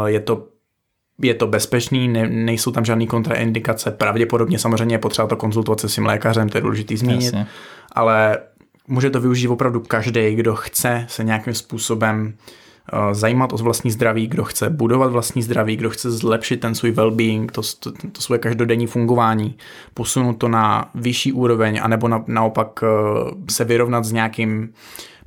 je 0.07 0.20
to 0.20 0.46
je 1.22 1.34
to 1.34 1.46
bezpečný, 1.46 2.09
ne, 2.09 2.28
nejsou 2.28 2.70
tam 2.70 2.84
žádné 2.84 3.07
kontraindikace, 3.07 3.90
pravděpodobně 3.90 4.59
samozřejmě 4.59 4.94
je 4.94 4.98
potřeba 4.98 5.28
to 5.28 5.36
konzultovat 5.36 5.80
se 5.80 5.88
svým 5.88 6.07
lékařem, 6.07 6.48
to 6.48 6.59
je 6.59 6.62
důležitý 6.62 6.96
zmínit, 6.96 7.24
Jasně. 7.24 7.46
ale 7.92 8.38
může 8.88 9.11
to 9.11 9.20
využít 9.20 9.48
opravdu 9.48 9.80
každý, 9.80 10.34
kdo 10.34 10.55
chce 10.55 11.07
se 11.09 11.24
nějakým 11.24 11.55
způsobem 11.55 12.34
Eh, 12.34 12.59
zajímat 13.12 13.53
o 13.53 13.57
vlastní 13.57 13.91
zdraví, 13.91 14.26
kdo 14.26 14.45
chce 14.45 14.70
budovat 14.70 15.12
vlastní 15.12 15.43
zdraví, 15.43 15.76
kdo 15.76 15.91
chce 15.91 16.11
zlepšit 16.11 16.61
ten 16.61 16.74
svůj 16.74 16.93
well-being, 16.93 17.47
to, 17.53 17.62
to, 17.80 17.93
to 18.12 18.20
svoje 18.22 18.38
každodenní 18.38 18.86
fungování, 18.86 19.57
posunout 19.95 20.32
to 20.32 20.49
na 20.49 20.91
vyšší 20.95 21.32
úroveň, 21.32 21.80
anebo 21.82 22.09
na, 22.09 22.24
naopak 22.26 22.80
eh, 22.82 22.86
se 23.51 23.64
vyrovnat 23.64 24.05
s 24.05 24.12
nějakým 24.12 24.72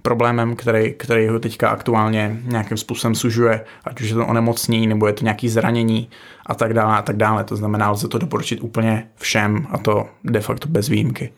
problémem, 0.01 0.55
který, 0.55 0.93
který 0.93 1.27
ho 1.27 1.39
teďka 1.39 1.69
aktuálně 1.69 2.41
nějakým 2.43 2.77
způsobem 2.77 3.15
sužuje, 3.15 3.65
ať 3.85 4.01
už 4.01 4.09
je 4.09 4.15
to 4.15 4.27
onemocnění, 4.27 4.87
nebo 4.87 5.07
je 5.07 5.13
to 5.13 5.23
nějaké 5.23 5.49
zranění 5.49 6.09
a 6.45 6.55
tak 6.55 6.73
dále 6.73 6.97
a 6.97 7.01
tak 7.01 7.17
dále. 7.17 7.43
To 7.43 7.55
znamená, 7.55 7.91
lze 7.91 8.07
to 8.07 8.17
doporučit 8.17 8.61
úplně 8.61 9.07
všem 9.15 9.67
a 9.71 9.77
to 9.77 10.07
de 10.23 10.39
facto 10.39 10.67
bez 10.67 10.89
výjimky. 10.89 11.33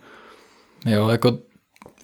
Jo, 0.85 1.09
jako 1.09 1.37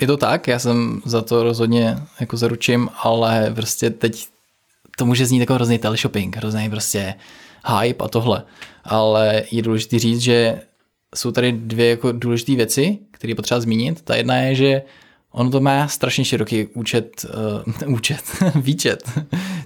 je 0.02 0.08
to 0.08 0.18
tak, 0.18 0.48
já 0.48 0.60
jsem 0.60 1.02
za 1.06 1.22
to 1.22 1.44
rozhodně 1.44 1.98
jako 2.20 2.38
zaručím, 2.38 2.90
ale 3.04 3.52
prostě 3.56 3.90
teď 3.90 4.28
to 4.98 5.06
může 5.06 5.26
znít 5.26 5.40
jako 5.40 5.54
hrozný 5.54 5.78
teleshopping, 5.78 6.38
hrozný 6.38 6.70
prostě 6.70 7.14
hype 7.80 8.04
a 8.04 8.08
tohle. 8.08 8.44
Ale 8.84 9.44
je 9.52 9.62
důležité 9.62 10.00
říct, 10.00 10.20
že 10.20 10.62
jsou 11.16 11.32
tady 11.32 11.52
dvě 11.52 11.90
jako 11.90 12.12
důležité 12.12 12.56
věci, 12.56 12.98
které 13.12 13.36
potřeba 13.36 13.60
zmínit. 13.60 14.02
Ta 14.02 14.16
jedna 14.16 14.38
je, 14.38 14.56
že 14.56 14.82
ono 15.32 15.50
to 15.50 15.60
má 15.60 15.88
strašně 15.88 16.26
široký 16.26 16.66
účet, 16.66 17.26
uh, 17.88 17.94
účet, 17.94 18.22
výčet 18.56 19.10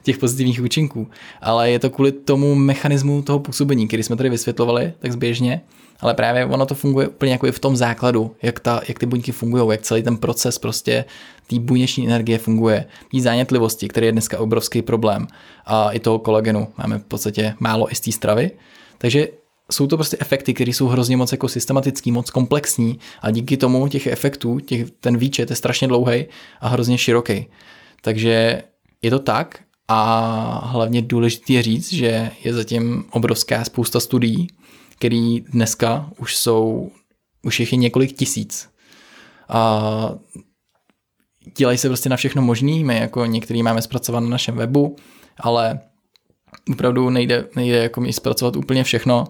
těch 0.03 0.17
pozitivních 0.17 0.61
účinků, 0.61 1.07
ale 1.41 1.71
je 1.71 1.79
to 1.79 1.89
kvůli 1.89 2.11
tomu 2.11 2.55
mechanismu 2.55 3.21
toho 3.21 3.39
působení, 3.39 3.87
který 3.87 4.03
jsme 4.03 4.15
tady 4.15 4.29
vysvětlovali 4.29 4.93
tak 4.99 5.11
zběžně, 5.11 5.61
ale 5.99 6.13
právě 6.13 6.45
ono 6.45 6.65
to 6.65 6.75
funguje 6.75 7.07
úplně 7.07 7.31
jako 7.31 7.47
i 7.47 7.51
v 7.51 7.59
tom 7.59 7.75
základu, 7.75 8.35
jak, 8.41 8.59
ta, 8.59 8.81
jak 8.87 8.99
ty 8.99 9.05
buňky 9.05 9.31
fungují, 9.31 9.71
jak 9.71 9.81
celý 9.81 10.03
ten 10.03 10.17
proces 10.17 10.59
prostě 10.59 11.05
té 11.47 11.59
buněční 11.59 12.07
energie 12.07 12.37
funguje, 12.37 12.85
té 13.11 13.21
zánětlivosti, 13.21 13.87
který 13.87 14.05
je 14.05 14.11
dneska 14.11 14.39
obrovský 14.39 14.81
problém 14.81 15.27
a 15.65 15.91
i 15.91 15.99
toho 15.99 16.19
kolagenu 16.19 16.67
máme 16.77 16.99
v 16.99 17.03
podstatě 17.03 17.53
málo 17.59 17.91
i 17.91 17.95
z 17.95 17.99
té 17.99 18.11
stravy, 18.11 18.51
takže 18.97 19.27
jsou 19.71 19.87
to 19.87 19.97
prostě 19.97 20.17
efekty, 20.19 20.53
které 20.53 20.71
jsou 20.71 20.87
hrozně 20.87 21.17
moc 21.17 21.31
jako 21.31 21.47
systematický, 21.47 22.11
moc 22.11 22.29
komplexní 22.29 22.99
a 23.21 23.31
díky 23.31 23.57
tomu 23.57 23.87
těch 23.87 24.07
efektů, 24.07 24.59
těch, 24.59 24.91
ten 24.91 25.17
výčet 25.17 25.49
je 25.49 25.55
strašně 25.55 25.87
dlouhý 25.87 26.25
a 26.61 26.67
hrozně 26.67 26.97
široký. 26.97 27.47
Takže 28.01 28.63
je 29.01 29.09
to 29.09 29.19
tak 29.19 29.59
a 29.87 30.69
hlavně 30.71 31.01
důležité 31.01 31.53
je 31.53 31.61
říct, 31.61 31.93
že 31.93 32.31
je 32.43 32.53
zatím 32.53 33.05
obrovská 33.11 33.63
spousta 33.63 33.99
studií, 33.99 34.47
který 34.95 35.41
dneska 35.41 36.09
už 36.17 36.35
jsou, 36.35 36.91
už 37.43 37.59
jich 37.59 37.71
je 37.71 37.77
několik 37.77 38.13
tisíc. 38.13 38.69
A 39.49 40.11
dělají 41.57 41.77
se 41.77 41.87
prostě 41.87 42.09
na 42.09 42.15
všechno 42.17 42.41
možný, 42.41 42.83
my 42.83 42.97
jako 42.97 43.25
některý 43.25 43.63
máme 43.63 43.81
zpracovat 43.81 44.19
na 44.19 44.29
našem 44.29 44.55
webu, 44.55 44.95
ale 45.39 45.79
opravdu 46.71 47.09
nejde, 47.09 47.47
nejde 47.55 47.77
jako 47.77 48.01
mi 48.01 48.13
zpracovat 48.13 48.55
úplně 48.55 48.83
všechno, 48.83 49.25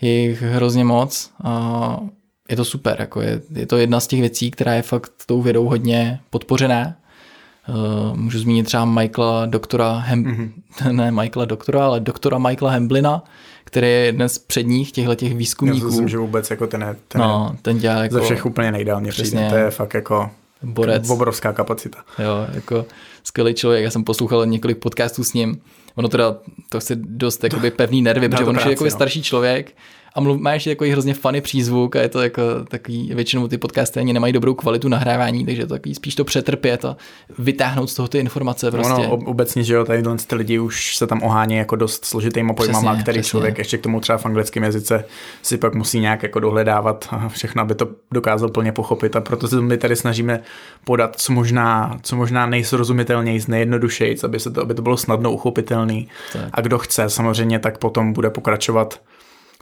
je 0.00 0.12
jich 0.12 0.42
hrozně 0.42 0.84
moc 0.84 1.30
a 1.44 2.00
je 2.50 2.56
to 2.56 2.64
super, 2.64 2.96
jako 3.00 3.20
je, 3.20 3.42
je 3.54 3.66
to 3.66 3.76
jedna 3.76 4.00
z 4.00 4.06
těch 4.06 4.20
věcí, 4.20 4.50
která 4.50 4.74
je 4.74 4.82
fakt 4.82 5.12
tou 5.26 5.42
vědou 5.42 5.68
hodně 5.68 6.20
podpořená. 6.30 6.94
Uh, 7.68 8.16
můžu 8.16 8.38
zmínit 8.38 8.66
třeba 8.66 8.84
Michaela 8.84 9.46
doktora 9.46 9.92
Hem, 9.98 10.24
mm-hmm. 10.24 10.92
ne 10.92 11.10
Michaela 11.10 11.44
doktora, 11.44 11.86
ale 11.86 12.00
doktora 12.00 12.38
Michaela 12.38 12.72
Hemblina, 12.72 13.24
který 13.74 13.86
je 13.86 13.92
jeden 13.92 14.28
z 14.28 14.38
předních 14.38 14.92
těchto 14.92 15.14
těch 15.14 15.34
výzkumníků. 15.34 15.86
Já 15.86 15.90
myslím, 15.90 16.08
že 16.08 16.18
vůbec 16.18 16.50
jako 16.50 16.66
ten, 16.66 16.96
ten, 17.08 17.20
no, 17.20 17.56
ten 17.62 17.78
dělá 17.78 18.02
jako, 18.02 18.14
ze 18.14 18.20
všech 18.20 18.46
úplně 18.46 18.72
nejdálně 18.72 19.10
přijde. 19.10 19.48
To 19.50 19.56
je 19.56 19.70
fakt 19.70 19.94
jako 19.94 20.30
borec. 20.62 21.10
obrovská 21.10 21.52
kapacita. 21.52 21.98
Jo, 22.18 22.46
jako 22.54 22.86
skvělý 23.24 23.54
člověk. 23.54 23.84
Já 23.84 23.90
jsem 23.90 24.04
poslouchal 24.04 24.46
několik 24.46 24.78
podcastů 24.78 25.24
s 25.24 25.32
ním. 25.32 25.60
Ono 25.94 26.08
teda 26.08 26.36
to 26.68 26.80
chce 26.80 26.96
dost 26.96 27.44
jakoby 27.44 27.70
pevný 27.70 28.02
nervy, 28.02 28.28
protože 28.28 28.44
on 28.44 28.58
je 28.58 28.70
jako 28.70 28.84
no. 28.84 28.90
starší 28.90 29.22
člověk 29.22 29.76
a 30.14 30.20
mluv, 30.20 30.40
má 30.40 30.52
ještě 30.52 30.70
takový 30.70 30.90
hrozně 30.90 31.14
funny 31.14 31.40
přízvuk 31.40 31.96
a 31.96 32.02
je 32.02 32.08
to 32.08 32.22
jako 32.22 32.42
takový, 32.68 33.10
většinou 33.14 33.48
ty 33.48 33.58
podcasty 33.58 34.00
ani 34.00 34.12
nemají 34.12 34.32
dobrou 34.32 34.54
kvalitu 34.54 34.88
nahrávání, 34.88 35.46
takže 35.46 35.66
to 35.66 35.74
takový 35.74 35.94
spíš 35.94 36.14
to 36.14 36.24
přetrpět 36.24 36.84
a 36.84 36.96
vytáhnout 37.38 37.90
z 37.90 37.94
toho 37.94 38.08
ty 38.08 38.18
informace 38.18 38.70
prostě. 38.70 38.92
No, 38.92 39.08
no 39.08 39.16
obecně, 39.16 39.64
že 39.64 39.74
jo, 39.74 39.84
tady 39.84 40.02
ty 40.26 40.34
lidi 40.34 40.58
už 40.58 40.96
se 40.96 41.06
tam 41.06 41.22
ohání 41.22 41.56
jako 41.56 41.76
dost 41.76 42.04
složitýma 42.04 42.54
pojmama, 42.54 42.90
přesně, 42.90 43.02
který 43.02 43.18
přesně. 43.18 43.30
člověk 43.30 43.58
ještě 43.58 43.78
k 43.78 43.80
tomu 43.80 44.00
třeba 44.00 44.18
v 44.18 44.26
anglickém 44.26 44.62
jazyce 44.62 45.04
si 45.42 45.58
pak 45.58 45.74
musí 45.74 46.00
nějak 46.00 46.22
jako 46.22 46.40
dohledávat 46.40 47.08
a 47.10 47.28
všechno, 47.28 47.62
aby 47.62 47.74
to 47.74 47.88
dokázal 48.12 48.48
plně 48.48 48.72
pochopit 48.72 49.16
a 49.16 49.20
proto 49.20 49.48
se 49.48 49.60
my 49.60 49.78
tady 49.78 49.96
snažíme 49.96 50.40
podat 50.84 51.16
co 51.16 51.32
možná, 51.32 51.98
co 52.02 52.16
možná 52.16 52.46
nejsrozumitelněji, 52.46 53.40
nejjednodušeji, 53.48 54.16
aby, 54.24 54.40
se 54.40 54.50
to, 54.50 54.62
aby 54.62 54.74
to 54.74 54.82
bylo 54.82 54.96
snadno 54.96 55.32
uchopitelný 55.32 56.08
tak. 56.32 56.42
a 56.52 56.60
kdo 56.60 56.78
chce 56.78 57.10
samozřejmě, 57.10 57.58
tak 57.58 57.78
potom 57.78 58.12
bude 58.12 58.30
pokračovat 58.30 59.00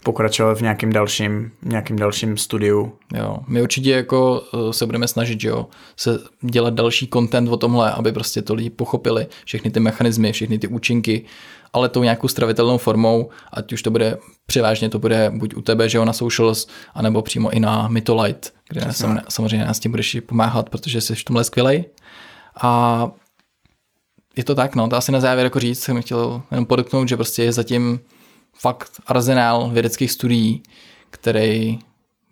pokračovat 0.02 0.58
v 0.58 0.60
nějakým 0.60 0.92
dalším, 0.92 1.52
nějakým 1.62 1.96
dalším 1.96 2.36
studiu. 2.36 2.92
Jo, 3.14 3.38
my 3.46 3.62
určitě 3.62 3.90
jako 3.90 4.42
eh, 4.54 4.72
se 4.72 4.86
budeme 4.86 5.08
snažit, 5.08 5.40
že 5.40 5.48
jo, 5.48 5.66
se 5.96 6.18
dělat 6.40 6.74
další 6.74 7.08
content 7.12 7.48
o 7.48 7.56
tomhle, 7.56 7.92
aby 7.92 8.12
prostě 8.12 8.42
to 8.42 8.54
lidi 8.54 8.70
pochopili, 8.70 9.26
všechny 9.44 9.70
ty 9.70 9.80
mechanismy, 9.80 10.32
všechny 10.32 10.58
ty 10.58 10.66
účinky, 10.66 11.24
ale 11.72 11.88
tou 11.88 12.02
nějakou 12.02 12.28
stravitelnou 12.28 12.78
formou, 12.78 13.30
ať 13.52 13.72
už 13.72 13.82
to 13.82 13.90
bude 13.90 14.18
převážně 14.46 14.88
to 14.88 14.98
bude 14.98 15.30
buď 15.34 15.54
u 15.54 15.60
tebe, 15.60 15.88
že 15.88 15.98
jo, 15.98 16.04
na 16.04 16.12
socials, 16.12 16.66
anebo 16.94 17.22
přímo 17.22 17.50
i 17.50 17.60
na 17.60 17.88
Mytolite, 17.88 18.48
kde 18.68 18.92
jsem, 18.92 19.20
samozřejmě 19.28 19.66
nás 19.66 19.80
tím 19.80 19.90
budeš 19.90 20.16
pomáhat, 20.26 20.70
protože 20.70 21.00
jsi 21.00 21.14
v 21.14 21.24
tomhle 21.24 21.44
skvělej. 21.44 21.84
A 22.62 23.10
je 24.36 24.44
to 24.44 24.54
tak, 24.54 24.74
no, 24.74 24.88
to 24.88 24.96
asi 24.96 25.12
na 25.12 25.20
závěr 25.20 25.46
jako 25.46 25.60
říct, 25.60 25.80
jsem 25.80 26.02
chtěl 26.02 26.42
jenom 26.50 26.66
podotknout, 26.66 27.08
že 27.08 27.16
prostě 27.16 27.42
je 27.42 27.52
zatím 27.52 28.00
fakt 28.56 28.90
arzenál 29.06 29.70
vědeckých 29.70 30.10
studií, 30.12 30.62
který 31.10 31.78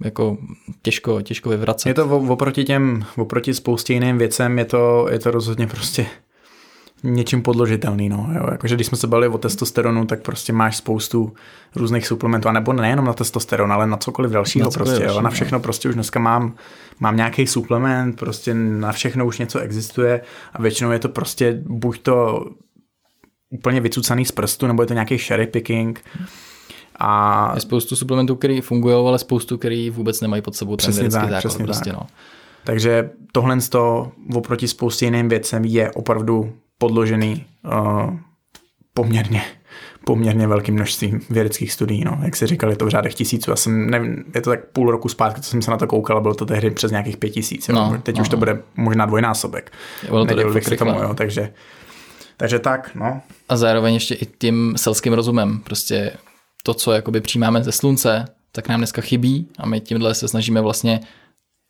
jako 0.04 0.38
těžko, 0.82 1.22
těžko 1.22 1.50
vyvracet. 1.50 1.88
Je 1.88 1.94
to 1.94 2.18
oproti 2.18 2.64
těm, 2.64 3.04
oproti 3.16 3.54
spoustě 3.54 3.92
jiným 3.92 4.18
věcem, 4.18 4.58
je 4.58 4.64
to, 4.64 5.08
je 5.10 5.18
to 5.18 5.30
rozhodně 5.30 5.66
prostě 5.66 6.06
něčím 7.02 7.42
podložitelný, 7.42 8.08
no, 8.08 8.28
jo. 8.34 8.48
Jakože 8.50 8.74
když 8.74 8.86
jsme 8.86 8.98
se 8.98 9.06
bavili 9.06 9.28
o 9.28 9.38
testosteronu, 9.38 10.06
tak 10.06 10.22
prostě 10.22 10.52
máš 10.52 10.76
spoustu 10.76 11.32
různých 11.76 12.06
suplementů, 12.06 12.48
a 12.48 12.52
nebo 12.52 12.72
nejenom 12.72 13.04
na 13.04 13.12
testosteron, 13.12 13.72
ale 13.72 13.86
na 13.86 13.96
cokoliv 13.96 14.30
dalšího 14.30 14.64
na 14.64 14.70
cokoliv 14.70 14.88
prostě, 14.88 15.04
další, 15.04 15.16
jo. 15.16 15.22
Na 15.22 15.30
všechno 15.30 15.58
no. 15.58 15.62
prostě 15.62 15.88
už 15.88 15.94
dneska 15.94 16.20
mám, 16.20 16.54
mám 17.00 17.16
nějaký 17.16 17.46
suplement, 17.46 18.18
prostě 18.18 18.54
na 18.54 18.92
všechno 18.92 19.26
už 19.26 19.38
něco 19.38 19.58
existuje 19.58 20.20
a 20.52 20.62
většinou 20.62 20.90
je 20.90 20.98
to 20.98 21.08
prostě 21.08 21.62
buď 21.66 22.02
to 22.02 22.44
úplně 23.50 23.80
vycucaný 23.80 24.24
z 24.24 24.32
prstu, 24.32 24.66
nebo 24.66 24.82
je 24.82 24.86
to 24.86 24.94
nějaký 24.94 25.18
cherry 25.18 25.46
picking. 25.46 26.04
A... 26.98 27.52
Je 27.54 27.60
spoustu 27.60 27.96
suplementů, 27.96 28.36
které 28.36 28.60
fungují, 28.62 28.94
ale 28.94 29.18
spoustu, 29.18 29.58
které 29.58 29.90
vůbec 29.90 30.20
nemají 30.20 30.42
pod 30.42 30.54
sebou 30.56 30.76
přesně 30.76 31.02
ten 31.02 31.10
tak, 31.10 31.22
základ. 31.22 31.38
Přesně 31.38 31.64
prostě, 31.64 31.90
tak. 31.90 31.98
No. 32.00 32.06
Takže 32.64 33.10
tohle 33.32 33.60
z 33.60 33.68
toho 33.68 34.12
oproti 34.34 34.68
spoustě 34.68 35.04
jiným 35.04 35.28
věcem 35.28 35.64
je 35.64 35.90
opravdu 35.90 36.52
podložený 36.78 37.44
uh, 37.64 38.14
poměrně, 38.94 39.42
poměrně 40.04 40.46
velkým 40.46 40.74
množstvím 40.74 41.20
vědeckých 41.30 41.72
studií. 41.72 42.04
No. 42.04 42.18
Jak 42.22 42.36
si 42.36 42.46
říkali, 42.46 42.72
je 42.72 42.76
to 42.76 42.86
v 42.86 42.88
řádech 42.88 43.14
tisíců. 43.14 43.50
Já 43.50 43.56
jsem, 43.56 43.90
nevím, 43.90 44.24
je 44.34 44.40
to 44.40 44.50
tak 44.50 44.66
půl 44.66 44.90
roku 44.90 45.08
zpátky, 45.08 45.40
co 45.40 45.50
jsem 45.50 45.62
se 45.62 45.70
na 45.70 45.76
to 45.76 45.86
koukal, 45.86 46.16
a 46.16 46.20
bylo 46.20 46.34
to 46.34 46.46
tehdy 46.46 46.70
přes 46.70 46.90
nějakých 46.90 47.16
pět 47.16 47.30
tisíc. 47.30 47.68
No, 47.68 47.98
Teď 48.02 48.16
no. 48.16 48.22
už 48.22 48.28
to 48.28 48.36
bude 48.36 48.62
možná 48.76 49.06
dvojnásobek. 49.06 49.72
Bylo 50.08 50.52
bych 50.52 50.64
se 50.64 50.76
tomu, 50.76 51.02
jo, 51.02 51.14
takže, 51.14 51.52
takže 52.40 52.58
tak, 52.58 52.90
no. 52.94 53.20
A 53.48 53.56
zároveň 53.56 53.94
ještě 53.94 54.14
i 54.14 54.26
tím 54.26 54.74
selským 54.76 55.12
rozumem. 55.12 55.60
Prostě 55.64 56.12
to, 56.62 56.74
co 56.74 56.92
jakoby 56.92 57.20
přijímáme 57.20 57.64
ze 57.64 57.72
slunce, 57.72 58.24
tak 58.52 58.68
nám 58.68 58.80
dneska 58.80 59.02
chybí 59.02 59.48
a 59.58 59.66
my 59.66 59.80
tímhle 59.80 60.14
se 60.14 60.28
snažíme 60.28 60.60
vlastně 60.60 61.00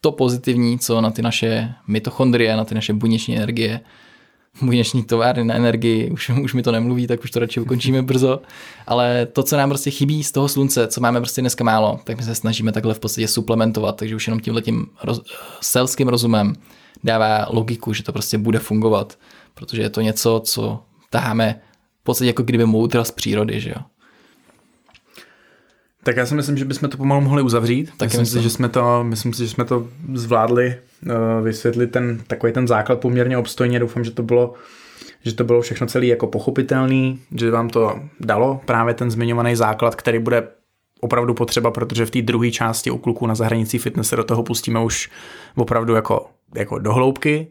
to 0.01 0.13
pozitivní, 0.13 0.79
co 0.79 1.01
na 1.01 1.11
ty 1.11 1.23
naše 1.23 1.75
mitochondrie, 1.89 2.57
na 2.57 2.65
ty 2.65 2.75
naše 2.75 2.93
buněční 2.93 3.37
energie, 3.37 3.81
buněční 4.63 5.05
továrny 5.05 5.45
na 5.45 5.55
energii, 5.55 6.11
už, 6.11 6.29
už 6.29 6.55
mi 6.55 6.63
to 6.63 6.73
nemluví, 6.73 7.07
tak 7.07 7.25
už 7.25 7.31
to 7.31 7.39
radši 7.39 7.61
ukončíme 7.61 8.03
brzo, 8.03 8.41
ale 8.87 9.27
to, 9.27 9.43
co 9.43 9.57
nám 9.57 9.69
prostě 9.69 9.91
chybí 9.91 10.25
z 10.25 10.33
toho 10.33 10.49
slunce, 10.49 10.87
co 10.87 11.01
máme 11.01 11.21
prostě 11.21 11.41
dneska 11.41 11.65
málo, 11.65 12.01
tak 12.05 12.17
my 12.17 12.23
se 12.23 12.35
snažíme 12.35 12.73
takhle 12.73 12.95
v 12.95 13.01
podstatě 13.01 13.29
suplementovat, 13.29 13.97
takže 13.97 14.17
už 14.17 14.27
jenom 14.27 14.41
tímhle 14.41 14.63
tím 14.63 14.87
roz, 15.03 15.21
selským 15.61 16.09
rozumem 16.09 16.55
dává 17.05 17.47
logiku, 17.51 17.93
že 17.93 18.03
to 18.03 18.13
prostě 18.13 18.39
bude 18.39 18.59
fungovat, 18.59 19.19
protože 19.55 19.83
je 19.83 19.91
to 19.91 20.01
něco, 20.01 20.43
co 20.45 20.83
taháme 21.11 21.61
v 22.01 22.05
podstatě 22.05 22.27
jako 22.27 22.43
kdyby 22.43 22.67
moudra 22.67 23.05
z 23.05 23.11
přírody, 23.11 23.61
že 23.61 23.71
jo. 23.71 23.83
Tak 26.03 26.17
já 26.17 26.27
si 26.27 26.35
myslím, 26.35 26.57
že 26.57 26.65
bychom 26.65 26.89
to 26.89 26.97
pomalu 26.97 27.21
mohli 27.21 27.43
uzavřít. 27.43 27.91
Tak 27.97 28.09
myslím, 28.09 28.27
si, 28.27 28.43
že 28.43 28.51
jsme 28.51 28.69
to, 28.69 29.05
myslím 29.05 29.33
si, 29.33 29.43
že 29.43 29.51
jsme 29.51 29.65
to 29.65 29.89
zvládli 30.15 30.77
uh, 31.07 31.45
vysvětlit 31.45 31.87
ten, 31.87 32.23
takový 32.27 32.53
ten 32.53 32.69
základ 32.69 33.01
poměrně 33.01 33.39
obstojně. 33.39 33.79
Doufám, 33.79 34.05
že 34.05 34.11
to 34.11 34.23
bylo 34.23 34.55
že 35.23 35.35
to 35.35 35.45
bylo 35.45 35.63
všechno 35.63 35.87
celý 35.87 36.09
jako 36.09 36.27
pochopitelný, 36.27 37.21
že 37.35 37.51
vám 37.51 37.69
to 37.69 38.01
dalo 38.21 38.61
právě 38.65 38.95
ten 38.95 39.11
zmiňovaný 39.11 39.57
základ, 39.57 39.95
který 39.95 40.19
bude 40.19 40.49
opravdu 41.01 41.35
potřeba, 41.35 41.71
protože 41.71 42.07
v 42.07 42.11
té 42.11 42.23
druhé 42.23 42.51
části 42.51 42.91
u 42.91 42.99
kluků 42.99 43.27
na 43.27 43.35
zahraničí 43.35 43.79
fitness 43.79 44.09
se 44.09 44.17
do 44.17 44.25
toho 44.25 44.43
pustíme 44.43 44.81
už 44.81 45.11
opravdu 45.57 45.95
jako, 45.95 46.31
jako 46.55 46.79
do 46.79 46.93
hloubky 46.93 47.47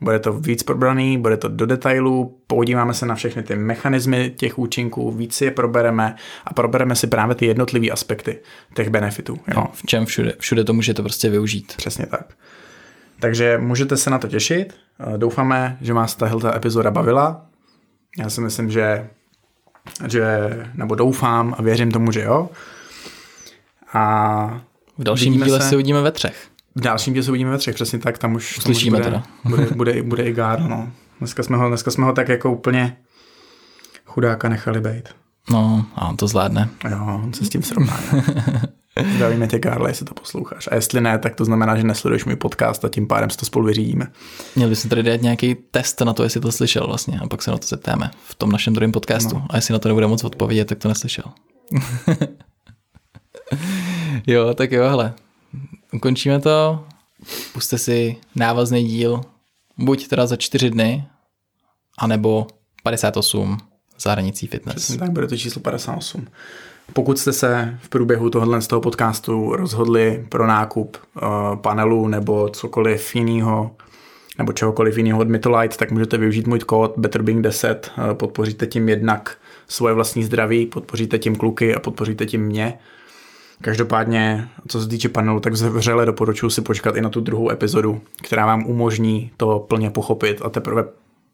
bude 0.00 0.18
to 0.18 0.32
víc 0.32 0.62
probraný, 0.62 1.18
bude 1.18 1.36
to 1.36 1.48
do 1.48 1.66
detailů, 1.66 2.38
podíváme 2.46 2.94
se 2.94 3.06
na 3.06 3.14
všechny 3.14 3.42
ty 3.42 3.56
mechanismy 3.56 4.30
těch 4.36 4.58
účinků, 4.58 5.10
víc 5.10 5.34
si 5.34 5.44
je 5.44 5.50
probereme 5.50 6.16
a 6.44 6.54
probereme 6.54 6.96
si 6.96 7.06
právě 7.06 7.34
ty 7.34 7.46
jednotlivé 7.46 7.88
aspekty 7.88 8.38
těch 8.74 8.88
benefitů. 8.88 9.32
Jo. 9.32 9.54
No, 9.56 9.68
v 9.72 9.86
čem 9.86 10.06
všude, 10.06 10.34
všude 10.38 10.64
to 10.64 10.72
můžete 10.72 11.02
prostě 11.02 11.30
využít. 11.30 11.74
Přesně 11.76 12.06
tak. 12.06 12.34
Takže 13.20 13.58
můžete 13.58 13.96
se 13.96 14.10
na 14.10 14.18
to 14.18 14.28
těšit. 14.28 14.74
Doufáme, 15.16 15.78
že 15.80 15.92
vás 15.92 16.14
tahle 16.14 16.56
epizoda 16.56 16.90
bavila. 16.90 17.46
Já 18.18 18.30
si 18.30 18.40
myslím, 18.40 18.70
že, 18.70 19.08
že 20.06 20.50
nebo 20.74 20.94
doufám 20.94 21.54
a 21.58 21.62
věřím 21.62 21.90
tomu, 21.90 22.12
že 22.12 22.22
jo. 22.22 22.48
A 23.92 24.62
v 24.98 25.04
dalším 25.04 25.32
díle 25.32 25.60
se... 25.60 25.68
se 25.68 25.74
uvidíme 25.74 26.02
ve 26.02 26.12
třech. 26.12 26.49
V 26.74 26.80
dalším 26.80 27.14
díle 27.14 27.24
se 27.24 27.30
uvidíme 27.30 27.50
ve 27.50 27.58
třech, 27.58 27.74
přesně 27.74 27.98
tak, 27.98 28.18
tam 28.18 28.34
už 28.34 28.58
Slyšíme 28.62 28.98
bude, 28.98 29.04
teda. 29.04 29.22
bude, 29.44 29.66
bude, 29.66 30.02
bude 30.02 30.22
i 30.22 30.32
Gáro, 30.32 30.68
no. 30.68 30.92
Dneska 31.18 31.42
jsme, 31.42 31.56
ho, 31.56 31.68
dneska 31.68 31.90
jsme 31.90 32.04
ho 32.04 32.12
tak 32.12 32.28
jako 32.28 32.52
úplně 32.52 32.96
chudáka 34.04 34.48
nechali 34.48 34.80
být. 34.80 35.08
No, 35.50 35.86
a 35.94 36.08
on 36.08 36.16
to 36.16 36.26
zvládne. 36.26 36.68
Jo, 36.90 37.20
on 37.24 37.32
se 37.32 37.44
s 37.44 37.48
tím 37.48 37.62
srovná. 37.62 38.00
Zdravíme 39.14 39.46
tě, 39.46 39.58
Karle, 39.58 39.90
jestli 39.90 40.06
to 40.06 40.14
posloucháš. 40.14 40.68
A 40.72 40.74
jestli 40.74 41.00
ne, 41.00 41.18
tak 41.18 41.34
to 41.34 41.44
znamená, 41.44 41.76
že 41.76 41.82
nesleduješ 41.82 42.24
můj 42.24 42.36
podcast 42.36 42.84
a 42.84 42.88
tím 42.88 43.06
pádem 43.06 43.30
si 43.30 43.36
to 43.36 43.46
spolu 43.46 43.66
vyřídíme. 43.66 44.06
Měli 44.56 44.70
bychom 44.70 44.88
tady 44.88 45.02
dát 45.02 45.22
nějaký 45.22 45.56
test 45.70 46.00
na 46.00 46.12
to, 46.12 46.22
jestli 46.22 46.40
to 46.40 46.52
slyšel 46.52 46.86
vlastně 46.86 47.20
a 47.20 47.28
pak 47.28 47.42
se 47.42 47.50
na 47.50 47.58
to 47.58 47.66
zeptáme 47.66 48.10
v 48.24 48.34
tom 48.34 48.52
našem 48.52 48.74
druhém 48.74 48.92
podcastu. 48.92 49.34
No. 49.34 49.46
A 49.50 49.56
jestli 49.56 49.72
na 49.72 49.78
to 49.78 49.88
nebude 49.88 50.06
moc 50.06 50.24
odpovědět, 50.24 50.64
tak 50.64 50.78
to 50.78 50.88
neslyšel. 50.88 51.24
jo, 54.26 54.54
tak 54.54 54.72
jo, 54.72 54.88
hele. 54.88 55.14
Ukončíme 55.92 56.40
to, 56.40 56.84
puste 57.52 57.78
si 57.78 58.16
návazný 58.36 58.84
díl, 58.84 59.20
buď 59.78 60.08
teda 60.08 60.26
za 60.26 60.36
čtyři 60.36 60.70
dny, 60.70 61.04
anebo 61.98 62.46
58 62.82 63.58
za 64.00 64.12
hranicí 64.12 64.46
fitness. 64.46 64.76
Přesně 64.76 64.98
tak, 64.98 65.10
bude 65.10 65.26
to 65.26 65.36
číslo 65.36 65.62
58. 65.62 66.26
Pokud 66.92 67.18
jste 67.18 67.32
se 67.32 67.78
v 67.82 67.88
průběhu 67.88 68.30
tohohle 68.30 68.62
z 68.62 68.66
toho 68.66 68.80
podcastu 68.80 69.56
rozhodli 69.56 70.26
pro 70.28 70.46
nákup 70.46 70.96
uh, 70.96 71.22
panelu 71.56 72.08
nebo 72.08 72.48
cokoliv 72.48 73.14
jiného, 73.14 73.70
nebo 74.38 74.52
čehokoliv 74.52 74.96
jiného 74.96 75.20
od 75.20 75.28
Mytolite, 75.28 75.76
tak 75.76 75.90
můžete 75.90 76.18
využít 76.18 76.46
můj 76.46 76.58
kód 76.58 76.98
BetterBing10, 76.98 77.76
uh, 77.76 78.14
podpoříte 78.14 78.66
tím 78.66 78.88
jednak 78.88 79.36
svoje 79.68 79.94
vlastní 79.94 80.24
zdraví, 80.24 80.66
podpoříte 80.66 81.18
tím 81.18 81.36
kluky 81.36 81.74
a 81.74 81.80
podpoříte 81.80 82.26
tím 82.26 82.42
mě. 82.42 82.78
Každopádně, 83.62 84.48
co 84.68 84.80
se 84.80 84.88
týče 84.88 85.08
panelu, 85.08 85.40
tak 85.40 85.52
vřele 85.52 86.06
doporučuji 86.06 86.50
si 86.50 86.62
počkat 86.62 86.96
i 86.96 87.00
na 87.00 87.08
tu 87.08 87.20
druhou 87.20 87.50
epizodu, 87.50 88.00
která 88.22 88.46
vám 88.46 88.66
umožní 88.66 89.30
to 89.36 89.58
plně 89.68 89.90
pochopit 89.90 90.42
a 90.44 90.48
teprve 90.48 90.84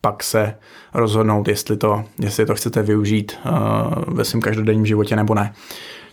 pak 0.01 0.22
se 0.22 0.55
rozhodnout, 0.95 1.49
jestli 1.49 1.77
to, 1.77 2.05
jestli 2.20 2.47
to 2.47 2.55
chcete 2.55 2.83
využít 2.83 3.39
uh, 3.45 4.14
ve 4.14 4.24
svém 4.24 4.41
každodenním 4.41 4.87
životě 4.87 5.16
nebo 5.16 5.35
ne. 5.35 5.55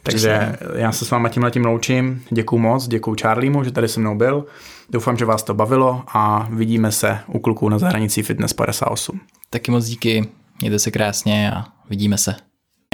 Takže 0.03 0.55
Přesně. 0.59 0.81
já 0.81 0.91
se 0.91 1.05
s 1.05 1.11
váma 1.11 1.29
tímhle 1.29 1.51
tím 1.51 1.65
loučím. 1.65 2.23
Děkuju 2.29 2.61
moc, 2.61 2.87
děkuju 2.87 3.15
Charliemu, 3.21 3.63
že 3.63 3.71
tady 3.71 3.87
se 3.87 3.99
mnou 3.99 4.15
byl. 4.15 4.45
Doufám, 4.89 5.17
že 5.17 5.25
vás 5.25 5.43
to 5.43 5.53
bavilo 5.53 6.03
a 6.07 6.47
vidíme 6.51 6.91
se 6.91 7.19
u 7.27 7.39
kluků 7.39 7.69
na 7.69 7.79
zahraničí 7.79 8.21
Fitness 8.21 8.53
58. 8.53 9.19
Taky 9.49 9.71
moc 9.71 9.85
díky, 9.85 10.29
mějte 10.61 10.79
se 10.79 10.91
krásně 10.91 11.51
a 11.51 11.65
vidíme 11.89 12.17
se. 12.17 12.35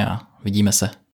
A 0.07 0.22
vidíme 0.43 0.72
se. 0.72 0.89